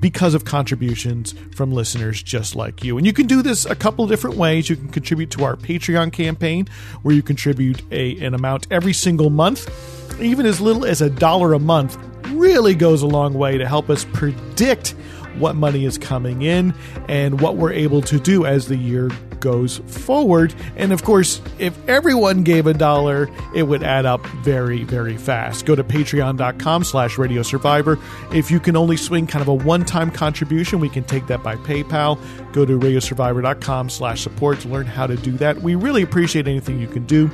because 0.00 0.34
of 0.34 0.44
contributions 0.44 1.34
from 1.54 1.72
listeners 1.72 2.22
just 2.22 2.54
like 2.54 2.84
you. 2.84 2.96
And 2.96 3.06
you 3.06 3.12
can 3.12 3.26
do 3.26 3.42
this 3.42 3.66
a 3.66 3.74
couple 3.74 4.06
different 4.06 4.36
ways. 4.36 4.68
You 4.68 4.76
can 4.76 4.88
contribute 4.88 5.30
to 5.32 5.44
our 5.44 5.56
Patreon 5.56 6.12
campaign, 6.12 6.68
where 7.02 7.14
you 7.14 7.22
contribute 7.22 7.82
a, 7.90 8.18
an 8.24 8.34
amount 8.34 8.66
every 8.70 8.92
single 8.92 9.30
month. 9.30 9.68
Even 10.20 10.46
as 10.46 10.60
little 10.60 10.84
as 10.84 11.00
a 11.00 11.10
dollar 11.10 11.52
a 11.52 11.58
month 11.58 11.96
really 12.30 12.74
goes 12.74 13.02
a 13.02 13.06
long 13.06 13.34
way 13.34 13.58
to 13.58 13.66
help 13.66 13.88
us 13.90 14.04
predict 14.12 14.94
what 15.38 15.54
money 15.54 15.84
is 15.84 15.98
coming 15.98 16.42
in 16.42 16.74
and 17.08 17.40
what 17.40 17.56
we're 17.56 17.72
able 17.72 18.02
to 18.02 18.18
do 18.18 18.44
as 18.44 18.66
the 18.66 18.76
year 18.76 19.10
goes 19.40 19.78
forward. 19.78 20.54
And 20.76 20.92
of 20.92 21.04
course, 21.04 21.40
if 21.58 21.76
everyone 21.88 22.42
gave 22.42 22.66
a 22.66 22.74
dollar, 22.74 23.28
it 23.54 23.64
would 23.64 23.82
add 23.82 24.06
up 24.06 24.24
very, 24.26 24.84
very 24.84 25.16
fast. 25.16 25.66
Go 25.66 25.74
to 25.74 25.84
patreon.com 25.84 26.84
slash 26.84 27.18
radio 27.18 27.42
survivor. 27.42 27.98
If 28.32 28.50
you 28.50 28.60
can 28.60 28.76
only 28.76 28.96
swing 28.96 29.26
kind 29.26 29.42
of 29.42 29.48
a 29.48 29.54
one-time 29.54 30.10
contribution, 30.10 30.80
we 30.80 30.88
can 30.88 31.04
take 31.04 31.26
that 31.28 31.42
by 31.42 31.56
PayPal. 31.56 32.18
Go 32.52 32.64
to 32.64 32.78
radiosurvivor.com 32.78 33.90
slash 33.90 34.22
support 34.22 34.60
to 34.60 34.68
learn 34.68 34.86
how 34.86 35.06
to 35.06 35.16
do 35.16 35.32
that. 35.38 35.60
We 35.62 35.74
really 35.74 36.02
appreciate 36.02 36.48
anything 36.48 36.80
you 36.80 36.88
can 36.88 37.04
do. 37.06 37.30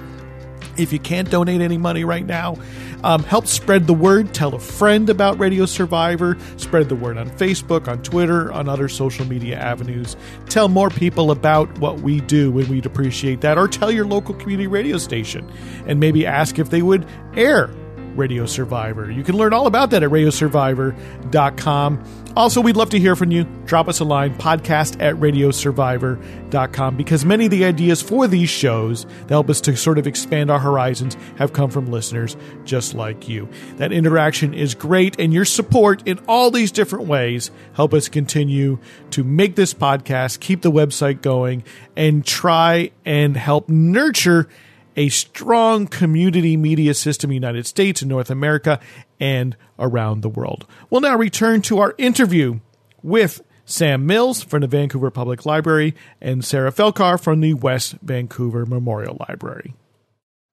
If 0.76 0.92
you 0.92 0.98
can't 0.98 1.30
donate 1.30 1.60
any 1.60 1.78
money 1.78 2.04
right 2.04 2.24
now, 2.24 2.56
um, 3.02 3.22
help 3.22 3.46
spread 3.46 3.86
the 3.86 3.94
word. 3.94 4.32
Tell 4.32 4.54
a 4.54 4.58
friend 4.58 5.10
about 5.10 5.38
Radio 5.38 5.66
Survivor. 5.66 6.36
Spread 6.56 6.88
the 6.88 6.94
word 6.94 7.18
on 7.18 7.30
Facebook, 7.30 7.88
on 7.88 8.02
Twitter, 8.02 8.52
on 8.52 8.68
other 8.68 8.88
social 8.88 9.26
media 9.26 9.58
avenues. 9.58 10.16
Tell 10.48 10.68
more 10.68 10.90
people 10.90 11.30
about 11.30 11.78
what 11.78 12.00
we 12.00 12.20
do, 12.20 12.58
and 12.58 12.68
we'd 12.68 12.86
appreciate 12.86 13.40
that. 13.42 13.58
Or 13.58 13.68
tell 13.68 13.90
your 13.90 14.06
local 14.06 14.34
community 14.34 14.66
radio 14.66 14.98
station 14.98 15.50
and 15.86 16.00
maybe 16.00 16.26
ask 16.26 16.58
if 16.58 16.70
they 16.70 16.82
would 16.82 17.06
air 17.36 17.70
Radio 18.16 18.46
Survivor. 18.46 19.10
You 19.10 19.22
can 19.22 19.36
learn 19.36 19.52
all 19.52 19.66
about 19.66 19.90
that 19.90 20.02
at 20.02 20.10
radiosurvivor.com. 20.10 22.04
Also, 22.36 22.60
we'd 22.60 22.76
love 22.76 22.90
to 22.90 22.98
hear 22.98 23.14
from 23.14 23.30
you. 23.30 23.44
Drop 23.64 23.86
us 23.86 24.00
a 24.00 24.04
line, 24.04 24.34
podcast 24.36 25.00
at 25.00 25.14
radiosurvivor.com, 25.16 26.96
because 26.96 27.24
many 27.24 27.44
of 27.44 27.52
the 27.52 27.64
ideas 27.64 28.02
for 28.02 28.26
these 28.26 28.50
shows 28.50 29.04
that 29.04 29.30
help 29.30 29.48
us 29.48 29.60
to 29.60 29.76
sort 29.76 29.98
of 29.98 30.08
expand 30.08 30.50
our 30.50 30.58
horizons 30.58 31.16
have 31.36 31.52
come 31.52 31.70
from 31.70 31.92
listeners 31.92 32.36
just 32.64 32.94
like 32.94 33.28
you. 33.28 33.48
That 33.76 33.92
interaction 33.92 34.52
is 34.52 34.74
great, 34.74 35.20
and 35.20 35.32
your 35.32 35.44
support 35.44 36.02
in 36.08 36.18
all 36.26 36.50
these 36.50 36.72
different 36.72 37.06
ways 37.06 37.52
help 37.74 37.94
us 37.94 38.08
continue 38.08 38.78
to 39.10 39.22
make 39.22 39.54
this 39.54 39.72
podcast, 39.72 40.40
keep 40.40 40.62
the 40.62 40.72
website 40.72 41.22
going, 41.22 41.62
and 41.96 42.26
try 42.26 42.90
and 43.04 43.36
help 43.36 43.68
nurture 43.68 44.48
a 44.96 45.08
strong 45.08 45.86
community 45.86 46.56
media 46.56 46.94
system 46.94 47.30
in 47.30 47.32
the 47.32 47.46
United 47.46 47.66
States 47.66 48.02
and 48.02 48.08
North 48.08 48.30
America 48.30 48.80
and 49.20 49.56
around 49.78 50.22
the 50.22 50.28
world. 50.28 50.66
We'll 50.90 51.00
now 51.00 51.16
return 51.16 51.62
to 51.62 51.78
our 51.78 51.94
interview 51.98 52.60
with 53.02 53.42
Sam 53.64 54.06
Mills 54.06 54.42
from 54.42 54.60
the 54.60 54.66
Vancouver 54.66 55.10
Public 55.10 55.46
Library 55.46 55.94
and 56.20 56.44
Sarah 56.44 56.72
Felkar 56.72 57.20
from 57.20 57.40
the 57.40 57.54
West 57.54 57.96
Vancouver 58.02 58.66
Memorial 58.66 59.16
Library. 59.28 59.74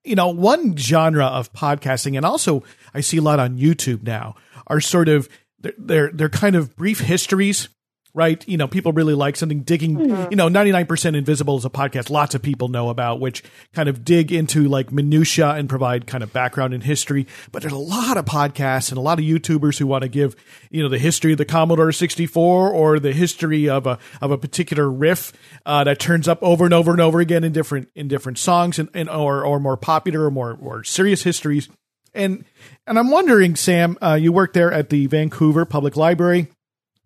You 0.03 0.15
know, 0.15 0.29
one 0.29 0.75
genre 0.77 1.25
of 1.25 1.53
podcasting, 1.53 2.17
and 2.17 2.25
also 2.25 2.63
I 2.93 3.01
see 3.01 3.17
a 3.17 3.21
lot 3.21 3.39
on 3.39 3.57
YouTube 3.57 4.03
now, 4.03 4.35
are 4.67 4.81
sort 4.81 5.09
of 5.09 5.29
they're 5.59 5.73
they're, 5.77 6.11
they're 6.11 6.29
kind 6.29 6.55
of 6.55 6.75
brief 6.75 7.01
histories 7.01 7.69
right? 8.13 8.45
You 8.47 8.57
know, 8.57 8.67
people 8.67 8.91
really 8.91 9.13
like 9.13 9.35
something 9.37 9.61
digging, 9.61 9.95
mm-hmm. 9.95 10.31
you 10.31 10.35
know, 10.35 10.49
99% 10.49 11.15
Invisible 11.15 11.57
is 11.57 11.65
a 11.65 11.69
podcast 11.69 12.09
lots 12.09 12.35
of 12.35 12.41
people 12.41 12.67
know 12.67 12.89
about, 12.89 13.19
which 13.19 13.43
kind 13.73 13.87
of 13.87 14.03
dig 14.03 14.31
into 14.31 14.67
like 14.67 14.91
minutia 14.91 15.51
and 15.51 15.69
provide 15.69 16.07
kind 16.07 16.23
of 16.23 16.33
background 16.33 16.73
and 16.73 16.83
history. 16.83 17.25
But 17.51 17.61
there's 17.61 17.73
a 17.73 17.77
lot 17.77 18.17
of 18.17 18.25
podcasts 18.25 18.89
and 18.89 18.97
a 18.97 19.01
lot 19.01 19.19
of 19.19 19.25
YouTubers 19.25 19.77
who 19.77 19.87
want 19.87 20.01
to 20.03 20.09
give, 20.09 20.35
you 20.69 20.83
know, 20.83 20.89
the 20.89 20.99
history 20.99 21.31
of 21.31 21.37
the 21.37 21.45
Commodore 21.45 21.91
64 21.91 22.69
or 22.69 22.99
the 22.99 23.13
history 23.13 23.69
of 23.69 23.87
a, 23.87 23.97
of 24.21 24.31
a 24.31 24.37
particular 24.37 24.89
riff, 24.89 25.31
uh, 25.65 25.83
that 25.83 25.99
turns 25.99 26.27
up 26.27 26.39
over 26.41 26.65
and 26.65 26.73
over 26.73 26.91
and 26.91 27.01
over 27.01 27.19
again 27.19 27.43
in 27.43 27.53
different, 27.53 27.89
in 27.95 28.07
different 28.07 28.37
songs 28.37 28.77
and, 28.77 28.89
and 28.93 29.09
or, 29.09 29.45
or 29.45 29.59
more 29.59 29.77
popular 29.77 30.25
or 30.25 30.31
more, 30.31 30.57
or 30.61 30.83
serious 30.83 31.23
histories. 31.23 31.69
And, 32.13 32.43
and 32.85 32.99
I'm 32.99 33.09
wondering, 33.09 33.55
Sam, 33.55 33.97
uh, 34.01 34.15
you 34.15 34.33
work 34.33 34.51
there 34.51 34.71
at 34.71 34.89
the 34.89 35.05
Vancouver 35.07 35.63
Public 35.63 35.95
Library 35.95 36.49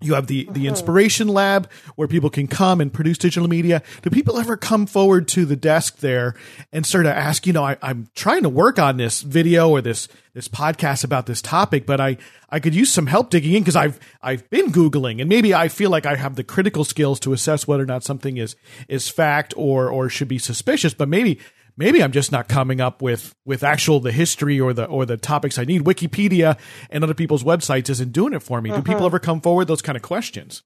you 0.01 0.13
have 0.13 0.27
the 0.27 0.43
the 0.43 0.51
mm-hmm. 0.51 0.67
inspiration 0.67 1.27
lab 1.29 1.69
where 1.95 2.07
people 2.07 2.29
can 2.29 2.47
come 2.47 2.81
and 2.81 2.91
produce 2.91 3.17
digital 3.17 3.47
media. 3.47 3.81
Do 4.01 4.09
people 4.09 4.37
ever 4.37 4.57
come 4.57 4.85
forward 4.85 5.27
to 5.29 5.45
the 5.45 5.55
desk 5.55 5.99
there 5.99 6.35
and 6.73 6.85
sort 6.85 7.05
of 7.05 7.13
ask, 7.13 7.47
you 7.47 7.53
know, 7.53 7.63
I, 7.63 7.77
I'm 7.81 8.09
trying 8.13 8.43
to 8.43 8.49
work 8.49 8.77
on 8.77 8.97
this 8.97 9.21
video 9.21 9.69
or 9.69 9.81
this 9.81 10.09
this 10.33 10.49
podcast 10.49 11.05
about 11.05 11.27
this 11.27 11.41
topic, 11.41 11.85
but 11.85 12.01
I 12.01 12.17
I 12.49 12.59
could 12.59 12.75
use 12.75 12.91
some 12.91 13.07
help 13.07 13.29
digging 13.29 13.53
in 13.53 13.61
because 13.61 13.77
I've 13.77 13.97
I've 14.21 14.49
been 14.49 14.71
googling 14.71 15.21
and 15.21 15.29
maybe 15.29 15.53
I 15.53 15.69
feel 15.69 15.89
like 15.89 16.05
I 16.05 16.15
have 16.15 16.35
the 16.35 16.43
critical 16.43 16.83
skills 16.83 17.19
to 17.21 17.31
assess 17.31 17.65
whether 17.65 17.83
or 17.83 17.87
not 17.87 18.03
something 18.03 18.35
is 18.35 18.57
is 18.89 19.07
fact 19.07 19.53
or 19.55 19.89
or 19.89 20.09
should 20.09 20.27
be 20.27 20.39
suspicious, 20.39 20.93
but 20.93 21.07
maybe 21.07 21.39
maybe 21.77 22.03
I'm 22.03 22.11
just 22.11 22.31
not 22.31 22.47
coming 22.47 22.81
up 22.81 23.01
with 23.01 23.33
with 23.45 23.63
actual 23.63 23.99
the 23.99 24.11
history 24.11 24.59
or 24.59 24.73
the 24.73 24.85
or 24.85 25.05
the 25.05 25.17
topics 25.17 25.57
I 25.57 25.65
need. 25.65 25.83
Wikipedia 25.83 26.57
and 26.89 27.03
other 27.03 27.13
people's 27.13 27.43
websites 27.43 27.89
isn't 27.89 28.11
doing 28.11 28.33
it 28.33 28.43
for 28.43 28.61
me. 28.61 28.69
Do 28.69 28.77
mm-hmm. 28.77 28.83
people 28.83 29.05
ever 29.05 29.19
come 29.19 29.41
forward 29.41 29.65
those 29.65 29.81
kind 29.81 29.95
of 29.95 30.01
questions? 30.01 30.63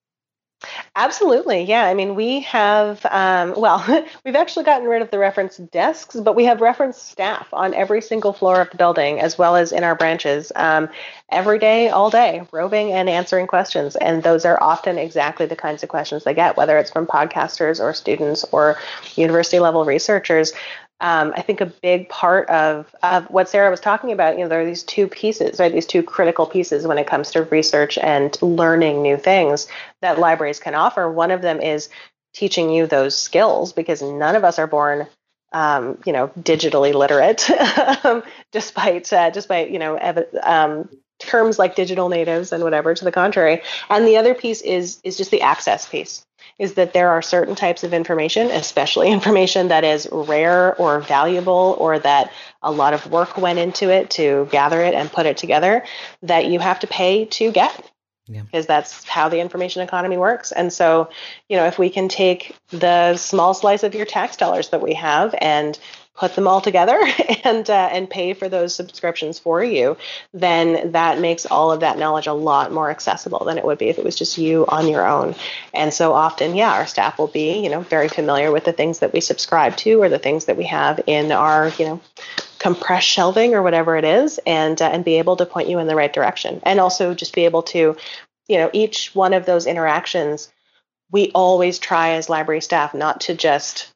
Absolutely, 0.95 1.61
yeah. 1.63 1.85
I 1.85 1.93
mean, 1.93 2.15
we 2.15 2.41
have, 2.41 3.05
um, 3.05 3.53
well, 3.55 3.85
we've 4.25 4.35
actually 4.35 4.65
gotten 4.65 4.87
rid 4.87 5.01
of 5.01 5.09
the 5.09 5.17
reference 5.17 5.55
desks, 5.57 6.17
but 6.17 6.35
we 6.35 6.45
have 6.45 6.59
reference 6.59 7.01
staff 7.01 7.47
on 7.53 7.73
every 7.73 8.01
single 8.01 8.33
floor 8.33 8.59
of 8.59 8.69
the 8.69 8.75
building, 8.75 9.21
as 9.21 9.37
well 9.37 9.55
as 9.55 9.71
in 9.71 9.85
our 9.85 9.95
branches, 9.95 10.51
um, 10.55 10.89
every 11.29 11.59
day, 11.59 11.87
all 11.87 12.09
day, 12.09 12.41
roving 12.51 12.91
and 12.91 13.07
answering 13.07 13.47
questions. 13.47 13.95
And 13.95 14.21
those 14.21 14.43
are 14.43 14.61
often 14.61 14.97
exactly 14.97 15.45
the 15.45 15.55
kinds 15.55 15.83
of 15.83 15.89
questions 15.89 16.25
they 16.25 16.33
get, 16.33 16.57
whether 16.57 16.77
it's 16.77 16.91
from 16.91 17.07
podcasters 17.07 17.79
or 17.79 17.93
students 17.93 18.43
or 18.51 18.77
university 19.15 19.59
level 19.59 19.85
researchers 19.85 20.51
um, 21.01 21.33
I 21.35 21.41
think 21.41 21.61
a 21.61 21.65
big 21.65 22.09
part 22.09 22.49
of, 22.49 22.93
of 23.01 23.29
what 23.29 23.47
Sarah 23.47 23.71
was 23.71 23.79
talking 23.79 24.11
about, 24.11 24.37
you 24.37 24.43
know, 24.43 24.49
there 24.49 24.61
are 24.61 24.65
these 24.65 24.83
two 24.83 25.07
pieces, 25.07 25.59
right? 25.59 25.71
These 25.71 25.85
two 25.85 26.03
critical 26.03 26.45
pieces 26.45 26.85
when 26.85 26.97
it 26.97 27.07
comes 27.07 27.31
to 27.31 27.43
research 27.43 27.97
and 27.97 28.39
learning 28.41 29.01
new 29.01 29.15
things 29.15 29.67
that 30.01 30.19
libraries 30.19 30.59
can 30.59 30.75
offer. 30.75 31.09
One 31.09 31.31
of 31.31 31.41
them 31.41 31.61
is 31.61 31.89
teaching 32.33 32.69
you 32.69 32.85
those 32.85 33.17
skills 33.17 33.71
because 33.71 34.01
none 34.01 34.35
of 34.35 34.43
us 34.43 34.59
are 34.59 34.67
born, 34.67 35.07
um, 35.53 35.97
you 36.05 36.11
know, 36.11 36.27
digitally 36.39 36.93
literate, 36.93 37.49
um, 38.05 38.21
despite 38.51 39.11
uh, 39.13 39.29
despite 39.29 39.71
you 39.71 39.79
know 39.79 39.95
ev- 39.95 40.27
um, 40.43 40.89
terms 41.19 41.57
like 41.57 41.75
digital 41.75 42.09
natives 42.09 42.51
and 42.51 42.61
whatever 42.63 42.93
to 42.93 43.05
the 43.05 43.11
contrary. 43.11 43.61
And 43.89 44.05
the 44.05 44.17
other 44.17 44.33
piece 44.35 44.61
is 44.61 44.99
is 45.03 45.17
just 45.17 45.31
the 45.31 45.41
access 45.41 45.87
piece 45.87 46.25
is 46.59 46.73
that 46.73 46.93
there 46.93 47.09
are 47.09 47.21
certain 47.21 47.55
types 47.55 47.83
of 47.83 47.93
information, 47.93 48.51
especially 48.51 49.11
information 49.11 49.69
that 49.69 49.83
is 49.83 50.07
rare 50.11 50.75
or 50.75 50.99
valuable 50.99 51.75
or 51.79 51.97
that 51.99 52.31
a 52.61 52.71
lot 52.71 52.93
of 52.93 53.09
work 53.09 53.37
went 53.37 53.57
into 53.57 53.89
it 53.89 54.09
to 54.11 54.47
gather 54.51 54.81
it 54.81 54.93
and 54.93 55.11
put 55.11 55.25
it 55.25 55.37
together, 55.37 55.83
that 56.21 56.45
you 56.45 56.59
have 56.59 56.79
to 56.79 56.87
pay 56.87 57.25
to 57.25 57.51
get. 57.51 57.91
Yeah. 58.27 58.43
Because 58.43 58.67
that's 58.67 59.05
how 59.05 59.27
the 59.27 59.39
information 59.39 59.81
economy 59.81 60.15
works. 60.15 60.51
And 60.51 60.71
so, 60.71 61.09
you 61.47 61.57
know, 61.57 61.65
if 61.65 61.79
we 61.79 61.89
can 61.89 62.07
take 62.07 62.55
the 62.69 63.17
small 63.17 63.55
slice 63.55 63.81
of 63.81 63.95
your 63.95 64.05
tax 64.05 64.37
dollars 64.37 64.69
that 64.69 64.83
we 64.83 64.93
have 64.93 65.33
and 65.41 65.79
put 66.19 66.35
them 66.35 66.47
all 66.49 66.59
together 66.59 66.99
and 67.45 67.69
uh, 67.69 67.89
and 67.91 68.09
pay 68.09 68.33
for 68.33 68.49
those 68.49 68.75
subscriptions 68.75 69.39
for 69.39 69.63
you, 69.63 69.97
then 70.33 70.91
that 70.91 71.19
makes 71.19 71.45
all 71.45 71.71
of 71.71 71.79
that 71.79 71.97
knowledge 71.97 72.27
a 72.27 72.33
lot 72.33 72.73
more 72.73 72.91
accessible 72.91 73.45
than 73.45 73.57
it 73.57 73.63
would 73.63 73.77
be 73.77 73.87
if 73.87 73.97
it 73.97 74.03
was 74.03 74.17
just 74.17 74.37
you 74.37 74.65
on 74.67 74.87
your 74.87 75.07
own. 75.07 75.33
And 75.73 75.93
so 75.93 76.11
often, 76.13 76.55
yeah, 76.55 76.73
our 76.73 76.85
staff 76.85 77.17
will 77.17 77.27
be 77.27 77.63
you 77.63 77.69
know 77.69 77.79
very 77.79 78.09
familiar 78.09 78.51
with 78.51 78.65
the 78.65 78.73
things 78.73 78.99
that 78.99 79.13
we 79.13 79.21
subscribe 79.21 79.77
to 79.77 80.01
or 80.01 80.09
the 80.09 80.19
things 80.19 80.45
that 80.45 80.57
we 80.57 80.65
have 80.65 80.99
in 81.07 81.31
our 81.31 81.69
you 81.79 81.85
know 81.85 82.01
compressed 82.59 83.07
shelving 83.07 83.55
or 83.55 83.63
whatever 83.63 83.95
it 83.95 84.03
is, 84.03 84.39
and 84.45 84.81
uh, 84.81 84.89
and 84.91 85.05
be 85.05 85.17
able 85.19 85.37
to 85.37 85.45
point 85.45 85.69
you 85.69 85.79
in 85.79 85.87
the 85.87 85.95
right 85.95 86.11
direction, 86.11 86.59
and 86.63 86.81
also 86.81 87.13
just 87.13 87.33
be 87.33 87.45
able 87.45 87.63
to 87.63 87.95
you 88.49 88.57
know 88.57 88.69
each 88.73 89.15
one 89.15 89.33
of 89.33 89.45
those 89.45 89.65
interactions. 89.65 90.51
We 91.11 91.31
always 91.33 91.79
try 91.79 92.11
as 92.11 92.29
library 92.29 92.61
staff 92.61 92.93
not 92.93 93.21
to 93.21 93.33
just 93.33 93.91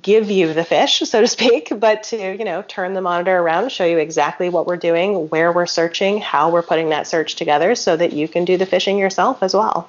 give 0.00 0.30
you 0.30 0.54
the 0.54 0.64
fish, 0.64 0.98
so 1.04 1.20
to 1.20 1.26
speak, 1.26 1.72
but 1.78 2.04
to, 2.04 2.16
you 2.16 2.44
know, 2.44 2.62
turn 2.62 2.94
the 2.94 3.00
monitor 3.00 3.36
around, 3.36 3.70
show 3.70 3.84
you 3.84 3.98
exactly 3.98 4.48
what 4.48 4.66
we're 4.66 4.76
doing, 4.76 5.28
where 5.28 5.52
we're 5.52 5.66
searching, 5.66 6.20
how 6.20 6.50
we're 6.50 6.62
putting 6.62 6.90
that 6.90 7.06
search 7.06 7.36
together 7.36 7.74
so 7.74 7.96
that 7.96 8.12
you 8.12 8.28
can 8.28 8.44
do 8.44 8.56
the 8.56 8.66
fishing 8.66 8.98
yourself 8.98 9.42
as 9.42 9.54
well. 9.54 9.88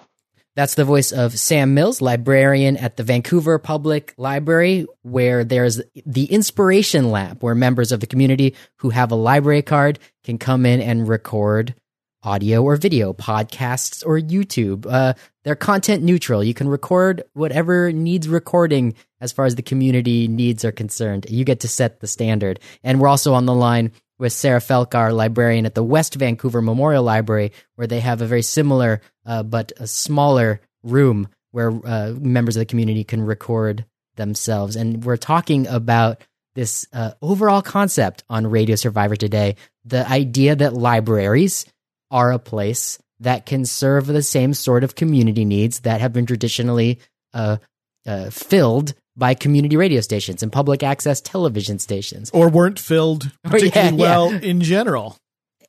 That's 0.56 0.76
the 0.76 0.84
voice 0.84 1.12
of 1.12 1.40
Sam 1.40 1.74
Mills, 1.74 2.02
librarian 2.02 2.76
at 2.76 2.98
the 2.98 3.04
Vancouver 3.04 3.60
Public 3.60 4.14
Library, 4.18 4.88
where 5.04 5.44
there's 5.44 5.82
the 6.06 6.26
Inspiration 6.26 7.12
Lab, 7.12 7.42
where 7.44 7.56
members 7.56 7.92
of 7.92 8.02
the 8.02 8.08
community 8.08 8.56
who 8.78 8.90
have 8.90 9.12
a 9.12 9.16
library 9.16 9.62
card 9.62 10.00
can 10.24 10.38
come 10.38 10.66
in 10.66 10.82
and 10.82 11.08
record 11.08 11.76
audio 12.24 12.62
or 12.64 12.76
video, 12.76 13.14
podcasts 13.14 14.06
or 14.06 14.20
YouTube. 14.20 14.86
Uh, 14.90 15.14
they're 15.44 15.56
content 15.56 16.04
neutral. 16.04 16.44
You 16.44 16.54
can 16.54 16.68
record 16.68 17.24
whatever 17.34 17.92
needs 17.92 18.28
recording 18.28 18.96
as 19.22 19.32
far 19.32 19.46
as 19.46 19.56
the 19.56 19.62
community 19.62 20.28
needs 20.28 20.64
are 20.66 20.72
concerned. 20.72 21.26
You 21.30 21.44
get 21.44 21.62
to 21.62 21.68
set 21.68 22.00
the 22.00 22.08
standard. 22.08 22.60
And 22.84 23.00
we're 23.00 23.08
also 23.08 23.34
on 23.34 23.46
the 23.46 23.54
line 23.54 23.92
with 24.18 24.34
Sarah 24.34 24.60
Felkar, 24.60 25.14
librarian 25.14 25.66
at 25.66 25.76
the 25.76 25.84
West 25.84 26.16
Vancouver 26.16 26.62
Memorial 26.62 27.04
Library, 27.04 27.52
where 27.76 27.88
they 27.88 28.02
have 28.02 28.22
a 28.22 28.26
very 28.28 28.42
similar 28.42 29.02
uh, 29.26 29.44
but 29.44 29.72
a 29.78 29.88
smaller 29.88 30.62
room 30.84 31.28
where 31.52 31.72
uh, 31.86 32.14
members 32.20 32.56
of 32.56 32.62
the 32.62 32.66
community 32.66 33.04
can 33.04 33.22
record 33.22 33.86
themselves. 34.16 34.76
And 34.76 35.04
we're 35.04 35.18
talking 35.18 35.68
about 35.68 36.22
this 36.56 36.86
uh, 36.92 37.12
overall 37.22 37.62
concept 37.62 38.24
on 38.30 38.48
Radio 38.48 38.76
Survivor 38.76 39.16
today 39.16 39.56
the 39.86 40.08
idea 40.08 40.56
that 40.56 40.74
libraries 40.74 41.66
are 42.12 42.32
a 42.32 42.40
place 42.40 43.00
that 43.20 43.46
can 43.46 43.66
serve 43.66 44.08
the 44.08 44.22
same 44.22 44.54
sort 44.54 44.84
of 44.84 44.96
community 44.96 45.46
needs 45.46 45.82
that 45.82 46.02
have 46.02 46.14
been 46.14 46.26
traditionally 46.26 47.00
uh, 47.34 47.58
uh, 48.06 48.30
filled 48.30 48.94
by 49.20 49.34
community 49.34 49.78
radio 49.78 50.02
stations 50.02 50.42
and 50.42 50.52
public 50.52 50.82
access 50.82 51.22
television 51.22 51.78
stations. 51.78 52.32
Or 52.32 52.50
weren't 52.50 52.80
filled 52.80 53.32
particularly 53.44 53.98
yeah, 53.98 54.02
well 54.02 54.32
yeah. 54.32 54.40
in 54.40 54.62
general. 54.62 55.18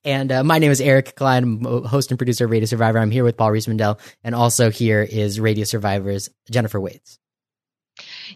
And 0.02 0.32
uh, 0.32 0.44
my 0.44 0.58
name 0.58 0.70
is 0.70 0.80
Eric 0.80 1.14
Klein, 1.16 1.44
I'm 1.44 1.84
host 1.84 2.10
and 2.10 2.18
producer 2.18 2.46
of 2.46 2.50
Radio 2.50 2.64
Survivor. 2.64 2.98
I'm 2.98 3.10
here 3.10 3.24
with 3.24 3.36
Paul 3.36 3.50
Riismandel, 3.50 3.98
and 4.24 4.34
also 4.34 4.70
here 4.70 5.02
is 5.02 5.38
Radio 5.38 5.64
Survivor's 5.64 6.30
Jennifer 6.50 6.80
Waits. 6.80 7.18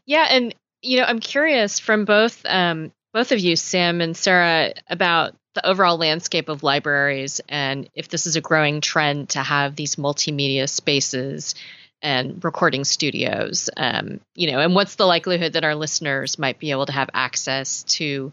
Yeah, 0.04 0.26
and 0.28 0.54
you 0.82 0.98
know, 0.98 1.04
I'm 1.04 1.20
curious 1.20 1.78
from 1.78 2.04
both 2.04 2.44
um, 2.44 2.92
both 3.14 3.32
of 3.32 3.38
you, 3.38 3.56
Sam 3.56 4.02
and 4.02 4.14
Sarah, 4.14 4.74
about 4.90 5.34
the 5.54 5.66
overall 5.66 5.96
landscape 5.96 6.48
of 6.48 6.62
libraries 6.62 7.40
and 7.48 7.88
if 7.94 8.08
this 8.08 8.26
is 8.26 8.36
a 8.36 8.40
growing 8.40 8.80
trend 8.80 9.30
to 9.30 9.38
have 9.38 9.76
these 9.76 9.96
multimedia 9.96 10.68
spaces 10.68 11.54
and 12.02 12.42
recording 12.44 12.84
studios. 12.84 13.70
Um, 13.76 14.20
you 14.34 14.50
know 14.50 14.60
and 14.60 14.74
what's 14.74 14.96
the 14.96 15.06
likelihood 15.06 15.54
that 15.54 15.64
our 15.64 15.74
listeners 15.74 16.38
might 16.38 16.58
be 16.58 16.70
able 16.70 16.86
to 16.86 16.92
have 16.92 17.10
access 17.14 17.82
to 17.84 18.32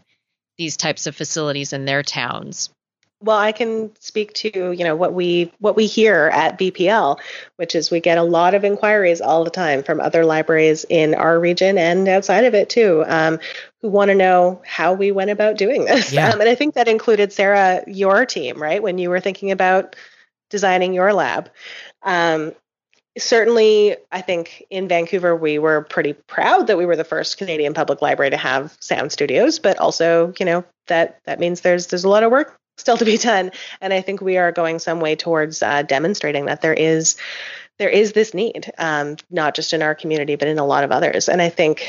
these 0.58 0.76
types 0.76 1.06
of 1.06 1.16
facilities 1.16 1.72
in 1.72 1.84
their 1.84 2.02
towns? 2.02 2.70
Well 3.24 3.38
i 3.38 3.52
can 3.52 3.92
speak 4.00 4.32
to 4.34 4.72
you 4.72 4.84
know 4.84 4.96
what 4.96 5.14
we 5.14 5.52
what 5.60 5.76
we 5.76 5.86
hear 5.86 6.28
at 6.32 6.58
vpl 6.58 7.20
which 7.54 7.76
is 7.76 7.88
we 7.88 8.00
get 8.00 8.18
a 8.18 8.22
lot 8.24 8.54
of 8.54 8.64
inquiries 8.64 9.20
all 9.20 9.44
the 9.44 9.50
time 9.50 9.84
from 9.84 10.00
other 10.00 10.24
libraries 10.24 10.84
in 10.88 11.14
our 11.14 11.38
region 11.38 11.78
and 11.78 12.08
outside 12.08 12.44
of 12.44 12.54
it 12.54 12.68
too 12.68 13.04
um, 13.06 13.38
who 13.80 13.88
want 13.88 14.08
to 14.08 14.16
know 14.16 14.60
how 14.66 14.92
we 14.92 15.12
went 15.12 15.30
about 15.30 15.56
doing 15.56 15.84
this. 15.84 16.12
Yeah. 16.12 16.30
um, 16.30 16.40
and 16.40 16.50
i 16.50 16.56
think 16.56 16.74
that 16.74 16.88
included 16.88 17.32
sarah 17.32 17.84
your 17.86 18.26
team 18.26 18.60
right? 18.60 18.82
When 18.82 18.98
you 18.98 19.08
were 19.08 19.20
thinking 19.20 19.52
about 19.52 19.94
designing 20.52 20.92
your 20.92 21.12
lab. 21.12 21.50
Um, 22.02 22.52
certainly 23.18 23.96
i 24.10 24.20
think 24.20 24.64
in 24.70 24.88
vancouver 24.88 25.36
we 25.36 25.58
were 25.58 25.82
pretty 25.82 26.12
proud 26.12 26.66
that 26.66 26.78
we 26.78 26.86
were 26.86 26.96
the 26.96 27.04
first 27.04 27.38
canadian 27.38 27.74
public 27.74 28.00
library 28.00 28.30
to 28.30 28.36
have 28.36 28.76
sound 28.80 29.12
studios 29.12 29.58
but 29.58 29.78
also 29.78 30.32
you 30.38 30.46
know 30.46 30.64
that 30.86 31.18
that 31.24 31.38
means 31.38 31.60
there's 31.60 31.88
there's 31.88 32.04
a 32.04 32.08
lot 32.08 32.22
of 32.22 32.30
work 32.30 32.58
still 32.76 32.96
to 32.96 33.04
be 33.04 33.18
done. 33.18 33.52
And 33.80 33.92
I 33.92 34.00
think 34.00 34.20
we 34.20 34.36
are 34.36 34.52
going 34.52 34.78
some 34.78 35.00
way 35.00 35.16
towards 35.16 35.62
uh, 35.62 35.82
demonstrating 35.82 36.46
that 36.46 36.60
there 36.60 36.74
is 36.74 37.16
there 37.78 37.88
is 37.88 38.12
this 38.12 38.34
need, 38.34 38.70
um, 38.78 39.16
not 39.30 39.54
just 39.54 39.72
in 39.72 39.82
our 39.82 39.94
community, 39.94 40.36
but 40.36 40.48
in 40.48 40.58
a 40.58 40.66
lot 40.66 40.84
of 40.84 40.92
others. 40.92 41.28
And 41.28 41.40
I 41.40 41.48
think 41.48 41.88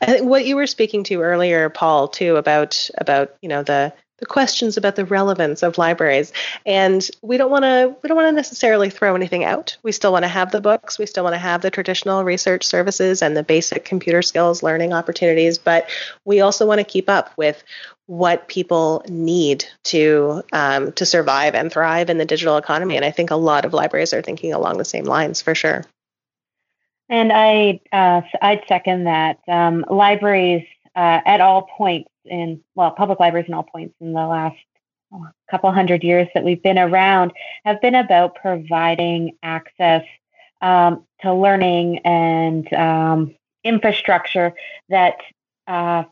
I 0.00 0.06
think 0.06 0.26
what 0.26 0.44
you 0.44 0.56
were 0.56 0.66
speaking 0.66 1.04
to 1.04 1.22
earlier, 1.22 1.70
Paul, 1.70 2.08
too, 2.08 2.36
about 2.36 2.90
about 2.98 3.36
you 3.40 3.48
know 3.48 3.62
the 3.62 3.92
the 4.22 4.26
questions 4.26 4.76
about 4.76 4.94
the 4.94 5.04
relevance 5.04 5.64
of 5.64 5.78
libraries 5.78 6.32
and 6.64 7.08
we 7.22 7.36
don't 7.36 7.50
want 7.50 7.64
to 7.64 7.92
we 8.02 8.06
don't 8.06 8.16
want 8.16 8.28
to 8.28 8.32
necessarily 8.32 8.88
throw 8.88 9.16
anything 9.16 9.42
out 9.42 9.76
we 9.82 9.90
still 9.90 10.12
want 10.12 10.22
to 10.22 10.28
have 10.28 10.52
the 10.52 10.60
books 10.60 10.96
we 10.96 11.06
still 11.06 11.24
want 11.24 11.34
to 11.34 11.38
have 11.38 11.60
the 11.60 11.72
traditional 11.72 12.22
research 12.22 12.64
services 12.64 13.20
and 13.20 13.36
the 13.36 13.42
basic 13.42 13.84
computer 13.84 14.22
skills 14.22 14.62
learning 14.62 14.92
opportunities 14.92 15.58
but 15.58 15.90
we 16.24 16.40
also 16.40 16.64
want 16.64 16.78
to 16.78 16.84
keep 16.84 17.10
up 17.10 17.32
with 17.36 17.64
what 18.06 18.46
people 18.46 19.04
need 19.08 19.64
to 19.82 20.42
um, 20.52 20.92
to 20.92 21.04
survive 21.04 21.56
and 21.56 21.72
thrive 21.72 22.10
in 22.10 22.18
the 22.18 22.24
digital 22.24 22.58
economy. 22.58 22.96
And 22.96 23.04
I 23.04 23.10
think 23.10 23.30
a 23.30 23.36
lot 23.36 23.64
of 23.64 23.72
libraries 23.72 24.12
are 24.12 24.20
thinking 24.20 24.52
along 24.52 24.78
the 24.78 24.84
same 24.84 25.04
lines 25.04 25.40
for 25.40 25.54
sure. 25.54 25.84
And 27.08 27.32
I 27.32 27.80
uh, 27.92 28.22
I'd 28.40 28.64
second 28.68 29.04
that. 29.04 29.38
Um, 29.48 29.84
libraries 29.88 30.66
uh, 30.94 31.20
at 31.24 31.40
all 31.40 31.62
points 31.62 32.10
in 32.24 32.62
well, 32.74 32.90
public 32.90 33.20
libraries 33.20 33.48
in 33.48 33.54
all 33.54 33.62
points 33.62 33.94
in 34.00 34.12
the 34.12 34.26
last 34.26 34.58
oh, 35.12 35.26
couple 35.50 35.70
hundred 35.72 36.04
years 36.04 36.28
that 36.34 36.44
we've 36.44 36.62
been 36.62 36.78
around 36.78 37.32
have 37.64 37.80
been 37.80 37.94
about 37.94 38.34
providing 38.34 39.36
access 39.42 40.04
um, 40.60 41.04
to 41.20 41.34
learning 41.34 41.98
and 42.00 42.72
um, 42.72 43.34
infrastructure 43.64 44.54
that 44.88 45.16
uh, 45.66 46.04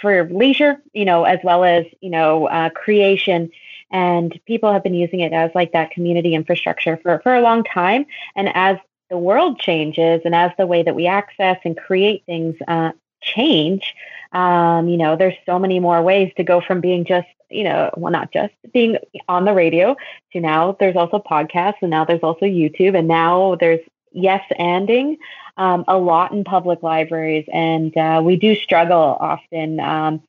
for 0.00 0.28
leisure, 0.30 0.76
you 0.92 1.04
know, 1.04 1.24
as 1.24 1.38
well 1.44 1.64
as, 1.64 1.86
you 2.00 2.10
know, 2.10 2.46
uh, 2.46 2.70
creation. 2.70 3.50
And 3.90 4.38
people 4.46 4.72
have 4.72 4.82
been 4.82 4.94
using 4.94 5.20
it 5.20 5.32
as 5.32 5.50
like 5.54 5.72
that 5.72 5.90
community 5.90 6.34
infrastructure 6.34 6.98
for, 7.02 7.20
for 7.22 7.34
a 7.34 7.42
long 7.42 7.62
time. 7.64 8.06
And 8.34 8.50
as 8.54 8.78
the 9.10 9.18
world 9.18 9.58
changes 9.58 10.22
and 10.24 10.34
as 10.34 10.50
the 10.56 10.66
way 10.66 10.82
that 10.82 10.94
we 10.94 11.06
access 11.06 11.58
and 11.64 11.76
create 11.76 12.24
things 12.24 12.56
uh, 12.66 12.92
change, 13.22 13.94
um, 14.32 14.88
you 14.88 14.96
know, 14.96 15.16
there's 15.16 15.36
so 15.46 15.58
many 15.58 15.80
more 15.80 16.02
ways 16.02 16.32
to 16.36 16.44
go 16.44 16.60
from 16.60 16.80
being 16.80 17.04
just, 17.04 17.28
you 17.50 17.64
know, 17.64 17.90
well, 17.96 18.12
not 18.12 18.32
just 18.32 18.54
being 18.72 18.96
on 19.28 19.44
the 19.44 19.52
radio 19.52 19.96
to 20.32 20.40
now 20.40 20.76
there's 20.80 20.96
also 20.96 21.18
podcasts 21.18 21.76
and 21.82 21.90
now 21.90 22.04
there's 22.04 22.22
also 22.22 22.46
YouTube 22.46 22.98
and 22.98 23.08
now 23.08 23.56
there's 23.60 23.80
yes 24.12 24.42
anding 24.58 25.16
um, 25.56 25.84
a 25.88 25.98
lot 25.98 26.32
in 26.32 26.44
public 26.44 26.82
libraries, 26.82 27.46
and 27.52 27.96
uh, 27.96 28.22
we 28.24 28.36
do 28.36 28.54
struggle 28.54 29.16
often 29.20 29.80
um, 29.80 30.22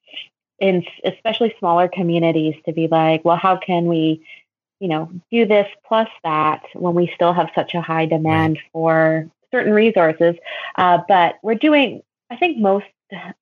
in 0.59 0.85
especially 1.03 1.55
smaller 1.59 1.87
communities 1.87 2.55
to 2.65 2.73
be 2.73 2.87
like, 2.87 3.23
well, 3.23 3.37
how 3.37 3.57
can 3.57 3.85
we, 3.85 4.25
you 4.79 4.87
know, 4.87 5.09
do 5.31 5.45
this 5.45 5.67
plus 5.87 6.09
that 6.23 6.63
when 6.73 6.93
we 6.93 7.11
still 7.15 7.33
have 7.33 7.49
such 7.55 7.73
a 7.73 7.81
high 7.81 8.05
demand 8.05 8.59
for 8.71 9.29
certain 9.51 9.73
resources? 9.73 10.35
Uh, 10.75 10.99
but 11.07 11.35
we're 11.41 11.55
doing, 11.55 12.03
I 12.33 12.37
think 12.37 12.57
most 12.57 12.87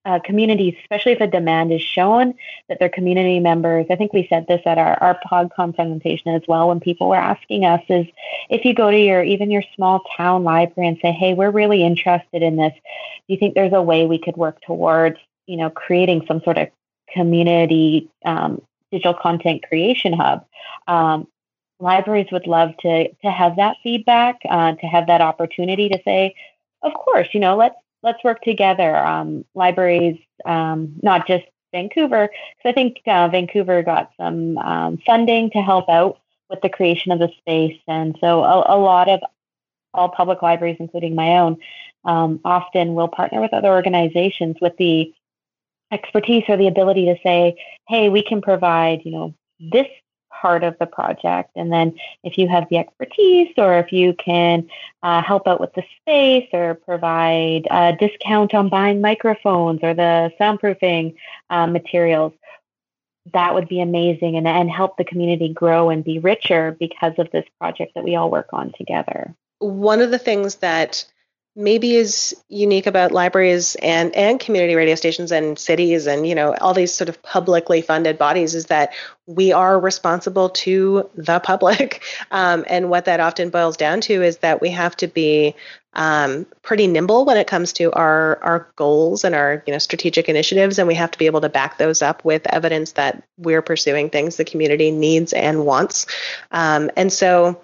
uh, 0.04 0.20
communities, 0.20 0.76
especially 0.82 1.14
if 1.14 1.22
a 1.22 1.28
demand 1.28 1.72
is 1.72 1.82
shown 1.82 2.34
that 2.68 2.80
their 2.80 2.90
community 2.90 3.40
members, 3.40 3.86
I 3.90 3.96
think 3.96 4.12
we 4.12 4.28
said 4.28 4.46
this 4.48 4.62
at 4.66 4.78
our, 4.78 5.02
our 5.02 5.18
PodCon 5.26 5.74
presentation 5.74 6.36
as 6.36 6.42
well 6.46 6.68
when 6.68 6.82
people 6.82 7.08
were 7.08 7.16
asking 7.16 7.64
us 7.64 7.82
is 7.88 8.06
if 8.50 8.66
you 8.66 8.74
go 8.74 8.92
to 8.92 8.98
your, 8.98 9.24
even 9.24 9.50
your 9.50 9.64
small 9.76 10.04
town 10.18 10.44
library 10.44 10.90
and 10.90 10.98
say, 11.02 11.14
hey, 11.14 11.34
we're 11.34 11.52
really 11.52 11.84
interested 11.84 12.44
in 12.44 12.58
this, 12.58 12.74
do 12.74 13.34
you 13.34 13.38
think 13.38 13.56
there's 13.56 13.72
a 13.72 13.82
way 13.82 14.06
we 14.06 14.20
could 14.20 14.36
work 14.36 14.60
towards, 14.62 15.18
you 15.48 15.56
know, 15.56 15.70
creating 15.70 16.26
some 16.28 16.42
sort 16.42 16.58
of 16.58 16.68
community 17.14 18.10
um, 18.26 18.62
digital 18.92 19.14
content 19.14 19.64
creation 19.66 20.12
hub? 20.12 20.46
Um, 20.88 21.30
libraries 21.80 22.28
would 22.34 22.46
love 22.46 22.76
to, 22.82 23.08
to 23.08 23.32
have 23.32 23.56
that 23.56 23.78
feedback, 23.84 24.42
uh, 24.50 24.74
to 24.74 24.86
have 24.86 25.08
that 25.08 25.22
opportunity 25.22 25.88
to 25.88 26.02
say, 26.04 26.36
of 26.84 26.94
course, 26.94 27.30
you 27.32 27.40
know, 27.40 27.56
let's 27.56 27.76
let's 28.04 28.24
work 28.24 28.42
together. 28.42 28.96
Um, 28.96 29.46
libraries, 29.56 30.20
um, 30.46 30.96
not 31.02 31.28
just 31.28 31.46
Vancouver, 31.72 32.30
because 32.30 32.70
I 32.70 32.74
think 32.74 33.02
uh, 33.06 33.28
Vancouver 33.30 33.84
got 33.84 34.12
some 34.20 34.58
um, 34.58 34.98
funding 35.06 35.50
to 35.52 35.60
help 35.60 35.90
out 35.90 36.20
with 36.50 36.62
the 36.62 36.70
creation 36.70 37.12
of 37.12 37.20
the 37.20 37.30
space, 37.40 37.80
and 37.88 38.18
so 38.20 38.44
a, 38.44 38.76
a 38.76 38.78
lot 38.78 39.08
of 39.10 39.22
all 39.94 40.10
public 40.10 40.42
libraries, 40.42 40.78
including 40.80 41.16
my 41.16 41.38
own, 41.38 41.58
um, 42.06 42.40
often 42.44 42.94
will 42.94 43.08
partner 43.08 43.42
with 43.42 43.54
other 43.54 43.70
organizations 43.70 44.58
with 44.62 44.76
the 44.78 45.14
expertise 45.92 46.44
or 46.48 46.58
the 46.58 46.68
ability 46.68 47.06
to 47.06 47.16
say, 47.24 47.56
"Hey, 47.88 48.10
we 48.10 48.24
can 48.24 48.42
provide, 48.42 49.02
you 49.06 49.12
know, 49.12 49.34
this 49.60 49.88
part 50.42 50.64
of 50.64 50.76
the 50.80 50.88
project. 50.88 51.52
And 51.56 51.72
then 51.72 51.94
if 52.24 52.38
you 52.38 52.48
have 52.48 52.68
the 52.70 52.78
expertise 52.78 53.54
or 53.58 53.78
if 53.78 53.92
you 53.92 54.14
can 54.14 54.68
uh, 55.04 55.22
help 55.22 55.48
out 55.48 55.62
with 55.62 55.74
the 55.74 55.84
space 56.00 56.50
or 56.52 56.74
provide 56.74 57.68
a 57.70 57.96
discount 58.00 58.54
on 58.54 58.70
buying 58.70 59.02
microphones 59.02 59.80
or 59.84 59.94
the 59.94 60.32
soundproofing 60.40 61.16
uh, 61.52 61.68
materials, 61.68 62.34
that 63.34 63.54
would 63.54 63.68
be 63.68 63.82
amazing 63.82 64.36
and, 64.36 64.48
and 64.48 64.72
help 64.72 64.98
the 64.98 65.04
community 65.04 65.54
grow 65.54 65.90
and 65.92 66.04
be 66.04 66.18
richer 66.18 66.76
because 66.80 67.14
of 67.20 67.30
this 67.32 67.46
project 67.60 67.94
that 67.94 68.04
we 68.04 68.16
all 68.16 68.32
work 68.32 68.50
on 68.52 68.74
together. 68.78 69.36
One 69.60 70.02
of 70.02 70.10
the 70.10 70.18
things 70.18 70.56
that 70.56 71.06
maybe 71.56 71.96
is 71.96 72.36
unique 72.48 72.88
about 72.88 73.12
libraries 73.12 73.76
and 73.76 74.16
and 74.16 74.40
community 74.40 74.76
radio 74.76 74.96
stations 74.96 75.32
and 75.32 75.60
cities 75.60 76.08
and 76.08 76.26
you 76.26 76.34
know 76.34 76.56
all 76.62 76.74
these 76.74 76.94
sort 76.94 77.10
of 77.10 77.22
publicly 77.24 77.82
funded 77.82 78.18
bodies 78.18 78.56
is 78.56 78.68
that 78.68 78.94
we 79.36 79.52
are 79.52 79.80
responsible 79.80 80.50
to 80.50 81.10
the 81.16 81.40
public. 81.40 82.04
Um, 82.32 82.64
and 82.68 82.90
what 82.90 83.06
that 83.06 83.20
often 83.20 83.50
boils 83.50 83.76
down 83.76 84.00
to 84.02 84.24
is 84.24 84.38
that 84.38 84.62
we 84.62 84.70
have 84.70 84.96
to 84.98 85.08
be 85.08 85.54
um, 85.94 86.46
pretty 86.62 86.88
nimble 86.88 87.26
when 87.26 87.36
it 87.36 87.48
comes 87.48 87.74
to 87.74 87.92
our 87.92 88.40
our 88.42 88.72
goals 88.78 89.26
and 89.26 89.36
our 89.36 89.62
you 89.68 89.74
know 89.74 89.80
strategic 89.80 90.30
initiatives. 90.30 90.80
And 90.80 90.88
we 90.88 90.96
have 90.96 91.12
to 91.12 91.20
be 91.20 91.26
able 91.26 91.42
to 91.42 91.50
back 91.50 91.78
those 91.78 92.02
up 92.02 92.24
with 92.24 92.48
evidence 92.48 92.94
that 92.94 93.24
we're 93.38 93.62
pursuing 93.62 94.10
things 94.10 94.38
the 94.38 94.46
community 94.46 94.92
needs 94.92 95.34
and 95.34 95.66
wants. 95.66 96.06
Um, 96.52 96.90
and 96.96 97.12
so 97.12 97.62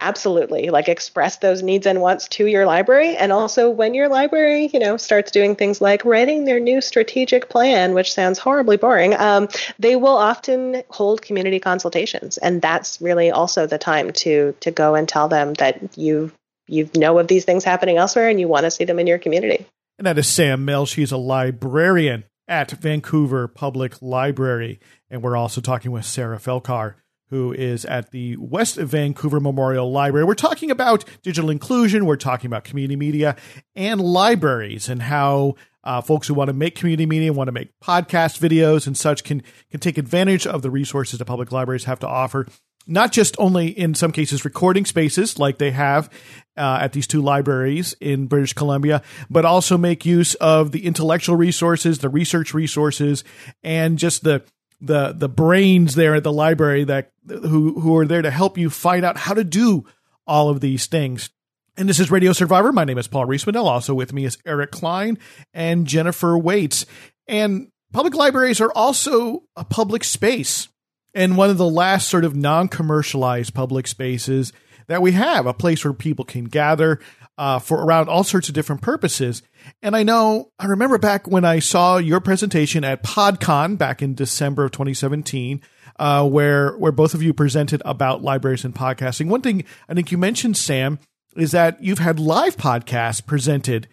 absolutely. 0.00 0.70
Like 0.70 0.88
express 0.88 1.36
those 1.36 1.62
needs 1.62 1.86
and 1.86 2.00
wants 2.00 2.28
to 2.28 2.46
your 2.46 2.66
library. 2.66 3.16
And 3.16 3.32
also 3.32 3.70
when 3.70 3.94
your 3.94 4.08
library 4.08 4.70
you 4.72 4.78
know 4.78 4.96
starts 4.96 5.30
doing 5.30 5.56
things 5.56 5.80
like 5.80 6.04
writing 6.04 6.44
their 6.44 6.60
new 6.60 6.80
strategic 6.80 7.48
plan 7.48 7.94
which 7.94 8.12
sounds 8.12 8.38
horribly 8.38 8.76
boring 8.76 9.14
um, 9.14 9.48
they 9.78 9.96
will 9.96 10.16
often 10.16 10.82
hold 10.88 11.22
community 11.22 11.60
consultations. 11.60 12.38
And 12.38 12.62
that's 12.62 13.00
really 13.00 13.30
also 13.30 13.66
the 13.66 13.78
time 13.78 14.12
to 14.12 14.54
to 14.60 14.70
go 14.70 14.94
and 14.94 15.08
tell 15.08 15.28
them 15.28 15.54
that 15.54 15.96
you 15.96 16.32
you 16.66 16.88
know 16.96 17.18
of 17.18 17.28
these 17.28 17.44
things 17.44 17.64
happening 17.64 17.96
elsewhere 17.96 18.28
and 18.28 18.40
you 18.40 18.48
want 18.48 18.64
to 18.64 18.70
see 18.70 18.84
them 18.84 18.98
in 18.98 19.06
your 19.06 19.18
community. 19.18 19.66
And 19.98 20.06
that 20.06 20.18
is 20.18 20.28
sam 20.28 20.64
mill. 20.64 20.86
She's 20.86 21.12
a 21.12 21.18
librarian 21.18 22.24
at 22.48 22.70
vancouver 22.70 23.46
public 23.46 24.00
library. 24.00 24.80
And 25.10 25.22
we're 25.22 25.36
also 25.36 25.60
talking 25.60 25.90
with 25.90 26.04
sarah 26.04 26.38
felkar 26.38 26.94
who 27.30 27.52
is 27.52 27.84
at 27.84 28.10
the 28.10 28.36
West 28.36 28.76
Vancouver 28.76 29.40
Memorial 29.40 29.90
Library. 29.90 30.24
We're 30.24 30.34
talking 30.34 30.70
about 30.70 31.04
digital 31.22 31.48
inclusion, 31.48 32.04
we're 32.06 32.16
talking 32.16 32.48
about 32.48 32.64
community 32.64 32.96
media 32.96 33.36
and 33.74 34.00
libraries 34.00 34.88
and 34.88 35.00
how 35.02 35.54
uh, 35.82 36.00
folks 36.00 36.28
who 36.28 36.34
want 36.34 36.48
to 36.48 36.54
make 36.54 36.74
community 36.74 37.06
media, 37.06 37.32
want 37.32 37.48
to 37.48 37.52
make 37.52 37.78
podcast 37.80 38.38
videos 38.38 38.86
and 38.86 38.96
such 38.96 39.24
can 39.24 39.42
can 39.70 39.80
take 39.80 39.96
advantage 39.96 40.46
of 40.46 40.62
the 40.62 40.70
resources 40.70 41.18
that 41.18 41.24
public 41.24 41.52
libraries 41.52 41.84
have 41.84 42.00
to 42.00 42.08
offer. 42.08 42.46
Not 42.86 43.12
just 43.12 43.36
only 43.38 43.68
in 43.68 43.94
some 43.94 44.10
cases 44.10 44.44
recording 44.44 44.84
spaces 44.84 45.38
like 45.38 45.58
they 45.58 45.70
have 45.70 46.10
uh, 46.56 46.78
at 46.80 46.92
these 46.92 47.06
two 47.06 47.22
libraries 47.22 47.94
in 48.00 48.26
British 48.26 48.54
Columbia, 48.54 49.02
but 49.28 49.44
also 49.44 49.78
make 49.78 50.04
use 50.04 50.34
of 50.36 50.72
the 50.72 50.86
intellectual 50.86 51.36
resources, 51.36 51.98
the 51.98 52.08
research 52.08 52.52
resources, 52.52 53.22
and 53.62 53.98
just 53.98 54.24
the 54.24 54.42
the 54.80 55.12
the 55.12 55.28
brains 55.28 55.94
there 55.94 56.14
at 56.14 56.24
the 56.24 56.32
library 56.32 56.84
that 56.84 57.12
who 57.26 57.80
who 57.80 57.96
are 57.96 58.06
there 58.06 58.22
to 58.22 58.30
help 58.30 58.58
you 58.58 58.70
find 58.70 59.04
out 59.04 59.16
how 59.16 59.34
to 59.34 59.44
do 59.44 59.84
all 60.26 60.48
of 60.48 60.60
these 60.60 60.86
things. 60.86 61.30
And 61.76 61.88
this 61.88 62.00
is 62.00 62.10
Radio 62.10 62.32
Survivor. 62.32 62.72
My 62.72 62.84
name 62.84 62.98
is 62.98 63.08
Paul 63.08 63.26
Riismandel. 63.26 63.64
Also 63.64 63.94
with 63.94 64.12
me 64.12 64.24
is 64.24 64.38
Eric 64.44 64.70
Klein 64.70 65.18
and 65.54 65.86
Jennifer 65.86 66.36
Waits. 66.36 66.86
And 67.26 67.68
public 67.92 68.14
libraries 68.14 68.60
are 68.60 68.72
also 68.74 69.44
a 69.56 69.64
public 69.64 70.04
space 70.04 70.68
and 71.14 71.36
one 71.36 71.50
of 71.50 71.58
the 71.58 71.68
last 71.68 72.08
sort 72.08 72.24
of 72.24 72.36
non-commercialized 72.36 73.54
public 73.54 73.86
spaces 73.86 74.52
that 74.86 75.02
we 75.02 75.12
have, 75.12 75.46
a 75.46 75.54
place 75.54 75.84
where 75.84 75.92
people 75.92 76.24
can 76.24 76.44
gather 76.44 77.00
uh, 77.40 77.58
for 77.58 77.82
around 77.82 78.10
all 78.10 78.22
sorts 78.22 78.48
of 78.50 78.54
different 78.54 78.82
purposes. 78.82 79.42
And 79.80 79.96
I 79.96 80.02
know, 80.02 80.50
I 80.58 80.66
remember 80.66 80.98
back 80.98 81.26
when 81.26 81.46
I 81.46 81.58
saw 81.58 81.96
your 81.96 82.20
presentation 82.20 82.84
at 82.84 83.02
PodCon 83.02 83.78
back 83.78 84.02
in 84.02 84.14
December 84.14 84.66
of 84.66 84.72
2017, 84.72 85.62
uh, 85.98 86.28
where 86.28 86.76
where 86.76 86.92
both 86.92 87.14
of 87.14 87.22
you 87.22 87.32
presented 87.32 87.80
about 87.86 88.22
libraries 88.22 88.62
and 88.62 88.74
podcasting. 88.74 89.28
One 89.28 89.40
thing 89.40 89.64
I 89.88 89.94
think 89.94 90.12
you 90.12 90.18
mentioned, 90.18 90.58
Sam, 90.58 90.98
is 91.34 91.52
that 91.52 91.82
you've 91.82 91.98
had 91.98 92.20
live 92.20 92.58
podcasts 92.58 93.24
presented 93.24 93.88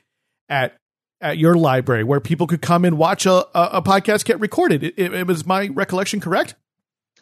at 0.49 0.75
at 1.21 1.37
your 1.37 1.55
library 1.55 2.03
where 2.03 2.19
people 2.19 2.47
could 2.47 2.61
come 2.61 2.83
and 2.83 2.97
watch 2.97 3.25
a, 3.25 3.47
a, 3.57 3.81
podcast 3.81 4.25
get 4.25 4.39
recorded. 4.39 4.83
It, 4.83 4.93
it, 4.97 5.13
it 5.13 5.25
was 5.25 5.47
my 5.47 5.67
recollection 5.69 6.19
correct? 6.19 6.53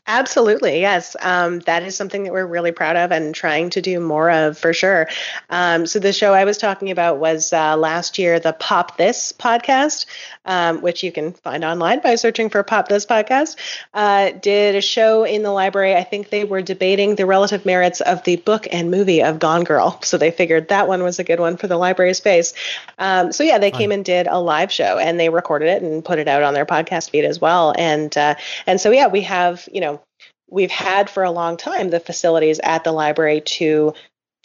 Absolutely, 0.07 0.81
yes. 0.81 1.15
Um, 1.19 1.61
that 1.61 1.81
is 1.81 1.95
something 1.95 2.23
that 2.25 2.31
we're 2.31 2.45
really 2.45 2.71
proud 2.71 2.95
of 2.95 3.11
and 3.11 3.33
trying 3.33 3.71
to 3.71 3.81
do 3.81 3.99
more 3.99 4.29
of 4.29 4.55
for 4.55 4.71
sure. 4.71 5.07
Um, 5.49 5.87
so 5.87 5.97
the 5.97 6.13
show 6.13 6.31
I 6.31 6.45
was 6.45 6.59
talking 6.59 6.91
about 6.91 7.17
was 7.17 7.51
uh, 7.51 7.75
last 7.75 8.19
year 8.19 8.39
the 8.39 8.53
Pop 8.53 8.97
This 8.97 9.31
podcast, 9.31 10.05
um, 10.45 10.81
which 10.81 11.03
you 11.03 11.11
can 11.11 11.33
find 11.33 11.63
online 11.63 12.01
by 12.01 12.15
searching 12.15 12.49
for 12.49 12.63
Pop 12.63 12.87
This 12.87 13.05
podcast. 13.05 13.57
Uh, 13.93 14.31
did 14.31 14.75
a 14.75 14.81
show 14.81 15.23
in 15.23 15.43
the 15.43 15.51
library. 15.51 15.95
I 15.95 16.03
think 16.03 16.29
they 16.29 16.43
were 16.43 16.61
debating 16.61 17.15
the 17.15 17.25
relative 17.25 17.65
merits 17.65 18.01
of 18.01 18.23
the 18.23 18.37
book 18.37 18.67
and 18.71 18.91
movie 18.91 19.21
of 19.21 19.39
Gone 19.39 19.63
Girl, 19.63 19.99
so 20.03 20.17
they 20.17 20.31
figured 20.31 20.69
that 20.69 20.87
one 20.87 21.03
was 21.03 21.19
a 21.19 21.23
good 21.23 21.39
one 21.39 21.57
for 21.57 21.67
the 21.67 21.77
library 21.77 22.13
space. 22.13 22.53
Um, 22.97 23.31
so 23.31 23.43
yeah, 23.43 23.57
they 23.57 23.71
came 23.71 23.91
and 23.91 24.05
did 24.05 24.27
a 24.27 24.39
live 24.39 24.71
show 24.71 24.97
and 24.97 25.19
they 25.19 25.29
recorded 25.29 25.69
it 25.69 25.83
and 25.83 26.03
put 26.03 26.19
it 26.19 26.27
out 26.27 26.43
on 26.43 26.53
their 26.53 26.65
podcast 26.65 27.09
feed 27.09 27.25
as 27.25 27.39
well. 27.39 27.73
And 27.77 28.15
uh, 28.17 28.35
and 28.65 28.79
so 28.79 28.91
yeah, 28.91 29.07
we 29.07 29.21
have 29.21 29.67
you 29.71 29.81
know 29.81 30.01
we've 30.49 30.71
had 30.71 31.09
for 31.09 31.23
a 31.23 31.31
long 31.31 31.57
time 31.57 31.89
the 31.89 31.99
facilities 31.99 32.59
at 32.59 32.83
the 32.83 32.91
library 32.91 33.41
to 33.41 33.93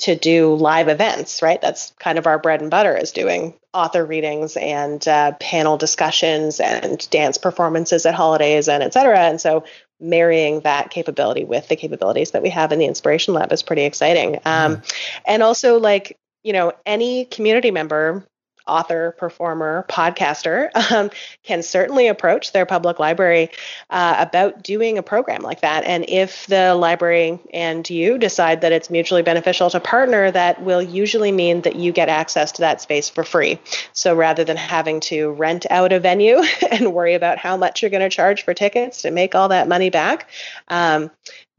to 0.00 0.16
do 0.16 0.54
live 0.54 0.88
events 0.88 1.42
right? 1.42 1.60
That's 1.60 1.92
kind 1.98 2.18
of 2.18 2.26
our 2.26 2.38
bread 2.38 2.60
and 2.60 2.70
butter 2.70 2.96
is 2.96 3.12
doing 3.12 3.54
author 3.72 4.04
readings 4.04 4.56
and 4.56 5.06
uh, 5.06 5.32
panel 5.32 5.76
discussions 5.76 6.60
and 6.60 7.08
dance 7.10 7.38
performances 7.38 8.06
at 8.06 8.14
holidays 8.14 8.68
and 8.68 8.82
et 8.82 8.92
cetera. 8.92 9.20
And 9.20 9.40
so 9.40 9.64
marrying 10.00 10.60
that 10.60 10.90
capability 10.90 11.44
with 11.44 11.68
the 11.68 11.76
capabilities 11.76 12.32
that 12.32 12.42
we 12.42 12.50
have 12.50 12.72
in 12.72 12.78
the 12.78 12.86
inspiration 12.86 13.34
lab 13.34 13.52
is 13.52 13.62
pretty 13.62 13.82
exciting. 13.82 14.36
Um, 14.44 14.76
mm. 14.76 14.92
and 15.26 15.42
also 15.42 15.78
like 15.78 16.18
you 16.42 16.52
know 16.52 16.72
any 16.86 17.26
community 17.26 17.70
member 17.70 18.26
author, 18.70 19.14
performer, 19.18 19.84
podcaster 19.88 20.70
um, 20.92 21.10
can 21.42 21.62
certainly 21.62 22.08
approach 22.08 22.52
their 22.52 22.64
public 22.64 22.98
library 22.98 23.50
uh, 23.90 24.16
about 24.18 24.62
doing 24.62 24.96
a 24.96 25.02
program 25.02 25.42
like 25.42 25.60
that. 25.62 25.84
And 25.84 26.04
if 26.08 26.46
the 26.46 26.74
library 26.74 27.40
and 27.52 27.88
you 27.88 28.16
decide 28.16 28.60
that 28.60 28.72
it's 28.72 28.90
mutually 28.90 29.22
beneficial 29.22 29.68
to 29.70 29.80
partner, 29.80 30.30
that 30.30 30.62
will 30.62 30.82
usually 30.82 31.32
mean 31.32 31.62
that 31.62 31.76
you 31.76 31.92
get 31.92 32.08
access 32.08 32.52
to 32.52 32.62
that 32.62 32.80
space 32.80 33.08
for 33.08 33.24
free. 33.24 33.58
So 33.92 34.14
rather 34.14 34.44
than 34.44 34.56
having 34.56 35.00
to 35.00 35.32
rent 35.32 35.66
out 35.70 35.92
a 35.92 36.00
venue 36.00 36.42
and 36.70 36.94
worry 36.94 37.14
about 37.14 37.38
how 37.38 37.56
much 37.56 37.82
you're 37.82 37.90
going 37.90 38.08
to 38.08 38.08
charge 38.08 38.44
for 38.44 38.54
tickets 38.54 39.02
to 39.02 39.10
make 39.10 39.34
all 39.34 39.48
that 39.48 39.68
money 39.68 39.90
back, 39.90 40.28
um, 40.68 41.10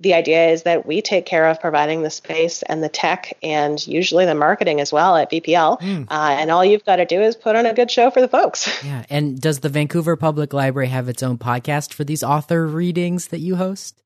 the 0.02 0.16
idea 0.16 0.50
is 0.50 0.64
that 0.64 0.86
we 0.86 1.02
take 1.02 1.26
care 1.26 1.48
of 1.48 1.62
providing 1.62 2.02
the 2.02 2.10
space 2.10 2.64
and 2.64 2.84
the 2.84 2.90
tech 2.90 3.38
and 3.44 3.86
usually 3.86 4.26
the 4.26 4.36
marketing 4.36 4.82
as 4.82 4.92
well 4.92 5.16
at 5.16 5.32
VPL. 5.32 5.80
Mm. 5.80 6.08
Uh, 6.10 6.36
and 6.40 6.50
all 6.50 6.66
you've 6.66 6.84
got 6.86 6.96
to 6.96 7.06
do 7.06 7.22
is 7.22 7.36
put 7.36 7.56
on 7.56 7.66
a 7.66 7.74
good 7.74 7.92
show 7.92 8.10
for 8.10 8.22
the 8.22 8.28
folks. 8.28 8.70
Yeah. 8.92 9.06
And 9.10 9.40
does 9.40 9.60
the 9.60 9.70
Vancouver 9.70 10.16
Public 10.16 10.54
Library 10.54 10.88
have 10.88 11.08
its 11.08 11.22
own 11.22 11.38
podcast 11.38 11.94
for 11.94 12.04
these 12.04 12.24
author 12.24 12.66
readings 12.66 13.28
that 13.28 13.40
you 13.40 13.56
host? 13.56 14.02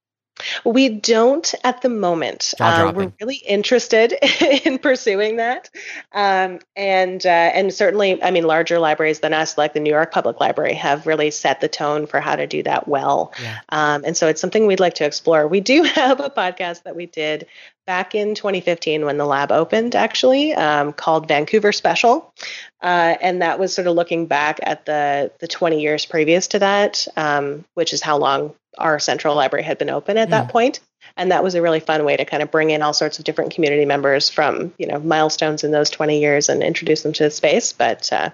We 0.63 0.89
don't 0.89 1.53
at 1.63 1.81
the 1.81 1.89
moment. 1.89 2.53
Uh, 2.59 2.91
we're 2.93 3.13
really 3.21 3.37
interested 3.37 4.13
in 4.65 4.79
pursuing 4.79 5.37
that, 5.37 5.69
um, 6.11 6.59
and 6.75 7.25
uh, 7.25 7.29
and 7.29 7.73
certainly, 7.73 8.21
I 8.21 8.31
mean, 8.31 8.43
larger 8.43 8.79
libraries 8.79 9.21
than 9.21 9.33
us, 9.33 9.57
like 9.57 9.73
the 9.73 9.79
New 9.79 9.91
York 9.91 10.11
Public 10.11 10.39
Library, 10.39 10.73
have 10.73 11.07
really 11.07 11.31
set 11.31 11.61
the 11.61 11.69
tone 11.69 12.05
for 12.05 12.19
how 12.19 12.35
to 12.35 12.47
do 12.47 12.63
that 12.63 12.87
well. 12.87 13.33
Yeah. 13.41 13.59
Um, 13.69 14.03
and 14.05 14.17
so, 14.17 14.27
it's 14.27 14.41
something 14.41 14.67
we'd 14.67 14.79
like 14.79 14.95
to 14.95 15.05
explore. 15.05 15.47
We 15.47 15.61
do 15.61 15.83
have 15.95 16.19
a 16.19 16.29
podcast 16.29 16.83
that 16.83 16.95
we 16.95 17.05
did 17.05 17.47
back 17.85 18.15
in 18.15 18.35
2015 18.35 19.05
when 19.05 19.17
the 19.17 19.25
lab 19.25 19.51
opened, 19.51 19.95
actually, 19.95 20.53
um, 20.53 20.93
called 20.93 21.27
Vancouver 21.27 21.71
Special. 21.71 22.33
Uh, 22.81 23.15
and 23.21 23.41
that 23.41 23.59
was 23.59 23.73
sort 23.73 23.87
of 23.87 23.95
looking 23.95 24.25
back 24.25 24.59
at 24.63 24.85
the, 24.85 25.31
the 25.39 25.47
20 25.47 25.81
years 25.81 26.05
previous 26.05 26.47
to 26.47 26.59
that, 26.59 27.07
um, 27.15 27.63
which 27.73 27.93
is 27.93 28.01
how 28.01 28.17
long 28.17 28.53
our 28.77 28.99
central 28.99 29.35
library 29.35 29.63
had 29.63 29.77
been 29.77 29.89
open 29.89 30.17
at 30.17 30.27
mm. 30.27 30.31
that 30.31 30.49
point. 30.49 30.79
and 31.17 31.31
that 31.31 31.43
was 31.43 31.55
a 31.55 31.61
really 31.61 31.79
fun 31.79 32.03
way 32.03 32.17
to 32.17 32.25
kind 32.25 32.43
of 32.43 32.51
bring 32.51 32.71
in 32.71 32.81
all 32.81 32.93
sorts 32.93 33.19
of 33.19 33.25
different 33.25 33.53
community 33.53 33.85
members 33.85 34.29
from 34.29 34.73
you 34.77 34.87
know 34.87 34.99
milestones 34.99 35.63
in 35.63 35.71
those 35.71 35.89
20 35.89 36.19
years 36.19 36.49
and 36.49 36.63
introduce 36.63 37.03
them 37.03 37.13
to 37.13 37.23
the 37.23 37.31
space. 37.31 37.73
But 37.73 38.11
uh, 38.11 38.31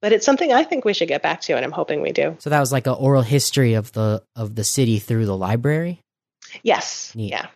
but 0.00 0.12
it's 0.12 0.26
something 0.26 0.52
I 0.52 0.64
think 0.64 0.84
we 0.84 0.94
should 0.94 1.08
get 1.08 1.22
back 1.22 1.40
to, 1.42 1.54
and 1.54 1.64
I'm 1.64 1.72
hoping 1.72 2.02
we 2.02 2.12
do. 2.12 2.36
So 2.40 2.50
that 2.50 2.60
was 2.60 2.72
like 2.72 2.86
an 2.86 2.94
oral 2.94 3.22
history 3.22 3.74
of 3.74 3.92
the 3.92 4.22
of 4.36 4.54
the 4.54 4.64
city 4.64 4.98
through 4.98 5.26
the 5.26 5.36
library. 5.36 6.00
Yes. 6.62 7.12
Neat. 7.14 7.30
Yeah. 7.30 7.46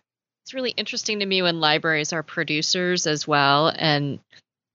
It's 0.47 0.53
really 0.53 0.71
interesting 0.71 1.19
to 1.19 1.25
me 1.25 1.41
when 1.41 1.59
libraries 1.59 2.13
are 2.13 2.23
producers 2.23 3.05
as 3.05 3.27
well. 3.27 3.67
And 3.67 4.17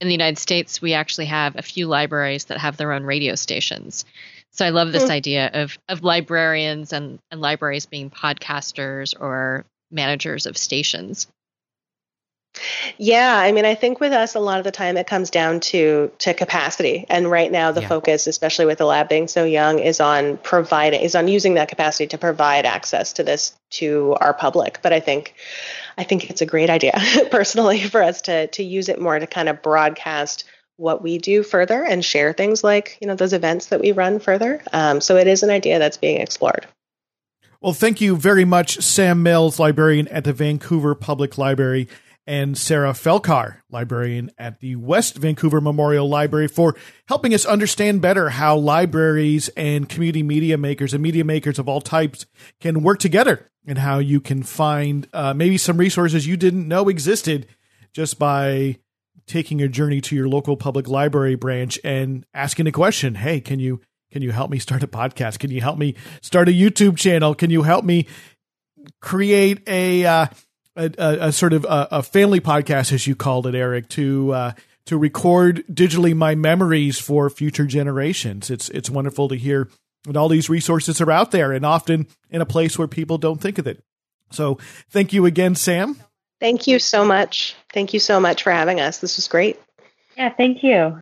in 0.02 0.06
the 0.06 0.12
United 0.12 0.36
States, 0.36 0.82
we 0.82 0.92
actually 0.92 1.24
have 1.24 1.56
a 1.56 1.62
few 1.62 1.86
libraries 1.86 2.44
that 2.46 2.58
have 2.58 2.76
their 2.76 2.92
own 2.92 3.04
radio 3.04 3.36
stations. 3.36 4.04
So 4.50 4.66
I 4.66 4.68
love 4.68 4.92
this 4.92 5.04
Hmm. 5.04 5.12
idea 5.12 5.50
of 5.54 5.78
of 5.88 6.02
librarians 6.04 6.92
and, 6.92 7.20
and 7.30 7.40
libraries 7.40 7.86
being 7.86 8.10
podcasters 8.10 9.18
or 9.18 9.64
managers 9.90 10.44
of 10.44 10.58
stations. 10.58 11.26
Yeah, 12.98 13.34
I 13.34 13.50
mean, 13.52 13.64
I 13.64 13.74
think 13.74 13.98
with 13.98 14.12
us, 14.12 14.34
a 14.34 14.40
lot 14.40 14.58
of 14.58 14.64
the 14.64 14.70
time 14.70 14.96
it 14.96 15.06
comes 15.06 15.30
down 15.30 15.60
to 15.60 16.10
to 16.18 16.34
capacity, 16.34 17.06
and 17.08 17.30
right 17.30 17.50
now 17.50 17.72
the 17.72 17.80
Yeah. 17.80 17.88
focus, 17.88 18.26
especially 18.26 18.66
with 18.66 18.78
the 18.78 18.84
lab 18.84 19.08
being 19.08 19.26
so 19.26 19.44
young, 19.44 19.78
is 19.78 20.00
on 20.00 20.36
providing 20.36 21.00
is 21.00 21.14
on 21.14 21.28
using 21.28 21.54
that 21.54 21.68
capacity 21.68 22.06
to 22.08 22.18
provide 22.18 22.66
access 22.66 23.14
to 23.14 23.22
this 23.24 23.52
to 23.70 24.16
our 24.20 24.34
public. 24.34 24.80
But 24.82 24.92
I 24.92 25.00
think, 25.00 25.34
I 25.96 26.04
think 26.04 26.28
it's 26.28 26.42
a 26.42 26.46
great 26.46 26.68
idea, 26.68 26.92
personally, 27.30 27.82
for 27.82 28.02
us 28.02 28.20
to 28.22 28.48
to 28.48 28.62
use 28.62 28.88
it 28.90 29.00
more 29.00 29.18
to 29.18 29.26
kind 29.26 29.48
of 29.48 29.62
broadcast 29.62 30.44
what 30.76 31.02
we 31.02 31.18
do 31.18 31.42
further 31.42 31.82
and 31.84 32.04
share 32.04 32.32
things 32.32 32.62
like 32.62 32.98
you 33.00 33.06
know 33.06 33.14
those 33.14 33.32
events 33.32 33.66
that 33.66 33.80
we 33.80 33.92
run 33.92 34.18
further. 34.20 34.62
Um, 34.72 35.00
so 35.00 35.16
it 35.16 35.26
is 35.26 35.42
an 35.42 35.50
idea 35.50 35.78
that's 35.78 35.96
being 35.96 36.20
explored. 36.20 36.66
Well, 37.62 37.72
thank 37.72 38.00
you 38.00 38.16
very 38.16 38.44
much, 38.44 38.78
Sam 38.78 39.22
Mills, 39.22 39.60
librarian 39.60 40.08
at 40.08 40.24
the 40.24 40.32
Vancouver 40.32 40.96
Public 40.96 41.38
Library, 41.38 41.88
and 42.26 42.56
Sarah 42.56 42.92
Felkar, 42.92 43.56
librarian 43.70 44.30
at 44.38 44.60
the 44.60 44.76
West 44.76 45.16
Vancouver 45.16 45.60
Memorial 45.60 46.08
Library, 46.08 46.48
for 46.48 46.76
helping 47.08 47.34
us 47.34 47.44
understand 47.44 48.00
better 48.00 48.30
how 48.30 48.56
libraries 48.56 49.48
and 49.56 49.88
community 49.88 50.22
media 50.22 50.56
makers 50.56 50.94
and 50.94 51.02
media 51.02 51.24
makers 51.24 51.58
of 51.58 51.68
all 51.68 51.80
types 51.80 52.26
can 52.60 52.82
work 52.82 52.98
together 52.98 53.50
and 53.66 53.78
how 53.78 53.98
you 53.98 54.20
can 54.20 54.42
find 54.42 55.08
uh, 55.12 55.34
maybe 55.34 55.58
some 55.58 55.76
resources 55.76 56.26
you 56.26 56.36
didn't 56.36 56.68
know 56.68 56.88
existed 56.88 57.46
just 57.92 58.18
by 58.18 58.78
taking 59.26 59.62
a 59.62 59.68
journey 59.68 60.00
to 60.00 60.16
your 60.16 60.28
local 60.28 60.56
public 60.56 60.88
library 60.88 61.34
branch 61.34 61.78
and 61.84 62.26
asking 62.34 62.66
a 62.66 62.72
question. 62.72 63.14
Hey 63.14 63.40
can 63.40 63.60
you 63.60 63.80
can 64.10 64.22
you 64.22 64.32
help 64.32 64.50
me 64.50 64.58
start 64.58 64.82
a 64.82 64.88
podcast? 64.88 65.38
Can 65.38 65.50
you 65.50 65.60
help 65.60 65.78
me 65.78 65.94
start 66.20 66.48
a 66.48 66.52
youtube 66.52 66.96
channel? 66.96 67.34
Can 67.34 67.50
you 67.50 67.62
help 67.62 67.84
me 67.84 68.06
create 69.00 69.62
a 69.68 70.04
uh, 70.04 70.26
a, 70.76 70.90
a, 70.98 71.28
a 71.28 71.32
sort 71.32 71.52
of 71.52 71.64
a, 71.64 71.88
a 71.90 72.02
family 72.02 72.40
podcast 72.40 72.92
as 72.92 73.06
you 73.06 73.14
called 73.14 73.46
it 73.46 73.54
eric 73.54 73.88
to 73.88 74.32
uh, 74.32 74.52
to 74.84 74.96
record 74.96 75.64
digitally 75.68 76.14
my 76.14 76.34
memories 76.34 76.98
for 76.98 77.28
future 77.30 77.66
generations 77.66 78.50
it's 78.50 78.68
it's 78.70 78.90
wonderful 78.90 79.28
to 79.28 79.36
hear 79.36 79.68
that 80.04 80.16
all 80.16 80.28
these 80.28 80.50
resources 80.50 81.00
are 81.00 81.10
out 81.10 81.30
there 81.30 81.52
and 81.52 81.64
often 81.64 82.06
in 82.30 82.40
a 82.40 82.46
place 82.46 82.78
where 82.78 82.88
people 82.88 83.18
don't 83.18 83.40
think 83.40 83.58
of 83.58 83.66
it 83.66 83.82
so 84.30 84.58
thank 84.90 85.12
you 85.12 85.26
again 85.26 85.54
sam 85.54 85.96
Thank 86.42 86.66
you 86.66 86.80
so 86.80 87.04
much. 87.04 87.54
Thank 87.72 87.94
you 87.94 88.00
so 88.00 88.18
much 88.18 88.42
for 88.42 88.50
having 88.50 88.80
us. 88.80 88.98
This 88.98 89.14
was 89.14 89.28
great. 89.28 89.60
Yeah, 90.16 90.28
thank 90.30 90.64
you. 90.64 90.98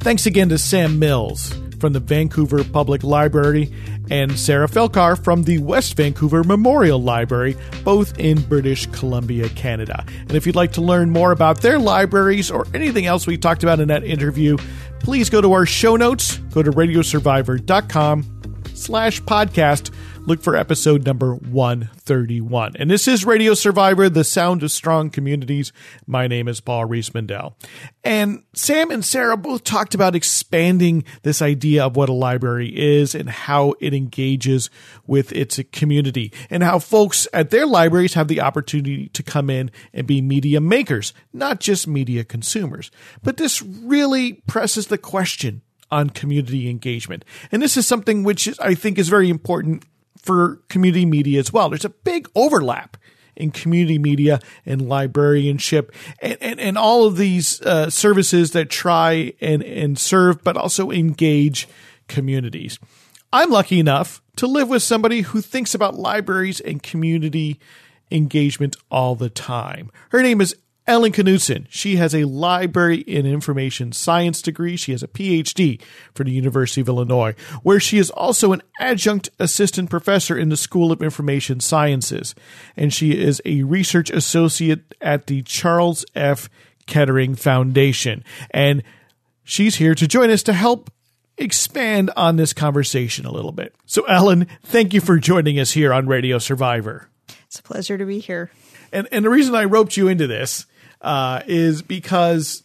Thanks 0.00 0.24
again 0.24 0.48
to 0.48 0.56
Sam 0.56 0.98
Mills 0.98 1.57
from 1.78 1.92
the 1.92 2.00
Vancouver 2.00 2.64
Public 2.64 3.02
Library 3.02 3.72
and 4.10 4.38
Sarah 4.38 4.68
Felkar 4.68 5.22
from 5.22 5.44
the 5.44 5.58
West 5.58 5.96
Vancouver 5.96 6.44
Memorial 6.44 7.02
Library, 7.02 7.56
both 7.84 8.18
in 8.18 8.40
British 8.42 8.86
Columbia, 8.86 9.48
Canada. 9.50 10.04
And 10.20 10.34
if 10.34 10.46
you'd 10.46 10.56
like 10.56 10.72
to 10.72 10.80
learn 10.80 11.10
more 11.10 11.32
about 11.32 11.60
their 11.60 11.78
libraries 11.78 12.50
or 12.50 12.66
anything 12.74 13.06
else 13.06 13.26
we 13.26 13.36
talked 13.36 13.62
about 13.62 13.80
in 13.80 13.88
that 13.88 14.04
interview, 14.04 14.56
please 15.00 15.30
go 15.30 15.40
to 15.40 15.52
our 15.52 15.66
show 15.66 15.96
notes, 15.96 16.38
go 16.52 16.62
to 16.62 16.70
radiosurvivor.com 16.70 18.24
slash 18.74 19.22
podcast. 19.22 19.92
Look 20.28 20.42
for 20.42 20.56
episode 20.56 21.06
number 21.06 21.34
131. 21.36 22.74
And 22.78 22.90
this 22.90 23.08
is 23.08 23.24
Radio 23.24 23.54
Survivor, 23.54 24.10
the 24.10 24.24
sound 24.24 24.62
of 24.62 24.70
strong 24.70 25.08
communities. 25.08 25.72
My 26.06 26.26
name 26.26 26.48
is 26.48 26.60
Paul 26.60 26.86
Riismandel. 26.86 27.54
And 28.04 28.42
Sam 28.52 28.90
and 28.90 29.02
Sarah 29.02 29.38
both 29.38 29.64
talked 29.64 29.94
about 29.94 30.14
expanding 30.14 31.04
this 31.22 31.40
idea 31.40 31.86
of 31.86 31.96
what 31.96 32.10
a 32.10 32.12
library 32.12 32.68
is 32.76 33.14
and 33.14 33.30
how 33.30 33.72
it 33.80 33.94
engages 33.94 34.68
with 35.06 35.32
its 35.32 35.58
community 35.72 36.30
and 36.50 36.62
how 36.62 36.78
folks 36.78 37.26
at 37.32 37.48
their 37.48 37.66
libraries 37.66 38.12
have 38.12 38.28
the 38.28 38.42
opportunity 38.42 39.08
to 39.08 39.22
come 39.22 39.48
in 39.48 39.70
and 39.94 40.06
be 40.06 40.20
media 40.20 40.60
makers, 40.60 41.14
not 41.32 41.58
just 41.58 41.88
media 41.88 42.22
consumers. 42.22 42.90
But 43.22 43.38
this 43.38 43.62
really 43.62 44.42
presses 44.46 44.88
the 44.88 44.98
question 44.98 45.62
on 45.90 46.10
community 46.10 46.68
engagement. 46.68 47.24
And 47.50 47.62
this 47.62 47.78
is 47.78 47.86
something 47.86 48.24
which 48.24 48.46
I 48.60 48.74
think 48.74 48.98
is 48.98 49.08
very 49.08 49.30
important 49.30 49.86
for 50.28 50.60
community 50.68 51.06
media 51.06 51.38
as 51.38 51.54
well. 51.54 51.70
There's 51.70 51.86
a 51.86 51.88
big 51.88 52.28
overlap 52.34 52.98
in 53.34 53.50
community 53.50 53.98
media 53.98 54.40
and 54.66 54.86
librarianship 54.86 55.90
and, 56.20 56.36
and, 56.42 56.60
and 56.60 56.76
all 56.76 57.06
of 57.06 57.16
these 57.16 57.62
uh, 57.62 57.88
services 57.88 58.50
that 58.50 58.68
try 58.68 59.32
and, 59.40 59.62
and 59.62 59.98
serve, 59.98 60.44
but 60.44 60.54
also 60.54 60.90
engage 60.90 61.66
communities. 62.08 62.78
I'm 63.32 63.48
lucky 63.48 63.80
enough 63.80 64.20
to 64.36 64.46
live 64.46 64.68
with 64.68 64.82
somebody 64.82 65.22
who 65.22 65.40
thinks 65.40 65.74
about 65.74 65.94
libraries 65.94 66.60
and 66.60 66.82
community 66.82 67.58
engagement 68.10 68.76
all 68.90 69.14
the 69.14 69.30
time. 69.30 69.90
Her 70.10 70.20
name 70.20 70.42
is 70.42 70.54
Ellen 70.88 71.12
Knudsen. 71.12 71.66
She 71.70 71.96
has 71.96 72.14
a 72.14 72.24
library 72.24 73.04
and 73.06 73.26
information 73.26 73.92
science 73.92 74.40
degree. 74.40 74.76
She 74.76 74.92
has 74.92 75.02
a 75.02 75.08
PhD 75.08 75.80
from 76.14 76.26
the 76.26 76.32
University 76.32 76.80
of 76.80 76.88
Illinois, 76.88 77.34
where 77.62 77.78
she 77.78 77.98
is 77.98 78.10
also 78.10 78.52
an 78.52 78.62
adjunct 78.80 79.28
assistant 79.38 79.90
professor 79.90 80.36
in 80.36 80.48
the 80.48 80.56
School 80.56 80.90
of 80.90 81.02
Information 81.02 81.60
Sciences. 81.60 82.34
And 82.74 82.92
she 82.92 83.12
is 83.12 83.42
a 83.44 83.64
research 83.64 84.08
associate 84.08 84.94
at 85.02 85.26
the 85.26 85.42
Charles 85.42 86.06
F. 86.14 86.48
Kettering 86.86 87.34
Foundation. 87.34 88.24
And 88.50 88.82
she's 89.44 89.76
here 89.76 89.94
to 89.94 90.08
join 90.08 90.30
us 90.30 90.42
to 90.44 90.54
help 90.54 90.90
expand 91.36 92.10
on 92.16 92.36
this 92.36 92.54
conversation 92.54 93.26
a 93.26 93.30
little 93.30 93.52
bit. 93.52 93.74
So, 93.84 94.04
Ellen, 94.04 94.46
thank 94.62 94.94
you 94.94 95.02
for 95.02 95.18
joining 95.18 95.60
us 95.60 95.72
here 95.72 95.92
on 95.92 96.06
Radio 96.06 96.38
Survivor. 96.38 97.10
It's 97.46 97.58
a 97.58 97.62
pleasure 97.62 97.98
to 97.98 98.06
be 98.06 98.20
here. 98.20 98.50
And 98.90 99.06
and 99.12 99.24
the 99.24 99.30
reason 99.30 99.54
I 99.54 99.64
roped 99.64 99.96
you 99.96 100.08
into 100.08 100.26
this 100.26 100.66
uh, 101.00 101.42
is 101.46 101.82
because 101.82 102.62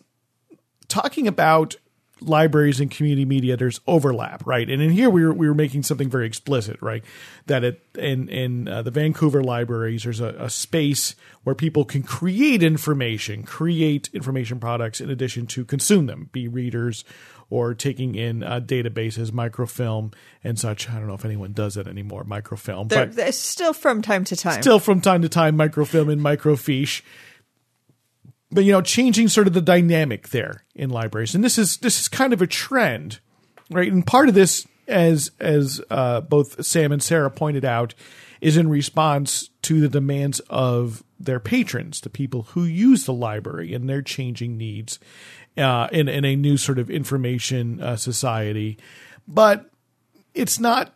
talking 0.88 1.28
about 1.28 1.76
libraries 2.22 2.80
and 2.80 2.90
community 2.90 3.26
media, 3.26 3.58
there's 3.58 3.80
overlap, 3.88 4.46
right? 4.46 4.70
And 4.70 4.82
in 4.82 4.92
here 4.92 5.10
we 5.10 5.26
were 5.26 5.34
we 5.34 5.48
were 5.48 5.54
making 5.54 5.84
something 5.84 6.10
very 6.10 6.26
explicit, 6.26 6.82
right? 6.82 7.04
That 7.48 7.64
it 7.64 7.82
in 7.98 8.30
in 8.30 8.68
uh, 8.68 8.82
the 8.82 8.92
Vancouver 8.92 9.44
libraries, 9.44 10.04
there's 10.04 10.20
a, 10.20 10.36
a 10.40 10.50
space 10.50 11.16
where 11.44 11.56
people 11.56 11.86
can 11.86 12.04
create 12.04 12.64
information, 12.64 13.44
create 13.44 14.10
information 14.14 14.60
products 14.60 15.02
in 15.02 15.10
addition 15.10 15.48
to 15.48 15.66
consume 15.66 16.06
them, 16.06 16.30
be 16.32 16.48
readers 16.48 17.04
or 17.50 17.74
taking 17.74 18.16
in 18.16 18.42
uh, 18.42 18.60
databases, 18.60 19.32
microfilm, 19.32 20.12
and 20.44 20.58
such. 20.58 20.90
I 20.90 20.94
don't 20.94 21.08
know 21.08 21.14
if 21.14 21.26
anyone 21.26 21.54
does 21.54 21.76
that 21.76 21.88
anymore, 21.88 22.24
microfilm, 22.24 22.88
They're, 22.88 23.06
but 23.06 23.16
they're 23.16 23.32
still 23.32 23.74
from 23.74 24.02
time 24.02 24.24
to 24.26 24.36
time. 24.36 24.62
still 24.62 24.80
from 24.80 25.02
time 25.02 25.22
to 25.22 25.30
time 25.30 25.56
microfilm 25.56 26.10
and 26.10 26.22
microfiche 26.22 27.02
but 28.54 28.64
you 28.64 28.72
know 28.72 28.82
changing 28.82 29.28
sort 29.28 29.48
of 29.48 29.54
the 29.54 29.62
dynamic 29.62 30.30
there 30.30 30.64
in 30.76 30.90
libraries 30.90 31.36
and 31.36 31.44
this 31.44 31.58
is 31.58 31.78
this 31.78 32.00
is 32.00 32.08
kind 32.08 32.34
of 32.34 32.42
a 32.42 32.48
trend 32.48 33.20
right 33.70 33.92
and 33.92 34.06
part 34.06 34.30
of 34.30 34.36
this 34.36 34.68
as 34.88 35.32
as 35.40 35.82
uh, 35.90 36.22
both 36.22 36.64
sam 36.66 36.92
and 36.92 37.04
sarah 37.04 37.32
pointed 37.32 37.66
out 37.66 37.94
is 38.42 38.58
in 38.58 38.70
response 38.70 39.50
to 39.62 39.80
the 39.80 39.90
demands 39.90 40.40
of 40.50 41.04
their 41.20 41.40
patrons 41.40 42.02
the 42.02 42.10
people 42.10 42.44
who 42.44 42.64
use 42.64 43.06
the 43.06 43.14
library 43.14 43.74
and 43.74 43.90
their 43.90 44.02
changing 44.02 44.58
needs 44.58 45.00
uh, 45.56 45.88
in, 45.92 46.10
in 46.10 46.26
a 46.26 46.36
new 46.36 46.58
sort 46.58 46.80
of 46.80 46.90
information 46.90 47.82
uh, 47.82 47.96
society 47.96 48.78
but 49.28 49.70
it's 50.34 50.60
not 50.60 50.94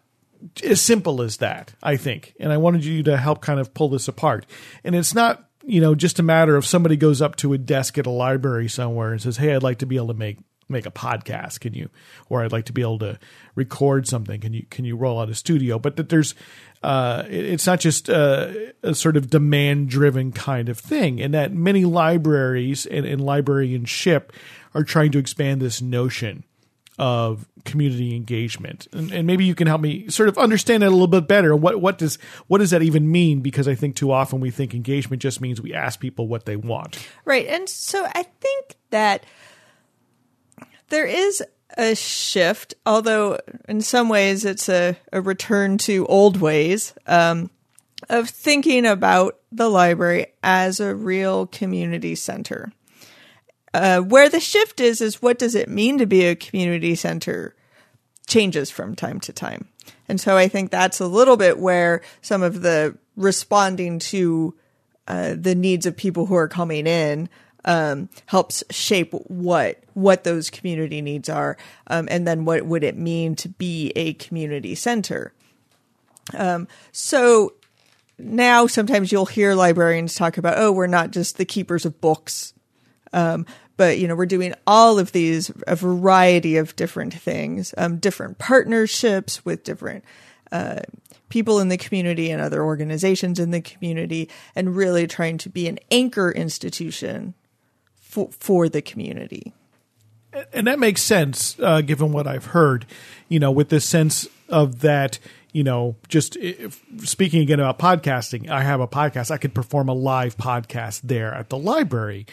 as 0.64 0.82
simple 0.82 1.22
as 1.22 1.38
that, 1.38 1.74
I 1.82 1.98
think. 1.98 2.34
And 2.40 2.52
I 2.52 2.58
wanted 2.58 2.86
you 2.86 3.04
to 3.04 3.18
help 3.18 3.42
kind 3.42 3.60
of 3.60 3.74
pull 3.74 3.90
this 3.90 4.08
apart. 4.08 4.46
And 4.84 4.96
it's 4.96 5.14
not, 5.14 5.47
you 5.68 5.82
know, 5.82 5.94
just 5.94 6.18
a 6.18 6.24
matter 6.24 6.56
of 6.56 6.66
somebody 6.66 6.96
goes 6.96 7.22
up 7.22 7.36
to 7.38 7.52
a 7.52 7.58
desk 7.58 7.98
at 7.98 8.08
a 8.08 8.10
library 8.10 8.70
somewhere 8.70 9.12
and 9.12 9.22
says, 9.22 9.38
"Hey, 9.38 9.54
I'd 9.54 9.64
like 9.64 9.80
to 9.80 9.86
be 9.86 9.98
able 9.98 10.08
to 10.08 10.14
make 10.14 10.38
make 10.70 10.86
a 10.86 10.92
podcast. 10.92 11.60
Can 11.60 11.74
you 11.74 11.90
or 12.30 12.44
I'd 12.44 12.52
like 12.52 12.66
to 12.66 12.74
be 12.74 12.82
able 12.82 13.00
to 13.00 13.20
record 13.56 14.08
something. 14.08 14.40
Can 14.40 14.54
you 14.54 14.66
can 14.70 14.86
you 14.86 14.96
roll 14.96 15.20
out 15.20 15.30
a 15.30 15.36
studio?" 15.36 15.78
But 15.78 15.98
that 15.98 16.08
there's 16.08 16.36
uh, 16.84 17.24
it's 17.28 17.68
not 17.68 17.82
just 17.82 18.10
uh, 18.10 18.54
a 18.82 18.96
sort 18.96 19.18
of 19.18 19.30
demand 19.30 19.90
driven 19.90 20.32
kind 20.32 20.70
of 20.70 20.80
thing, 20.80 21.22
and 21.22 21.34
that 21.34 21.52
many 21.52 21.84
libraries 21.84 22.86
and, 22.86 23.06
and 23.06 23.20
librarianship 23.20 24.32
are 24.74 24.84
trying 24.84 25.12
to 25.12 25.20
expand 25.20 25.62
this 25.62 25.82
notion 25.82 26.46
of 26.98 27.48
community 27.64 28.16
engagement. 28.16 28.88
And, 28.92 29.12
and, 29.12 29.28
maybe 29.28 29.46
you 29.46 29.54
can 29.54 29.68
help 29.68 29.82
me 29.82 30.10
sort 30.10 30.30
of 30.30 30.38
understand 30.38 30.84
it 30.84 30.88
a 30.88 30.90
little 30.90 31.08
bit 31.08 31.28
better. 31.28 31.56
What 31.56 31.80
what 31.80 31.98
does 31.98 32.18
what 32.48 32.58
does 32.60 32.72
that 32.72 32.82
even 32.82 33.12
mean? 33.12 33.42
Because 33.42 33.68
i 33.68 33.76
think 33.76 33.96
too 33.96 34.12
often 34.12 34.40
we 34.40 34.50
think 34.50 34.74
engagement 34.74 35.22
just 35.22 35.42
means 35.42 35.62
we 35.62 35.74
ask 35.74 36.00
people 36.00 36.28
what 36.28 36.46
they 36.46 36.56
want. 36.56 36.98
Right. 37.26 37.46
And 37.48 37.70
so 37.70 38.06
i 38.16 38.24
think 38.24 38.76
that 38.90 39.26
there 40.90 41.06
is 41.06 41.44
a 41.78 41.96
shift 41.96 42.74
although 42.86 43.38
in 43.68 43.82
some 43.82 44.10
ways 44.10 44.46
it's 44.46 44.70
a, 44.70 44.98
a 45.12 45.22
return 45.22 45.78
to 45.78 46.06
old 46.08 46.38
ways 46.38 46.94
um, 47.06 47.52
of 48.10 48.30
thinking 48.30 48.86
about 48.86 49.38
the 49.52 49.70
library 49.70 50.28
as 50.42 50.80
a 50.80 50.96
real 50.96 51.46
community 51.46 52.16
center 52.16 52.72
uh, 53.74 54.02
where 54.02 54.30
the 54.30 54.40
shift 54.40 54.80
is, 54.80 55.02
is 55.02 55.22
what 55.22 55.40
does 55.40 55.56
it 55.56 55.70
mean 55.70 55.98
to 55.98 56.06
be 56.06 56.26
a 56.26 56.36
community 56.36 56.96
center 56.96 57.56
changes 58.28 58.70
from 58.70 58.96
time 58.96 59.20
to 59.22 59.34
time. 59.34 59.68
And 60.08 60.20
so 60.20 60.38
I 60.38 60.48
think 60.48 60.72
that's 60.72 61.00
a 61.00 61.08
little 61.08 61.38
bit 61.38 61.60
where 61.60 62.02
some 62.22 62.44
of 62.44 62.62
the 62.62 62.98
responding 63.16 64.00
to 64.00 64.56
uh, 65.08 65.36
the 65.38 65.56
needs 65.56 65.86
of 65.86 65.96
people 65.96 66.26
who 66.26 66.36
are 66.36 66.48
coming 66.48 66.88
in 66.88 67.30
um, 67.66 68.10
helps 68.28 68.64
shape 68.70 69.12
what 69.12 69.84
what 69.94 70.24
those 70.24 70.50
community 70.50 71.02
needs 71.02 71.28
are, 71.28 71.58
um, 71.88 72.08
and 72.12 72.26
then 72.28 72.46
what 72.46 72.66
would 72.66 72.84
it 72.84 72.96
mean 72.96 73.36
to 73.36 73.50
be 73.50 73.92
a 73.96 74.14
community 74.14 74.76
center. 74.76 75.34
Um, 76.34 76.68
so 76.92 77.54
now 78.20 78.68
sometimes 78.68 79.12
you'll 79.12 79.26
hear 79.26 79.56
librarians 79.56 80.16
talk 80.16 80.38
about, 80.38 80.58
oh, 80.58 80.72
we're 80.72 80.88
not 80.88 81.12
just 81.12 81.38
the 81.38 81.46
keepers 81.46 81.86
of 81.86 82.00
books 82.00 82.54
um, 83.14 83.46
but 83.78 84.00
you 84.00 84.08
know, 84.08 84.16
we're 84.16 84.26
doing 84.26 84.54
all 84.66 85.00
of 85.00 85.12
these, 85.12 85.52
a 85.68 85.76
variety 85.76 86.58
of 86.58 86.76
different 86.76 87.14
things, 87.14 87.74
um, 87.78 87.98
different 87.98 88.40
partnerships 88.40 89.46
with 89.46 89.64
different 89.64 90.04
uh, 90.52 90.80
people 91.30 91.60
in 91.60 91.70
the 91.70 91.78
community 91.78 92.32
and 92.32 92.42
other 92.42 92.64
organizations 92.64 93.40
in 93.40 93.52
the 93.52 93.62
community, 93.62 94.30
and 94.56 94.76
really 94.76 95.08
trying 95.08 95.38
to 95.38 95.50
be 95.50 95.68
an 95.68 95.80
anchor 95.92 96.32
institution 96.32 97.34
for 97.96 98.30
for 98.32 98.68
the 98.68 98.82
community. 98.82 99.54
And 100.54 100.68
that 100.68 100.78
makes 100.78 101.02
sense, 101.02 101.58
uh, 101.60 101.82
given 101.82 102.12
what 102.12 102.28
I've 102.28 102.48
heard. 102.48 102.86
You 103.30 103.40
know, 103.40 103.52
with 103.52 103.70
this 103.70 103.86
sense 103.86 104.28
of 104.50 104.82
that 104.82 105.20
you 105.58 105.64
know, 105.64 105.96
just 106.08 106.36
if, 106.36 106.84
speaking 107.00 107.42
again 107.42 107.60
about 107.60 107.80
podcasting, 107.80 108.48
I 108.48 108.62
have 108.62 108.80
a 108.80 108.88
podcast. 108.88 109.32
I 109.32 109.38
could 109.38 109.56
perform 109.56 109.90
a 109.90 109.94
live 109.94 110.38
podcast 110.38 111.02
there 111.04 111.34
at 111.34 111.50
the 111.50 111.58
library, 111.58 112.28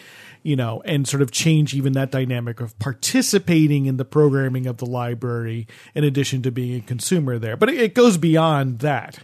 you 0.45 0.55
know, 0.55 0.79
and 0.85 1.07
sort 1.07 1.23
of 1.23 1.31
change 1.31 1.73
even 1.73 1.93
that 1.93 2.11
dynamic 2.11 2.61
of 2.61 2.77
participating 2.77 3.87
in 3.87 3.97
the 3.97 4.05
programming 4.05 4.67
of 4.67 4.77
the 4.77 4.85
library 4.85 5.67
in 5.95 6.03
addition 6.03 6.43
to 6.43 6.51
being 6.51 6.79
a 6.79 6.81
consumer 6.81 7.39
there. 7.39 7.57
But 7.57 7.69
it, 7.69 7.81
it 7.81 7.95
goes 7.95 8.19
beyond 8.19 8.79
that. 8.79 9.17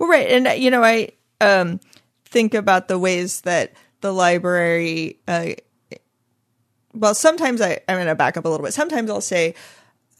Well, 0.00 0.08
right. 0.08 0.26
And, 0.26 0.60
you 0.60 0.72
know, 0.72 0.82
I 0.82 1.10
um, 1.40 1.78
think 2.24 2.54
about 2.54 2.88
the 2.88 2.98
ways 2.98 3.42
that 3.42 3.74
the 4.00 4.12
library, 4.12 5.20
uh, 5.28 5.50
well, 6.92 7.14
sometimes 7.14 7.60
I, 7.60 7.78
I'm 7.88 7.96
going 7.96 8.08
to 8.08 8.16
back 8.16 8.36
up 8.36 8.44
a 8.44 8.48
little 8.48 8.66
bit. 8.66 8.74
Sometimes 8.74 9.08
I'll 9.10 9.20
say, 9.20 9.54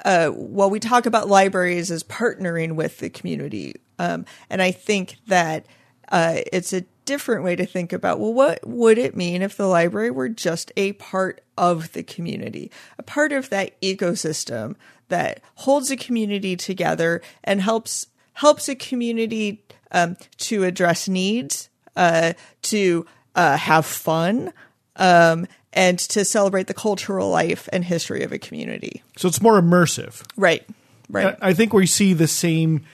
uh, 0.05 0.31
well, 0.33 0.71
we 0.71 0.79
talk 0.79 1.07
about 1.07 1.27
libraries 1.27 1.91
as 1.91 2.05
partnering 2.05 2.77
with 2.77 2.99
the 2.99 3.11
community. 3.11 3.75
Um, 3.99 4.25
and 4.49 4.63
I 4.63 4.71
think 4.71 5.17
that 5.27 5.67
uh, 6.13 6.37
it's 6.53 6.73
a 6.73 6.85
different 7.05 7.45
way 7.45 7.57
to 7.57 7.67
think 7.67 7.93
about 7.93 8.21
well, 8.21 8.33
what 8.33 8.67
would 8.67 8.99
it 8.99 9.17
mean 9.17 9.43
if 9.43 9.57
the 9.57 9.67
library 9.67 10.11
were 10.11 10.29
just 10.29 10.73
a 10.77 10.93
part 10.95 11.43
of 11.57 11.93
the 11.93 12.03
community, 12.03 12.71
a 12.99 13.03
part 13.03 13.33
of 13.33 13.51
that 13.51 13.81
ecosystem 13.81 14.75
that 15.09 15.41
holds 15.57 15.91
a 15.91 15.97
community 15.97 16.57
together 16.57 17.23
and 17.43 17.61
helps 17.61 18.07
helps 18.35 18.69
a 18.69 18.75
community 18.75 19.65
um, 19.93 20.17
to 20.39 20.65
address 20.65 21.09
needs, 21.09 21.69
uh, 21.97 22.33
to 22.63 23.07
uh, 23.35 23.57
have 23.57 23.87
fun, 23.87 24.53
um, 24.97 25.47
and 25.73 25.99
to 25.99 26.25
celebrate 26.25 26.67
the 26.67 26.75
cultural 26.75 27.31
life 27.31 27.69
and 27.73 27.85
history 27.85 28.23
of 28.23 28.33
a 28.33 28.39
community. 28.39 29.03
So 29.17 29.29
it's 29.29 29.43
more 29.43 29.61
immersive. 29.61 30.25
Right. 30.37 30.67
Right. 31.09 31.37
I 31.41 31.53
think 31.53 31.73
we 31.73 31.87
see 31.87 32.15
the 32.15 32.27
same 32.27 32.85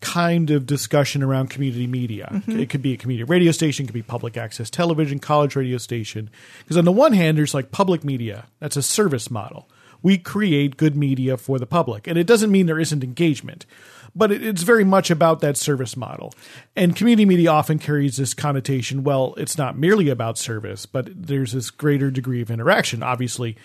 kind 0.00 0.50
of 0.50 0.66
discussion 0.66 1.22
around 1.22 1.50
community 1.50 1.86
media. 1.86 2.28
Mm-hmm. 2.30 2.58
It 2.58 2.70
could 2.70 2.82
be 2.82 2.92
a 2.92 2.96
community 2.96 3.24
radio 3.24 3.52
station, 3.52 3.84
it 3.84 3.88
could 3.88 3.94
be 3.94 4.02
public 4.02 4.36
access 4.36 4.70
television, 4.70 5.18
college 5.18 5.56
radio 5.56 5.78
station. 5.78 6.30
Because 6.58 6.76
on 6.76 6.84
the 6.84 6.92
one 6.92 7.12
hand, 7.12 7.38
there's 7.38 7.54
like 7.54 7.70
public 7.70 8.04
media, 8.04 8.46
that's 8.60 8.76
a 8.76 8.82
service 8.82 9.30
model. 9.30 9.68
We 10.02 10.18
create 10.18 10.76
good 10.76 10.96
media 10.96 11.38
for 11.38 11.58
the 11.58 11.66
public. 11.66 12.06
And 12.06 12.18
it 12.18 12.26
doesn't 12.26 12.50
mean 12.50 12.66
there 12.66 12.78
isn't 12.78 13.02
engagement 13.02 13.64
but 14.14 14.30
it's 14.30 14.62
very 14.62 14.84
much 14.84 15.10
about 15.10 15.40
that 15.40 15.56
service 15.56 15.96
model. 15.96 16.32
And 16.76 16.94
community 16.94 17.24
media 17.24 17.50
often 17.50 17.78
carries 17.78 18.16
this 18.16 18.34
connotation 18.34 19.04
well, 19.04 19.34
it's 19.36 19.58
not 19.58 19.76
merely 19.76 20.08
about 20.08 20.38
service, 20.38 20.86
but 20.86 21.08
there's 21.14 21.52
this 21.52 21.70
greater 21.70 22.10
degree 22.10 22.40
of 22.40 22.50
interaction. 22.50 23.02
Obviously, 23.02 23.56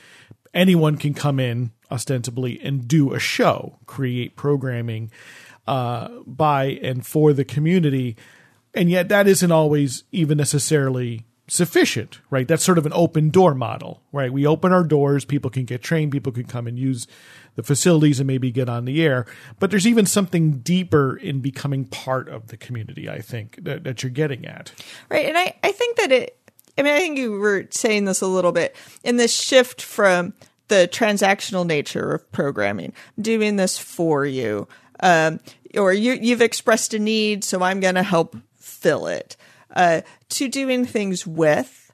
anyone 0.54 0.98
can 0.98 1.14
come 1.14 1.40
in 1.40 1.72
ostensibly 1.92 2.60
and 2.62 2.88
do 2.88 3.14
a 3.14 3.20
show, 3.20 3.78
create 3.86 4.36
programming 4.36 5.12
uh, 5.70 6.10
by 6.26 6.80
and 6.82 7.06
for 7.06 7.32
the 7.32 7.46
community. 7.46 8.18
And 8.74 8.90
yet, 8.90 9.10
that 9.10 9.28
isn't 9.28 9.52
always 9.52 10.04
even 10.12 10.38
necessarily 10.38 11.26
sufficient, 11.48 12.20
right? 12.32 12.48
That's 12.48 12.64
sort 12.64 12.80
of 12.80 12.86
an 12.88 12.94
open 12.96 13.30
door 13.30 13.54
model, 13.54 14.02
right? 14.12 14.34
We 14.34 14.48
open 14.48 14.72
our 14.72 14.84
doors, 14.84 15.26
people 15.26 15.52
can 15.52 15.66
get 15.66 15.84
trained, 15.84 16.12
people 16.12 16.32
can 16.32 16.46
come 16.46 16.66
and 16.66 16.78
use 16.78 17.08
the 17.56 17.64
facilities 17.64 18.20
and 18.20 18.26
maybe 18.26 18.52
get 18.52 18.68
on 18.68 18.86
the 18.86 19.04
air. 19.04 19.26
But 19.60 19.70
there's 19.70 19.88
even 19.88 20.06
something 20.06 20.60
deeper 20.60 21.16
in 21.18 21.40
becoming 21.40 21.86
part 21.86 22.30
of 22.30 22.48
the 22.48 22.58
community, 22.58 23.10
I 23.10 23.20
think, 23.20 23.64
that, 23.64 23.84
that 23.84 24.02
you're 24.02 24.12
getting 24.12 24.46
at. 24.46 24.72
Right. 25.10 25.28
And 25.28 25.38
I, 25.38 25.56
I 25.64 25.72
think 25.72 25.98
that 25.98 26.12
it, 26.12 26.38
I 26.78 26.82
mean, 26.82 26.94
I 26.94 27.00
think 27.00 27.18
you 27.18 27.34
were 27.34 27.68
saying 27.70 28.06
this 28.06 28.22
a 28.22 28.28
little 28.28 28.52
bit 28.52 28.76
in 29.04 29.18
this 29.18 29.36
shift 29.36 29.82
from 29.82 30.34
the 30.68 30.90
transactional 30.92 31.66
nature 31.66 32.14
of 32.14 32.32
programming, 32.32 32.94
doing 33.20 33.56
this 33.56 33.78
for 33.78 34.26
you, 34.26 34.68
um, 35.02 35.40
or 35.76 35.94
you, 35.94 36.14
you've 36.14 36.42
expressed 36.42 36.94
a 36.94 37.00
need, 37.00 37.44
so 37.44 37.62
I'm 37.62 37.80
going 37.80 37.96
to 37.96 38.04
help 38.04 38.36
fill 38.56 39.08
it, 39.08 39.38
uh, 39.76 40.02
to 40.30 40.48
doing 40.48 40.86
things 40.86 41.26
with 41.26 41.92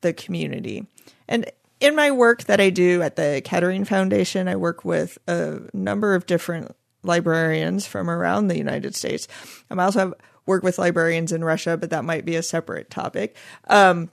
the 0.00 0.12
community. 0.12 0.86
And 1.28 1.50
in 1.80 1.96
my 1.96 2.10
work 2.10 2.44
that 2.44 2.60
I 2.60 2.70
do 2.70 3.02
at 3.02 3.16
the 3.16 3.42
Kettering 3.44 3.84
Foundation, 3.84 4.48
I 4.48 4.56
work 4.56 4.84
with 4.84 5.18
a 5.26 5.60
number 5.72 6.14
of 6.14 6.26
different 6.26 6.74
librarians 7.02 7.86
from 7.86 8.08
around 8.08 8.48
the 8.48 8.56
United 8.56 8.94
States. 8.94 9.28
I 9.70 9.82
also 9.82 9.98
have 9.98 10.14
work 10.46 10.62
with 10.62 10.78
librarians 10.78 11.32
in 11.32 11.44
Russia, 11.44 11.76
but 11.76 11.90
that 11.90 12.04
might 12.04 12.24
be 12.24 12.36
a 12.36 12.42
separate 12.42 12.90
topic. 12.90 13.36
Um, 13.68 14.10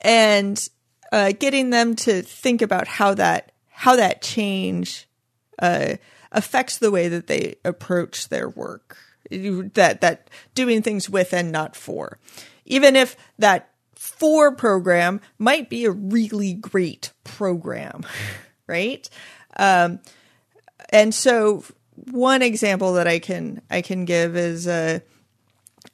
and 0.00 0.68
uh, 1.12 1.32
getting 1.38 1.70
them 1.70 1.94
to 1.96 2.22
think 2.22 2.62
about 2.62 2.86
how 2.86 3.14
that 3.14 3.52
how 3.70 3.96
that 3.96 4.22
change 4.22 5.08
uh, 5.58 5.96
affects 6.34 6.76
the 6.76 6.90
way 6.90 7.08
that 7.08 7.28
they 7.28 7.54
approach 7.64 8.28
their 8.28 8.48
work. 8.48 8.98
That 9.30 10.02
that 10.02 10.28
doing 10.54 10.82
things 10.82 11.08
with 11.08 11.32
and 11.32 11.50
not 11.50 11.74
for, 11.74 12.18
even 12.66 12.94
if 12.94 13.16
that 13.38 13.70
for 13.94 14.54
program 14.54 15.22
might 15.38 15.70
be 15.70 15.86
a 15.86 15.90
really 15.90 16.52
great 16.52 17.10
program, 17.24 18.04
right? 18.66 19.08
Um, 19.56 20.00
and 20.90 21.14
so 21.14 21.64
one 22.10 22.42
example 22.42 22.94
that 22.94 23.08
I 23.08 23.18
can 23.18 23.62
I 23.70 23.80
can 23.80 24.04
give 24.04 24.36
is 24.36 24.66
a 24.66 25.00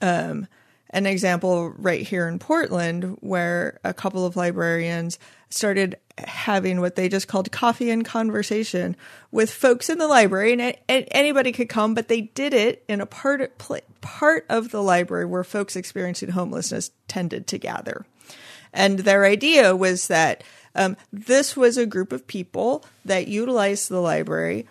um, 0.01 0.49
an 0.91 1.07
example 1.07 1.71
right 1.71 2.07
here 2.07 2.29
in 2.29 2.39
Portland 2.39 3.17
where 3.21 3.79
a 3.85 3.95
couple 3.95 4.27
of 4.27 4.37
librarians 4.37 5.19
started 5.49 5.97
having 6.19 6.81
what 6.81 6.97
they 6.97 7.09
just 7.09 7.29
called 7.29 7.51
coffee 7.51 7.91
and 7.91 8.05
conversation 8.05 8.97
with 9.31 9.51
folks 9.51 9.89
in 9.89 9.99
the 9.99 10.07
library. 10.07 10.53
And, 10.53 10.77
and 10.89 11.09
anybody 11.11 11.53
could 11.53 11.69
come 11.69 11.95
but 11.95 12.09
they 12.09 12.23
did 12.23 12.53
it 12.53 12.85
in 12.89 13.01
a 13.01 13.07
part 13.07 13.59
part 14.01 14.47
of 14.49 14.71
the 14.71 14.83
library 14.83 15.27
where 15.27 15.45
folks 15.45 15.77
experiencing 15.77 16.31
homelessness 16.31 16.91
tended 17.09 17.47
to 17.49 17.59
gather. 17.59 18.05
And 18.73 19.01
their 19.01 19.25
idea 19.25 19.75
was 19.75 20.09
that 20.09 20.45
um, 20.75 20.97
this 21.13 21.57
was 21.57 21.77
a 21.77 21.87
group 21.87 22.13
of 22.13 22.27
people 22.27 22.85
that 23.05 23.27
utilized 23.27 23.89
the 23.89 24.01
library 24.01 24.67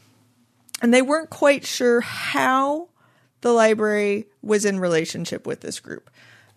and 0.81 0.93
they 0.93 1.01
weren't 1.01 1.29
quite 1.29 1.65
sure 1.65 2.01
how 2.01 2.87
the 3.41 3.51
library 3.51 4.27
was 4.41 4.65
in 4.65 4.79
relationship 4.79 5.47
with 5.47 5.61
this 5.61 5.79
group. 5.79 6.09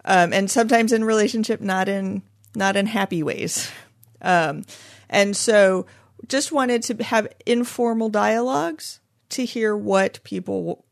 Um, 0.04 0.32
and 0.32 0.50
sometimes 0.50 0.92
in 0.92 1.04
relationship 1.04 1.60
not 1.60 1.88
in 1.88 2.22
not 2.54 2.76
in 2.76 2.86
happy 2.86 3.22
ways. 3.22 3.70
Um, 4.24 4.62
and 5.10 5.36
so 5.36 5.84
just 6.28 6.52
wanted 6.52 6.84
to 6.84 7.02
have 7.02 7.26
informal 7.44 8.08
dialogues 8.08 9.00
to 9.30 9.44
hear 9.44 9.76
what 9.76 10.22
people 10.22 10.84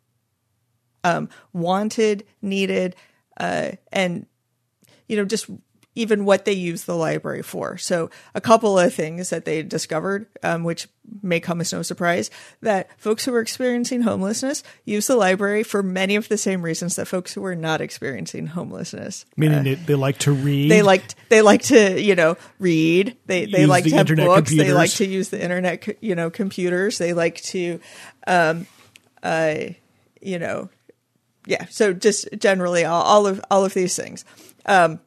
um, 1.04 1.28
wanted, 1.52 2.26
needed, 2.42 2.96
uh, 3.38 3.70
and 3.92 4.26
you 5.06 5.16
know, 5.16 5.24
just 5.24 5.46
even 5.94 6.24
what 6.24 6.44
they 6.44 6.52
use 6.52 6.84
the 6.84 6.94
library 6.94 7.42
for. 7.42 7.76
So 7.76 8.10
a 8.34 8.40
couple 8.40 8.78
of 8.78 8.94
things 8.94 9.30
that 9.30 9.44
they 9.44 9.62
discovered, 9.62 10.26
um, 10.42 10.62
which 10.62 10.88
may 11.20 11.40
come 11.40 11.60
as 11.60 11.72
no 11.72 11.82
surprise, 11.82 12.30
that 12.60 12.88
folks 13.00 13.24
who 13.24 13.32
were 13.32 13.40
experiencing 13.40 14.02
homelessness 14.02 14.62
use 14.84 15.08
the 15.08 15.16
library 15.16 15.64
for 15.64 15.82
many 15.82 16.14
of 16.14 16.28
the 16.28 16.38
same 16.38 16.62
reasons 16.62 16.94
that 16.94 17.06
folks 17.08 17.34
who 17.34 17.40
were 17.40 17.56
not 17.56 17.80
experiencing 17.80 18.46
homelessness. 18.46 19.24
Meaning 19.36 19.58
uh, 19.58 19.62
they, 19.62 19.74
they 19.74 19.94
like 19.96 20.18
to 20.18 20.32
read. 20.32 20.70
They 20.70 20.82
like 20.82 21.02
they 21.28 21.42
like 21.42 21.62
to 21.62 22.00
you 22.00 22.14
know 22.14 22.36
read. 22.60 23.16
They 23.26 23.46
they 23.46 23.62
use 23.62 23.68
like 23.68 23.84
the 23.84 23.90
to 23.90 23.96
have 23.96 24.06
books. 24.06 24.50
Computers. 24.50 24.66
They 24.68 24.72
like 24.72 24.90
to 24.92 25.06
use 25.06 25.28
the 25.30 25.42
internet 25.42 26.02
you 26.02 26.14
know 26.14 26.30
computers. 26.30 26.98
They 26.98 27.14
like 27.14 27.42
to, 27.42 27.80
um, 28.28 28.68
uh, 29.24 29.56
you 30.20 30.38
know, 30.38 30.70
yeah. 31.46 31.66
So 31.68 31.92
just 31.92 32.28
generally 32.38 32.84
all, 32.84 33.02
all 33.02 33.26
of 33.26 33.44
all 33.50 33.64
of 33.64 33.74
these 33.74 33.96
things. 33.96 34.24
Um, 34.66 35.00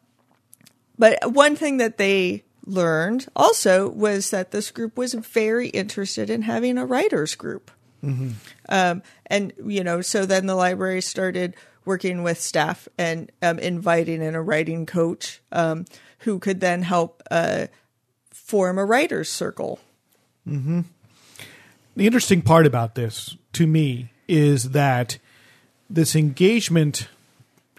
but 0.98 1.32
one 1.32 1.56
thing 1.56 1.78
that 1.78 1.98
they 1.98 2.44
learned 2.66 3.28
also 3.36 3.90
was 3.90 4.30
that 4.30 4.52
this 4.52 4.72
group 4.72 4.98
was 4.98 5.14
very 5.14 5.68
interested 5.70 6.30
in 6.30 6.44
having 6.44 6.78
a 6.78 6.86
writers 6.86 7.36
group. 7.36 7.72
Mm-hmm. 8.04 8.32
Um, 8.70 9.02
and, 9.28 9.54
you 9.66 9.84
know, 9.84 10.02
so 10.02 10.26
then 10.26 10.46
the 10.46 10.56
library 10.56 11.02
started 11.02 11.56
working 11.86 12.24
with 12.24 12.40
staff 12.40 12.88
and 12.98 13.32
um, 13.42 13.60
inviting 13.60 14.22
in 14.22 14.36
a 14.36 14.42
writing 14.42 14.86
coach 14.86 15.42
um, 15.52 15.86
who 16.20 16.40
could 16.40 16.60
then 16.60 16.84
help 16.84 17.22
uh, 17.32 17.68
form 18.32 18.78
a 18.78 18.86
writer's 18.86 19.30
circle. 19.30 19.80
Mm-hmm. 20.48 20.82
The 21.96 22.06
interesting 22.06 22.42
part 22.42 22.66
about 22.66 22.96
this 22.96 23.36
to 23.54 23.68
me 23.68 24.12
is 24.28 24.72
that 24.72 25.18
this 25.90 26.16
engagement 26.16 27.08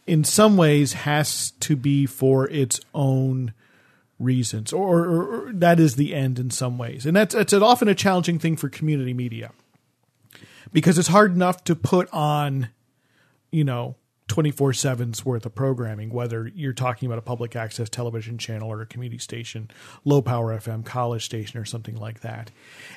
in 0.07 0.25
some 0.25 0.57
ways 0.57 0.93
has 0.93 1.53
to 1.61 1.77
be 1.77 2.07
for 2.07 2.49
its 2.51 2.81
own 2.95 3.53
reasons, 4.19 4.73
or, 4.73 5.01
or, 5.01 5.49
or, 5.49 5.53
that 5.53 5.81
is 5.81 5.97
the 5.97 6.15
end 6.15 6.39
in 6.39 6.51
some 6.51 6.79
ways, 6.79 7.07
and 7.07 7.17
that's 7.17 7.35
it's 7.35 7.53
often 7.53 7.89
a 7.89 7.95
challenging 7.95 8.39
thing 8.39 8.57
for 8.57 8.69
community 8.69 9.15
media 9.15 9.51
because 10.73 10.99
it's 10.99 11.09
hard 11.09 11.35
enough 11.35 11.65
to 11.65 11.75
put 11.75 12.09
on, 12.13 12.69
you 13.51 13.65
know, 13.65 13.97
24 14.29 14.73
7's 14.73 15.25
worth 15.25 15.45
of 15.45 15.55
programming, 15.55 16.11
whether 16.11 16.51
you're 16.55 16.73
talking 16.73 17.07
about 17.07 17.19
a 17.19 17.23
public 17.23 17.55
access 17.55 17.89
television 17.89 18.39
channel 18.39 18.71
or 18.71 18.81
a 18.81 18.87
community 18.87 19.19
station, 19.19 19.71
low 20.05 20.23
power 20.23 20.57
FM, 20.59 20.85
college 20.85 21.25
station, 21.25 21.61
or 21.61 21.65
something 21.65 21.97
like 21.97 22.21
that. 22.21 22.51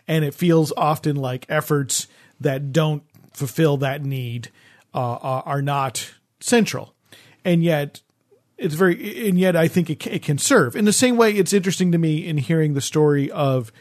And 0.07 0.23
it 0.23 0.33
feels 0.33 0.71
often 0.75 1.15
like 1.15 1.45
efforts 1.49 2.07
that 2.39 2.71
don't 2.71 3.03
fulfill 3.33 3.77
that 3.77 4.03
need 4.03 4.49
uh, 4.93 5.17
are 5.45 5.61
not 5.61 6.13
central 6.39 6.93
and 7.47 7.63
yet 7.63 8.01
it's 8.57 8.75
very 8.75 9.27
and 9.29 9.39
yet 9.39 9.55
I 9.55 9.67
think 9.67 9.89
it, 9.89 10.05
it 10.05 10.21
can 10.21 10.37
serve 10.37 10.75
in 10.75 10.85
the 10.85 10.93
same 10.93 11.17
way. 11.17 11.31
It's 11.31 11.53
interesting 11.53 11.93
to 11.93 11.97
me 11.97 12.27
in 12.27 12.37
hearing 12.37 12.73
the 12.73 12.81
story 12.81 13.31
of 13.31 13.71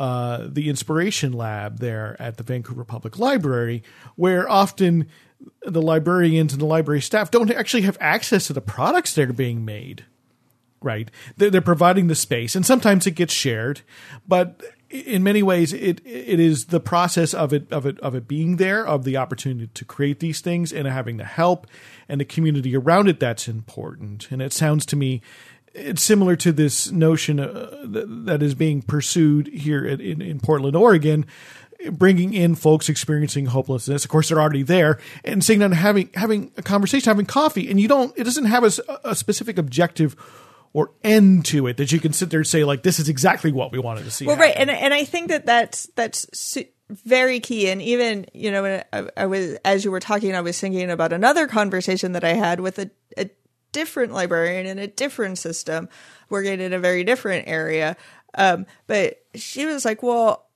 uh, 0.00 0.48
the 0.50 0.68
Inspiration 0.68 1.32
Lab 1.32 1.78
there 1.78 2.16
at 2.18 2.36
the 2.36 2.42
Vancouver 2.42 2.84
Public 2.84 3.18
Library, 3.18 3.84
where 4.16 4.50
often 4.50 5.06
the 5.64 5.80
librarians 5.80 6.52
and 6.52 6.60
the 6.60 6.66
library 6.66 7.00
staff 7.00 7.30
don't 7.30 7.50
actually 7.52 7.82
have 7.82 7.96
access 8.00 8.48
to 8.48 8.52
the 8.52 8.60
products 8.60 9.14
that 9.14 9.30
are 9.30 9.32
being 9.32 9.64
made. 9.64 10.04
Right, 10.82 11.10
they're, 11.38 11.48
they're 11.48 11.60
providing 11.62 12.08
the 12.08 12.14
space, 12.14 12.54
and 12.54 12.66
sometimes 12.66 13.06
it 13.06 13.12
gets 13.12 13.32
shared, 13.32 13.80
but 14.28 14.60
in 14.94 15.24
many 15.24 15.42
ways 15.42 15.72
it 15.72 16.00
it 16.06 16.38
is 16.38 16.66
the 16.66 16.78
process 16.78 17.34
of 17.34 17.52
it 17.52 17.70
of 17.72 17.84
it 17.84 17.98
of 18.00 18.14
it 18.14 18.28
being 18.28 18.56
there 18.56 18.86
of 18.86 19.02
the 19.04 19.16
opportunity 19.16 19.66
to 19.66 19.84
create 19.84 20.20
these 20.20 20.40
things 20.40 20.72
and 20.72 20.86
having 20.86 21.16
the 21.16 21.24
help 21.24 21.66
and 22.08 22.20
the 22.20 22.24
community 22.24 22.76
around 22.76 23.08
it 23.08 23.18
that's 23.18 23.48
important 23.48 24.30
and 24.30 24.40
it 24.40 24.52
sounds 24.52 24.86
to 24.86 24.94
me 24.94 25.20
it's 25.74 26.02
similar 26.02 26.36
to 26.36 26.52
this 26.52 26.92
notion 26.92 27.40
uh, 27.40 27.76
that, 27.82 28.40
is 28.44 28.54
being 28.54 28.80
pursued 28.80 29.48
here 29.48 29.84
in, 29.84 30.00
in, 30.00 30.22
in 30.22 30.38
Portland 30.38 30.76
Oregon 30.76 31.26
bringing 31.90 32.32
in 32.32 32.54
folks 32.54 32.88
experiencing 32.88 33.46
hopelessness. 33.46 34.04
Of 34.04 34.10
course, 34.10 34.28
they're 34.28 34.40
already 34.40 34.62
there, 34.62 35.00
and 35.24 35.44
sitting 35.44 35.60
down, 35.60 35.72
having 35.72 36.10
having 36.14 36.52
a 36.56 36.62
conversation, 36.62 37.10
having 37.10 37.26
coffee, 37.26 37.68
and 37.68 37.80
you 37.80 37.88
don't. 37.88 38.16
It 38.16 38.22
doesn't 38.22 38.44
have 38.44 38.62
a, 38.62 39.00
a 39.04 39.14
specific 39.16 39.58
objective 39.58 40.14
or 40.74 40.90
end 41.04 41.46
to 41.46 41.68
it 41.68 41.78
that 41.78 41.92
you 41.92 42.00
can 42.00 42.12
sit 42.12 42.28
there 42.28 42.40
and 42.40 42.46
say 42.46 42.64
like 42.64 42.82
this 42.82 42.98
is 42.98 43.08
exactly 43.08 43.52
what 43.52 43.72
we 43.72 43.78
wanted 43.78 44.04
to 44.04 44.10
see. 44.10 44.26
Well, 44.26 44.36
happen. 44.36 44.50
right, 44.50 44.56
and 44.58 44.70
and 44.70 44.92
I 44.92 45.04
think 45.04 45.28
that 45.28 45.46
that's 45.46 45.86
that's 45.94 46.58
very 46.90 47.40
key. 47.40 47.70
And 47.70 47.80
even 47.80 48.26
you 48.34 48.50
know, 48.50 48.82
I, 48.92 49.08
I, 49.16 49.26
was 49.26 49.54
as 49.64 49.84
you 49.84 49.90
were 49.90 50.00
talking, 50.00 50.34
I 50.34 50.42
was 50.42 50.60
thinking 50.60 50.90
about 50.90 51.12
another 51.12 51.46
conversation 51.46 52.12
that 52.12 52.24
I 52.24 52.34
had 52.34 52.60
with 52.60 52.78
a, 52.78 52.90
a 53.16 53.30
different 53.72 54.12
librarian 54.12 54.66
in 54.66 54.78
a 54.78 54.88
different 54.88 55.38
system, 55.38 55.88
working 56.28 56.60
in 56.60 56.72
a 56.72 56.78
very 56.78 57.04
different 57.04 57.48
area. 57.48 57.96
Um, 58.36 58.66
but 58.88 59.24
she 59.36 59.64
was 59.64 59.84
like, 59.84 60.02
"Well, 60.02 60.48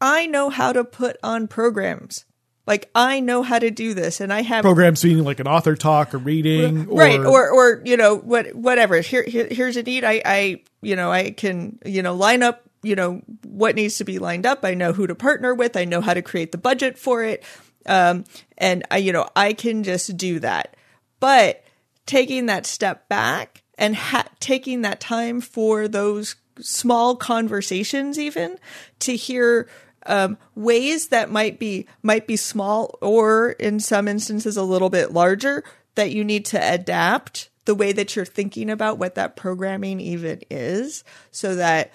I 0.00 0.26
know 0.26 0.50
how 0.50 0.72
to 0.72 0.84
put 0.84 1.16
on 1.22 1.46
programs." 1.46 2.24
Like 2.70 2.88
I 2.94 3.18
know 3.18 3.42
how 3.42 3.58
to 3.58 3.72
do 3.72 3.94
this, 3.94 4.20
and 4.20 4.32
I 4.32 4.42
have 4.42 4.62
programs 4.62 5.02
being 5.02 5.24
like 5.24 5.40
an 5.40 5.48
author 5.48 5.74
talk 5.74 6.14
or 6.14 6.18
reading, 6.18 6.86
or, 6.86 6.98
right? 6.98 7.18
Or 7.18 7.50
or 7.50 7.82
you 7.84 7.96
know 7.96 8.14
what 8.14 8.54
whatever. 8.54 9.00
Here, 9.00 9.24
here 9.24 9.48
here's 9.50 9.76
a 9.76 9.82
need. 9.82 10.04
I 10.04 10.22
I 10.24 10.62
you 10.80 10.94
know 10.94 11.10
I 11.10 11.32
can 11.32 11.80
you 11.84 12.00
know 12.00 12.14
line 12.14 12.44
up 12.44 12.62
you 12.84 12.94
know 12.94 13.22
what 13.44 13.74
needs 13.74 13.98
to 13.98 14.04
be 14.04 14.20
lined 14.20 14.46
up. 14.46 14.64
I 14.64 14.74
know 14.74 14.92
who 14.92 15.08
to 15.08 15.16
partner 15.16 15.52
with. 15.52 15.76
I 15.76 15.84
know 15.84 16.00
how 16.00 16.14
to 16.14 16.22
create 16.22 16.52
the 16.52 16.58
budget 16.58 16.96
for 16.96 17.24
it, 17.24 17.42
um, 17.86 18.22
and 18.56 18.84
I 18.88 18.98
you 18.98 19.12
know 19.12 19.26
I 19.34 19.52
can 19.52 19.82
just 19.82 20.16
do 20.16 20.38
that. 20.38 20.76
But 21.18 21.64
taking 22.06 22.46
that 22.46 22.66
step 22.66 23.08
back 23.08 23.64
and 23.78 23.96
ha- 23.96 24.28
taking 24.38 24.82
that 24.82 25.00
time 25.00 25.40
for 25.40 25.88
those 25.88 26.36
small 26.60 27.16
conversations, 27.16 28.16
even 28.16 28.58
to 29.00 29.16
hear 29.16 29.68
um, 30.06 30.38
ways 30.54 31.08
that 31.08 31.30
might 31.30 31.58
be 31.58 31.86
might 32.02 32.26
be 32.26 32.36
small 32.36 32.98
or 33.00 33.50
in 33.52 33.80
some 33.80 34.08
instances 34.08 34.56
a 34.56 34.62
little 34.62 34.90
bit 34.90 35.12
larger 35.12 35.64
that 35.94 36.10
you 36.10 36.24
need 36.24 36.44
to 36.46 36.58
adapt 36.58 37.50
the 37.64 37.74
way 37.74 37.92
that 37.92 38.16
you're 38.16 38.24
thinking 38.24 38.70
about 38.70 38.98
what 38.98 39.14
that 39.14 39.36
programming 39.36 40.00
even 40.00 40.40
is 40.50 41.04
so 41.30 41.54
that 41.56 41.92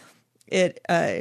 it 0.48 0.80
uh, 0.88 1.20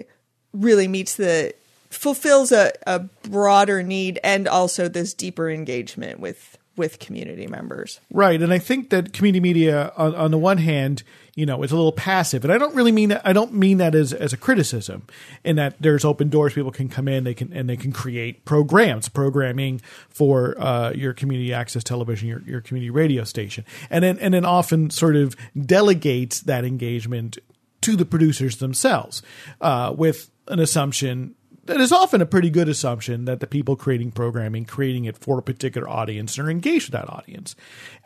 really 0.53 0.87
meets 0.87 1.17
the 1.17 1.55
fulfills 1.91 2.53
a, 2.53 2.73
a 2.87 3.01
broader 3.29 3.83
need 3.83 4.21
and 4.23 4.47
also 4.47 4.89
this 4.89 5.15
deeper 5.15 5.49
engagement 5.49 6.21
with 6.21 6.59
with 6.77 6.99
community 6.99 7.47
members. 7.47 8.01
Right. 8.11 8.43
And 8.43 8.53
I 8.53 8.59
think 8.59 8.91
that 8.91 9.13
community 9.13 9.41
media, 9.41 9.93
on, 9.97 10.15
on, 10.15 10.31
the 10.33 10.39
one 10.39 10.59
hand, 10.59 11.05
you 11.37 11.47
know, 11.47 11.63
it's 11.63 11.73
a 11.73 11.77
little 11.77 11.93
passive. 11.93 12.45
And 12.45 12.53
I 12.53 12.59
don't 12.59 12.75
really 12.75 12.93
mean 12.93 13.09
that, 13.09 13.23
I 13.25 13.33
don't 13.33 13.55
mean 13.55 13.79
that 13.79 13.95
as, 13.95 14.13
as 14.13 14.33
a 14.33 14.37
criticism 14.37 15.07
in 15.43 15.57
that 15.57 15.75
there's 15.81 16.05
open 16.05 16.29
doors. 16.29 16.55
People 16.55 16.71
can 16.71 16.89
come 16.89 17.09
in, 17.09 17.25
they 17.25 17.35
can, 17.35 17.53
and 17.53 17.69
they 17.69 17.77
can 17.77 17.93
create 17.93 18.45
programs, 18.45 19.09
programming 19.09 19.81
for, 20.09 20.61
uh, 20.61 20.93
your 20.93 21.13
community 21.13 21.53
access 21.53 21.83
television, 21.83 22.29
your, 22.29 22.43
your 22.43 22.61
community 22.61 22.91
radio 22.91 23.25
station. 23.25 23.65
And 23.91 24.05
then, 24.05 24.19
and 24.21 24.33
then 24.33 24.45
often 24.45 24.91
sort 24.91 25.17
of 25.17 25.35
delegates 25.61 26.41
that 26.43 26.65
engagement 26.65 27.39
to 27.83 27.97
the 27.97 28.05
producers 28.05 28.59
themselves, 28.59 29.23
uh, 29.61 29.93
with 29.97 30.31
an 30.49 30.61
assumption 30.61 31.35
that 31.67 31.81
is 31.81 31.93
often 31.93 32.21
a 32.21 32.27
pretty 32.27 32.51
good 32.51 32.69
assumption 32.69 33.25
that 33.25 33.41
the 33.41 33.47
people 33.47 33.75
creating 33.75 34.11
programming, 34.11 34.67
creating 34.67 35.07
it 35.07 35.17
for 35.17 35.39
a 35.39 35.43
particular 35.43 35.89
audience, 35.89 36.39
are 36.39 36.51
engaged 36.51 36.91
with 36.91 37.01
that 37.01 37.09
audience. 37.09 37.57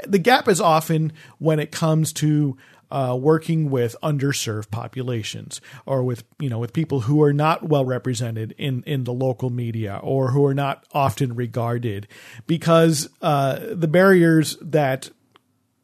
The 0.07 0.19
gap 0.19 0.49
is 0.49 0.61
often 0.61 1.13
when 1.39 1.59
it 1.59 1.73
comes 1.73 2.13
to 2.15 2.57
uh, 2.91 3.17
working 3.21 3.71
with 3.71 3.97
underserved 4.03 4.71
populations 4.71 5.61
or 5.87 6.03
with 6.03 6.25
you 6.39 6.49
know 6.49 6.59
with 6.59 6.73
people 6.73 7.01
who 7.01 7.23
are 7.23 7.33
not 7.33 7.69
well 7.69 7.85
represented 7.85 8.55
in 8.59 8.83
in 8.87 9.05
the 9.05 9.13
local 9.13 9.51
media 9.51 10.01
or 10.03 10.31
who 10.31 10.45
are 10.45 10.55
not 10.55 10.85
often 10.93 11.35
regarded 11.35 12.07
because 12.47 13.09
uh, 13.23 13.59
the 13.71 13.89
barriers 13.89 14.57
that 14.61 15.11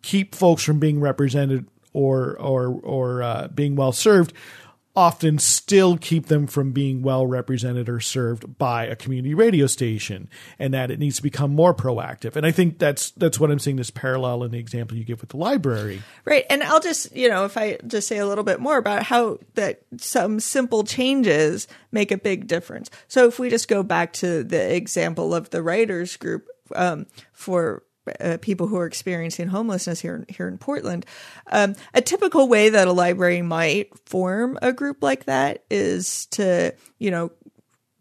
keep 0.02 0.34
folks 0.34 0.62
from 0.62 0.78
being 0.78 1.00
represented 1.00 1.66
or 1.92 2.38
or 2.38 2.80
or 2.82 3.22
uh, 3.22 3.48
being 3.48 3.76
well 3.76 3.92
served 3.92 4.32
often 4.96 5.38
still 5.38 5.96
keep 5.96 6.26
them 6.26 6.46
from 6.46 6.70
being 6.70 7.02
well 7.02 7.26
represented 7.26 7.88
or 7.88 8.00
served 8.00 8.58
by 8.58 8.86
a 8.86 8.94
community 8.94 9.34
radio 9.34 9.66
station 9.66 10.28
and 10.58 10.72
that 10.72 10.90
it 10.90 11.00
needs 11.00 11.16
to 11.16 11.22
become 11.22 11.54
more 11.54 11.74
proactive. 11.74 12.36
And 12.36 12.46
i 12.46 12.50
think 12.50 12.78
that's 12.78 13.10
that's 13.12 13.40
what 13.40 13.50
i'm 13.50 13.58
seeing 13.58 13.76
this 13.76 13.90
parallel 13.90 14.44
in 14.44 14.52
the 14.52 14.58
example 14.58 14.96
you 14.96 15.04
give 15.04 15.20
with 15.20 15.30
the 15.30 15.36
library. 15.36 16.02
Right. 16.24 16.44
And 16.48 16.62
i'll 16.62 16.80
just 16.80 17.14
you 17.14 17.28
know 17.28 17.44
if 17.44 17.56
i 17.56 17.78
just 17.86 18.06
say 18.06 18.18
a 18.18 18.26
little 18.26 18.44
bit 18.44 18.60
more 18.60 18.76
about 18.76 19.02
how 19.02 19.38
that 19.54 19.82
some 19.98 20.38
simple 20.38 20.84
changes 20.84 21.66
make 21.90 22.12
a 22.12 22.18
big 22.18 22.46
difference. 22.46 22.90
So 23.08 23.26
if 23.26 23.38
we 23.38 23.50
just 23.50 23.68
go 23.68 23.82
back 23.82 24.12
to 24.14 24.44
the 24.44 24.74
example 24.74 25.34
of 25.34 25.50
the 25.50 25.62
writers 25.62 26.16
group 26.16 26.46
um, 26.74 27.06
for 27.32 27.82
uh, 28.20 28.38
people 28.40 28.66
who 28.66 28.76
are 28.76 28.86
experiencing 28.86 29.48
homelessness 29.48 30.00
here 30.00 30.24
here 30.28 30.48
in 30.48 30.58
Portland. 30.58 31.06
Um, 31.50 31.74
a 31.92 32.00
typical 32.00 32.48
way 32.48 32.68
that 32.68 32.88
a 32.88 32.92
library 32.92 33.42
might 33.42 33.90
form 34.06 34.58
a 34.62 34.72
group 34.72 35.02
like 35.02 35.24
that 35.24 35.64
is 35.70 36.26
to 36.26 36.74
you 36.98 37.10
know 37.10 37.32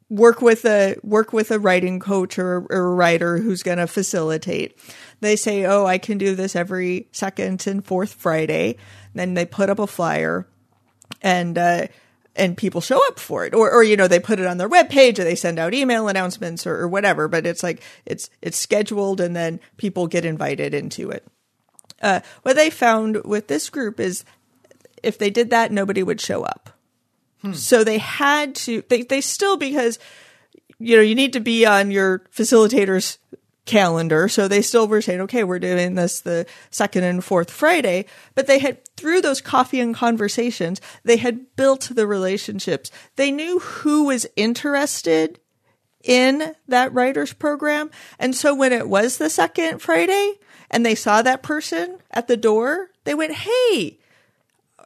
work 0.10 0.41
with 0.41 0.64
a 0.66 0.95
work 1.04 1.34
with 1.34 1.49
a 1.49 1.60
writing 1.60 1.99
coach 1.99 2.38
or, 2.38 2.68
or 2.70 2.91
a 2.91 2.95
writer 2.95 3.38
who's 3.38 3.64
going 3.64 3.80
to 3.80 3.88
facilitate. 3.88 4.78
They 5.22 5.36
say, 5.36 5.66
"Oh, 5.66 5.86
I 5.86 5.97
can 5.97 6.18
do 6.18 6.36
this 6.36 6.56
every 6.56 7.08
second 7.12 7.66
and 7.68 7.84
fourth 7.84 8.14
Friday." 8.14 8.78
Then 9.14 9.34
they 9.34 9.45
put 9.45 9.70
up 9.70 9.80
a 9.80 9.88
flyer, 9.88 10.47
and 11.22 11.58
uh, 11.58 11.88
and 12.36 12.57
people 12.57 12.81
show 12.81 13.05
up 13.07 13.19
for 13.19 13.45
it, 13.45 13.53
or 13.53 13.71
or 13.71 13.84
you 13.84 13.95
know 13.95 14.07
they 14.07 14.19
put 14.19 14.39
it 14.39 14.45
on 14.45 14.57
their 14.57 14.69
webpage 14.69 15.19
or 15.19 15.23
they 15.23 15.36
send 15.36 15.59
out 15.59 15.73
email 15.73 16.07
announcements 16.07 16.65
or, 16.65 16.75
or 16.75 16.88
whatever. 16.88 17.27
But 17.27 17.45
it's 17.45 17.63
like 17.63 17.81
it's 18.05 18.29
it's 18.41 18.57
scheduled, 18.57 19.21
and 19.21 19.36
then 19.36 19.59
people 19.77 20.07
get 20.07 20.25
invited 20.25 20.73
into 20.73 21.11
it. 21.11 21.25
Uh, 22.01 22.19
what 22.41 22.55
they 22.55 22.69
found 22.69 23.23
with 23.23 23.47
this 23.47 23.69
group 23.69 23.99
is 23.99 24.25
if 25.01 25.17
they 25.17 25.29
did 25.29 25.49
that, 25.51 25.71
nobody 25.71 26.01
would 26.01 26.19
show 26.19 26.43
up. 26.43 26.69
So 27.51 27.84
they 27.84 27.97
had 27.97 28.55
to, 28.55 28.84
they, 28.88 29.01
they 29.01 29.19
still, 29.19 29.57
because, 29.57 29.99
you 30.79 30.95
know, 30.95 31.01
you 31.01 31.13
need 31.13 31.34
to 31.34 31.41
be 31.41 31.65
on 31.65 31.91
your 31.91 32.19
facilitator's 32.31 33.19
calendar. 33.66 34.28
So 34.28 34.47
they 34.47 34.61
still 34.61 34.88
were 34.88 35.01
saying, 35.01 35.22
okay, 35.22 35.43
we're 35.43 35.59
doing 35.59 35.95
this 35.95 36.20
the 36.20 36.45
second 36.70 37.03
and 37.03 37.24
fourth 37.24 37.49
Friday. 37.49 38.05
But 38.36 38.47
they 38.47 38.59
had, 38.59 38.84
through 38.95 39.22
those 39.22 39.41
coffee 39.41 39.80
and 39.80 39.95
conversations, 39.95 40.82
they 41.03 41.18
had 41.18 41.55
built 41.55 41.91
the 41.93 42.07
relationships. 42.07 42.91
They 43.16 43.32
knew 43.32 43.59
who 43.59 44.05
was 44.05 44.28
interested 44.36 45.39
in 46.03 46.53
that 46.68 46.93
writer's 46.93 47.34
program. 47.34 47.89
And 48.20 48.36
so 48.36 48.53
when 48.53 48.74
it 48.74 48.89
was 48.89 49.18
the 49.18 49.30
second 49.30 49.80
Friday 49.80 50.34
and 50.70 50.86
they 50.86 50.95
saw 50.95 51.22
that 51.22 51.43
person 51.43 51.99
at 52.11 52.28
the 52.28 52.38
door, 52.38 52.89
they 53.05 53.14
went, 53.14 53.34
Hey, 53.34 53.97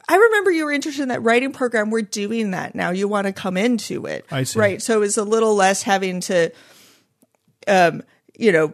I 0.10 0.16
remember 0.16 0.52
you 0.52 0.66
were 0.66 0.72
interested 0.72 1.02
in 1.02 1.10
that 1.10 1.24
writing 1.24 1.52
program. 1.52 1.90
We're 1.90 2.02
doing 2.02 2.52
that 2.52 2.76
now. 2.76 2.92
You 2.92 3.08
want 3.08 3.28
to 3.28 3.34
come 3.34 3.58
into 3.58 4.06
it. 4.06 4.26
I 4.32 4.44
see. 4.44 4.60
Right. 4.60 4.82
So 4.82 5.02
it's 5.02 5.18
a 5.18 5.24
little 5.24 5.56
less 5.56 5.82
having 5.82 6.22
to, 6.22 6.52
um, 7.68 8.04
you 8.38 8.52
know, 8.52 8.74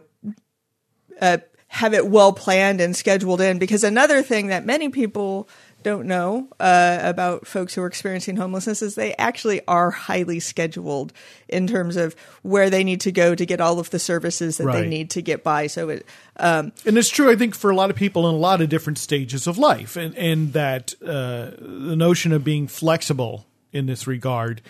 uh, 1.20 1.38
have 1.68 1.94
it 1.94 2.06
well 2.06 2.32
planned 2.32 2.80
and 2.80 2.94
scheduled 2.94 3.40
in. 3.40 3.58
Because 3.58 3.84
another 3.84 4.22
thing 4.22 4.48
that 4.48 4.64
many 4.64 4.88
people 4.88 5.48
don't 5.82 6.06
know 6.06 6.48
uh, 6.60 6.98
about 7.02 7.46
folks 7.46 7.74
who 7.74 7.82
are 7.82 7.86
experiencing 7.86 8.36
homelessness 8.36 8.80
is 8.80 8.94
they 8.94 9.14
actually 9.16 9.60
are 9.68 9.90
highly 9.90 10.40
scheduled 10.40 11.12
in 11.46 11.66
terms 11.66 11.96
of 11.96 12.16
where 12.42 12.70
they 12.70 12.82
need 12.82 13.02
to 13.02 13.12
go 13.12 13.34
to 13.34 13.44
get 13.44 13.60
all 13.60 13.78
of 13.78 13.90
the 13.90 13.98
services 13.98 14.56
that 14.56 14.64
Right. 14.64 14.82
they 14.82 14.88
need 14.88 15.10
to 15.10 15.20
get 15.20 15.44
by. 15.44 15.66
So 15.66 15.90
it, 15.90 16.06
um, 16.36 16.72
and 16.86 16.96
it's 16.96 17.10
true, 17.10 17.30
I 17.30 17.36
think, 17.36 17.54
for 17.54 17.70
a 17.70 17.76
lot 17.76 17.90
of 17.90 17.96
people 17.96 18.26
in 18.28 18.34
a 18.34 18.38
lot 18.38 18.62
of 18.62 18.70
different 18.70 18.98
stages 18.98 19.46
of 19.46 19.58
life, 19.58 19.96
and 19.96 20.14
and 20.16 20.54
that 20.54 20.94
uh, 21.02 21.50
the 21.58 21.96
notion 21.96 22.32
of 22.32 22.44
being 22.44 22.66
flexible 22.66 23.44
in 23.70 23.84
this 23.84 24.06
regard 24.06 24.62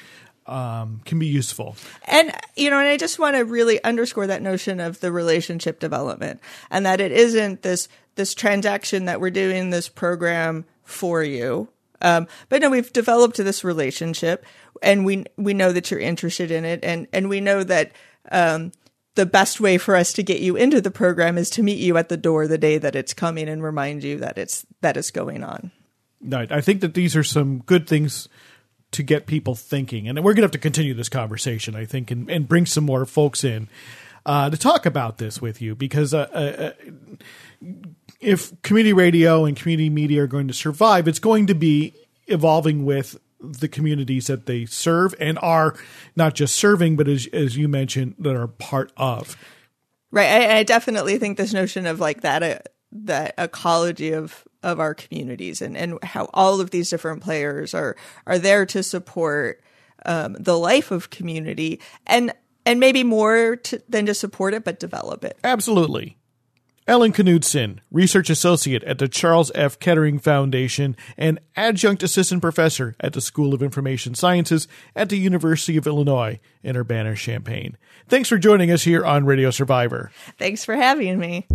um, 0.46 1.00
can 1.04 1.18
be 1.18 1.26
useful. 1.26 1.76
And 2.04 2.32
you 2.56 2.70
know, 2.70 2.78
and 2.78 2.88
I 2.88 2.96
just 2.96 3.18
want 3.18 3.36
to 3.36 3.44
really 3.44 3.82
underscore 3.82 4.26
that 4.26 4.42
notion 4.42 4.80
of 4.80 5.00
the 5.00 5.12
relationship 5.12 5.80
development 5.80 6.40
and 6.70 6.84
that 6.86 7.00
it 7.00 7.12
isn't 7.12 7.62
this 7.62 7.88
this 8.16 8.34
transaction 8.34 9.06
that 9.06 9.20
we're 9.20 9.30
doing 9.30 9.70
this 9.70 9.88
program 9.88 10.64
for 10.82 11.22
you. 11.22 11.68
Um, 12.00 12.26
but 12.48 12.60
no, 12.60 12.70
we've 12.70 12.92
developed 12.92 13.38
this 13.38 13.64
relationship 13.64 14.44
and 14.82 15.04
we 15.04 15.24
we 15.36 15.54
know 15.54 15.72
that 15.72 15.90
you're 15.90 16.00
interested 16.00 16.50
in 16.50 16.64
it 16.64 16.80
and 16.82 17.06
and 17.12 17.28
we 17.28 17.40
know 17.40 17.64
that 17.64 17.92
um, 18.30 18.72
the 19.14 19.26
best 19.26 19.60
way 19.60 19.78
for 19.78 19.96
us 19.96 20.12
to 20.14 20.22
get 20.22 20.40
you 20.40 20.56
into 20.56 20.80
the 20.80 20.90
program 20.90 21.38
is 21.38 21.48
to 21.50 21.62
meet 21.62 21.78
you 21.78 21.96
at 21.96 22.08
the 22.08 22.16
door 22.16 22.46
the 22.46 22.58
day 22.58 22.78
that 22.78 22.96
it's 22.96 23.14
coming 23.14 23.48
and 23.48 23.62
remind 23.62 24.02
you 24.02 24.18
that 24.18 24.38
it's 24.38 24.66
that 24.80 24.96
it's 24.96 25.10
going 25.10 25.42
on. 25.42 25.70
Right. 26.20 26.50
I 26.50 26.60
think 26.60 26.80
that 26.80 26.94
these 26.94 27.14
are 27.16 27.24
some 27.24 27.58
good 27.60 27.86
things 27.86 28.28
to 28.94 29.02
get 29.02 29.26
people 29.26 29.54
thinking, 29.54 30.08
and 30.08 30.18
we're 30.18 30.32
going 30.32 30.36
to 30.36 30.42
have 30.42 30.50
to 30.52 30.58
continue 30.58 30.94
this 30.94 31.08
conversation, 31.08 31.74
I 31.76 31.84
think, 31.84 32.10
and, 32.10 32.30
and 32.30 32.48
bring 32.48 32.66
some 32.66 32.84
more 32.84 33.04
folks 33.04 33.44
in 33.44 33.68
uh, 34.26 34.50
to 34.50 34.56
talk 34.56 34.86
about 34.86 35.18
this 35.18 35.40
with 35.40 35.60
you 35.60 35.74
because 35.74 36.14
uh, 36.14 36.28
uh, 36.32 36.72
if 38.20 38.60
community 38.62 38.92
radio 38.92 39.44
and 39.44 39.56
community 39.56 39.90
media 39.90 40.22
are 40.22 40.26
going 40.26 40.48
to 40.48 40.54
survive, 40.54 41.08
it's 41.08 41.18
going 41.18 41.46
to 41.48 41.54
be 41.54 41.94
evolving 42.26 42.84
with 42.84 43.18
the 43.40 43.68
communities 43.68 44.28
that 44.28 44.46
they 44.46 44.64
serve 44.64 45.14
and 45.20 45.38
are 45.40 45.74
not 46.16 46.34
just 46.34 46.54
serving, 46.54 46.96
but 46.96 47.08
as, 47.08 47.26
as 47.32 47.56
you 47.56 47.68
mentioned, 47.68 48.14
that 48.18 48.34
are 48.34 48.48
part 48.48 48.92
of. 48.96 49.36
Right. 50.10 50.30
I, 50.30 50.58
I 50.58 50.62
definitely 50.62 51.18
think 51.18 51.36
this 51.36 51.52
notion 51.52 51.86
of 51.86 52.00
like 52.00 52.22
that, 52.22 52.42
uh, 52.42 52.58
that 52.94 53.34
ecology 53.36 54.12
of, 54.12 54.44
of 54.62 54.80
our 54.80 54.94
communities 54.94 55.60
and, 55.60 55.76
and 55.76 56.02
how 56.02 56.30
all 56.32 56.60
of 56.60 56.70
these 56.70 56.88
different 56.90 57.22
players 57.22 57.74
are, 57.74 57.96
are 58.26 58.38
there 58.38 58.64
to 58.66 58.82
support, 58.82 59.62
um, 60.06 60.36
the 60.38 60.58
life 60.58 60.90
of 60.90 61.10
community 61.10 61.80
and, 62.06 62.32
and 62.64 62.78
maybe 62.78 63.02
more 63.02 63.56
to, 63.56 63.82
than 63.88 64.06
just 64.06 64.20
support 64.20 64.54
it, 64.54 64.64
but 64.64 64.78
develop 64.78 65.24
it. 65.24 65.38
Absolutely. 65.42 66.16
Ellen 66.86 67.12
Knudsen, 67.12 67.80
Research 67.90 68.28
Associate 68.28 68.84
at 68.84 68.98
the 68.98 69.08
Charles 69.08 69.50
F. 69.54 69.78
Kettering 69.78 70.18
Foundation 70.18 70.94
and 71.16 71.40
Adjunct 71.56 72.02
Assistant 72.02 72.42
Professor 72.42 72.94
at 73.00 73.14
the 73.14 73.22
School 73.22 73.54
of 73.54 73.62
Information 73.62 74.14
Sciences 74.14 74.68
at 74.94 75.08
the 75.08 75.16
University 75.16 75.78
of 75.78 75.86
Illinois 75.86 76.38
in 76.62 76.76
Urbana-Champaign. 76.76 77.78
Thanks 78.06 78.28
for 78.28 78.36
joining 78.36 78.70
us 78.70 78.82
here 78.82 79.02
on 79.02 79.24
Radio 79.24 79.50
Survivor. 79.50 80.10
Thanks 80.38 80.62
for 80.62 80.74
having 80.74 81.18
me. 81.18 81.46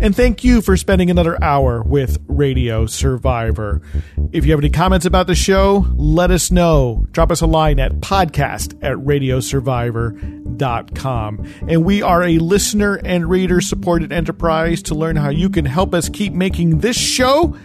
And 0.00 0.14
thank 0.14 0.44
you 0.44 0.62
for 0.62 0.76
spending 0.76 1.10
another 1.10 1.42
hour 1.42 1.82
with 1.82 2.18
Radio 2.28 2.86
Survivor. 2.86 3.82
If 4.30 4.46
you 4.46 4.52
have 4.52 4.60
any 4.60 4.70
comments 4.70 5.06
about 5.06 5.26
the 5.26 5.34
show, 5.34 5.88
let 5.96 6.30
us 6.30 6.52
know. 6.52 7.04
Drop 7.10 7.32
us 7.32 7.40
a 7.40 7.46
line 7.46 7.80
at 7.80 7.94
podcast 7.94 8.78
at 8.80 8.96
radiosurvivor.com. 8.96 11.52
And 11.68 11.84
we 11.84 12.00
are 12.00 12.22
a 12.22 12.38
listener 12.38 13.00
and 13.04 13.28
reader 13.28 13.60
supported 13.60 14.12
enterprise 14.12 14.82
to 14.84 14.94
learn 14.94 15.16
how 15.16 15.30
you 15.30 15.50
can 15.50 15.64
help 15.64 15.92
us 15.92 16.08
keep 16.08 16.32
making 16.32 16.78
this 16.78 16.96
show 16.96 17.58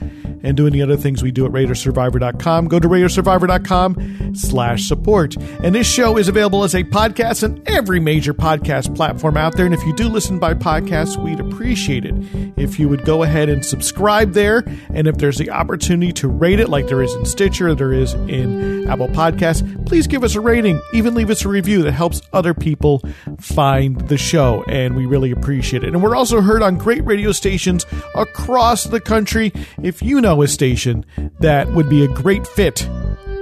and 0.44 0.56
do 0.58 0.68
any 0.68 0.82
other 0.82 0.98
things 0.98 1.24
we 1.24 1.32
do 1.32 1.46
at 1.46 1.52
radiosurvivor.com. 1.52 2.68
Go 2.68 2.80
to 2.80 2.88
radiosurvivor.com 2.88 4.36
slash 4.36 4.88
support. 4.88 5.36
And 5.64 5.74
this 5.74 5.88
show 5.88 6.18
is 6.18 6.28
available 6.28 6.64
as 6.64 6.76
a 6.76 6.84
podcast 6.84 7.44
on 7.44 7.64
every 7.66 8.00
major 8.00 8.34
podcast 8.34 8.96
platform 8.96 9.38
out 9.38 9.56
there. 9.56 9.66
And 9.66 9.74
if 9.74 9.84
you 9.84 9.96
do 9.96 10.08
listen 10.08 10.40
by 10.40 10.54
podcast, 10.54 11.24
we'd 11.24 11.40
appreciate 11.40 12.06
it 12.06 12.14
if 12.58 12.80
you 12.80 12.90
would 12.90 13.06
go 13.06 13.24
ahead 13.24 13.50
and 13.50 13.66
subscribe 13.66 14.34
there. 14.34 14.64
And 14.94 15.08
if 15.08 15.18
there's 15.18 15.38
the 15.38 15.50
opportunity 15.50 16.12
to 16.14 16.28
rate 16.28 16.60
it 16.60 16.70
like 16.70 16.88
there 16.88 17.02
is 17.02 17.14
in 17.16 17.26
Stitcher, 17.26 17.74
there 17.74 17.94
is 17.94 18.14
in 18.14 18.73
Apple 18.88 19.08
Podcasts, 19.08 19.86
please 19.86 20.08
give 20.08 20.24
us 20.24 20.36
a 20.36 20.42
rating. 20.42 20.82
Even 20.94 21.14
leave 21.14 21.30
us 21.30 21.46
a 21.46 21.50
review 21.50 21.84
that 21.84 21.92
helps 21.92 22.22
other 22.32 22.54
people 22.54 23.02
find 23.40 24.00
the 24.08 24.18
show. 24.18 24.64
And 24.68 24.96
we 24.96 25.06
really 25.06 25.32
appreciate 25.32 25.84
it. 25.84 25.94
And 25.94 26.04
we're 26.04 26.16
also 26.16 26.42
heard 26.42 26.62
on 26.62 26.78
great 26.78 27.04
radio 27.06 27.32
stations 27.32 27.86
across 28.16 28.86
the 28.86 29.00
country. 29.00 29.52
If 29.82 30.02
you 30.02 30.22
know 30.22 30.42
a 30.42 30.48
station 30.48 31.06
that 31.40 31.70
would 31.70 31.90
be 31.90 32.04
a 32.04 32.08
great 32.08 32.46
fit 32.48 32.88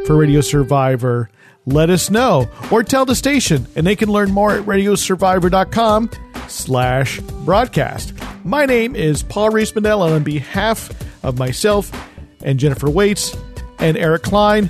for 0.06 0.16
Radio 0.16 0.42
Survivor, 0.42 1.30
let 1.66 1.90
us 1.90 2.10
know 2.10 2.50
or 2.72 2.84
tell 2.84 3.06
the 3.06 3.16
station 3.16 3.68
and 3.76 3.86
they 3.86 3.96
can 3.96 4.10
learn 4.10 4.32
more 4.32 4.52
at 4.52 4.66
radiosurvivor.com 4.66 6.10
slash 6.48 7.20
broadcast. 7.20 8.14
My 8.44 8.66
name 8.66 8.96
is 8.96 9.24
Paul 9.24 9.52
Riismandel 9.52 10.06
and 10.06 10.16
on 10.16 10.24
behalf 10.24 10.90
of 11.24 11.38
myself 11.38 11.92
and 12.44 12.60
Jennifer 12.60 12.90
Waits 12.90 13.36
and 13.80 13.98
Eric 13.98 14.24
Klein, 14.24 14.70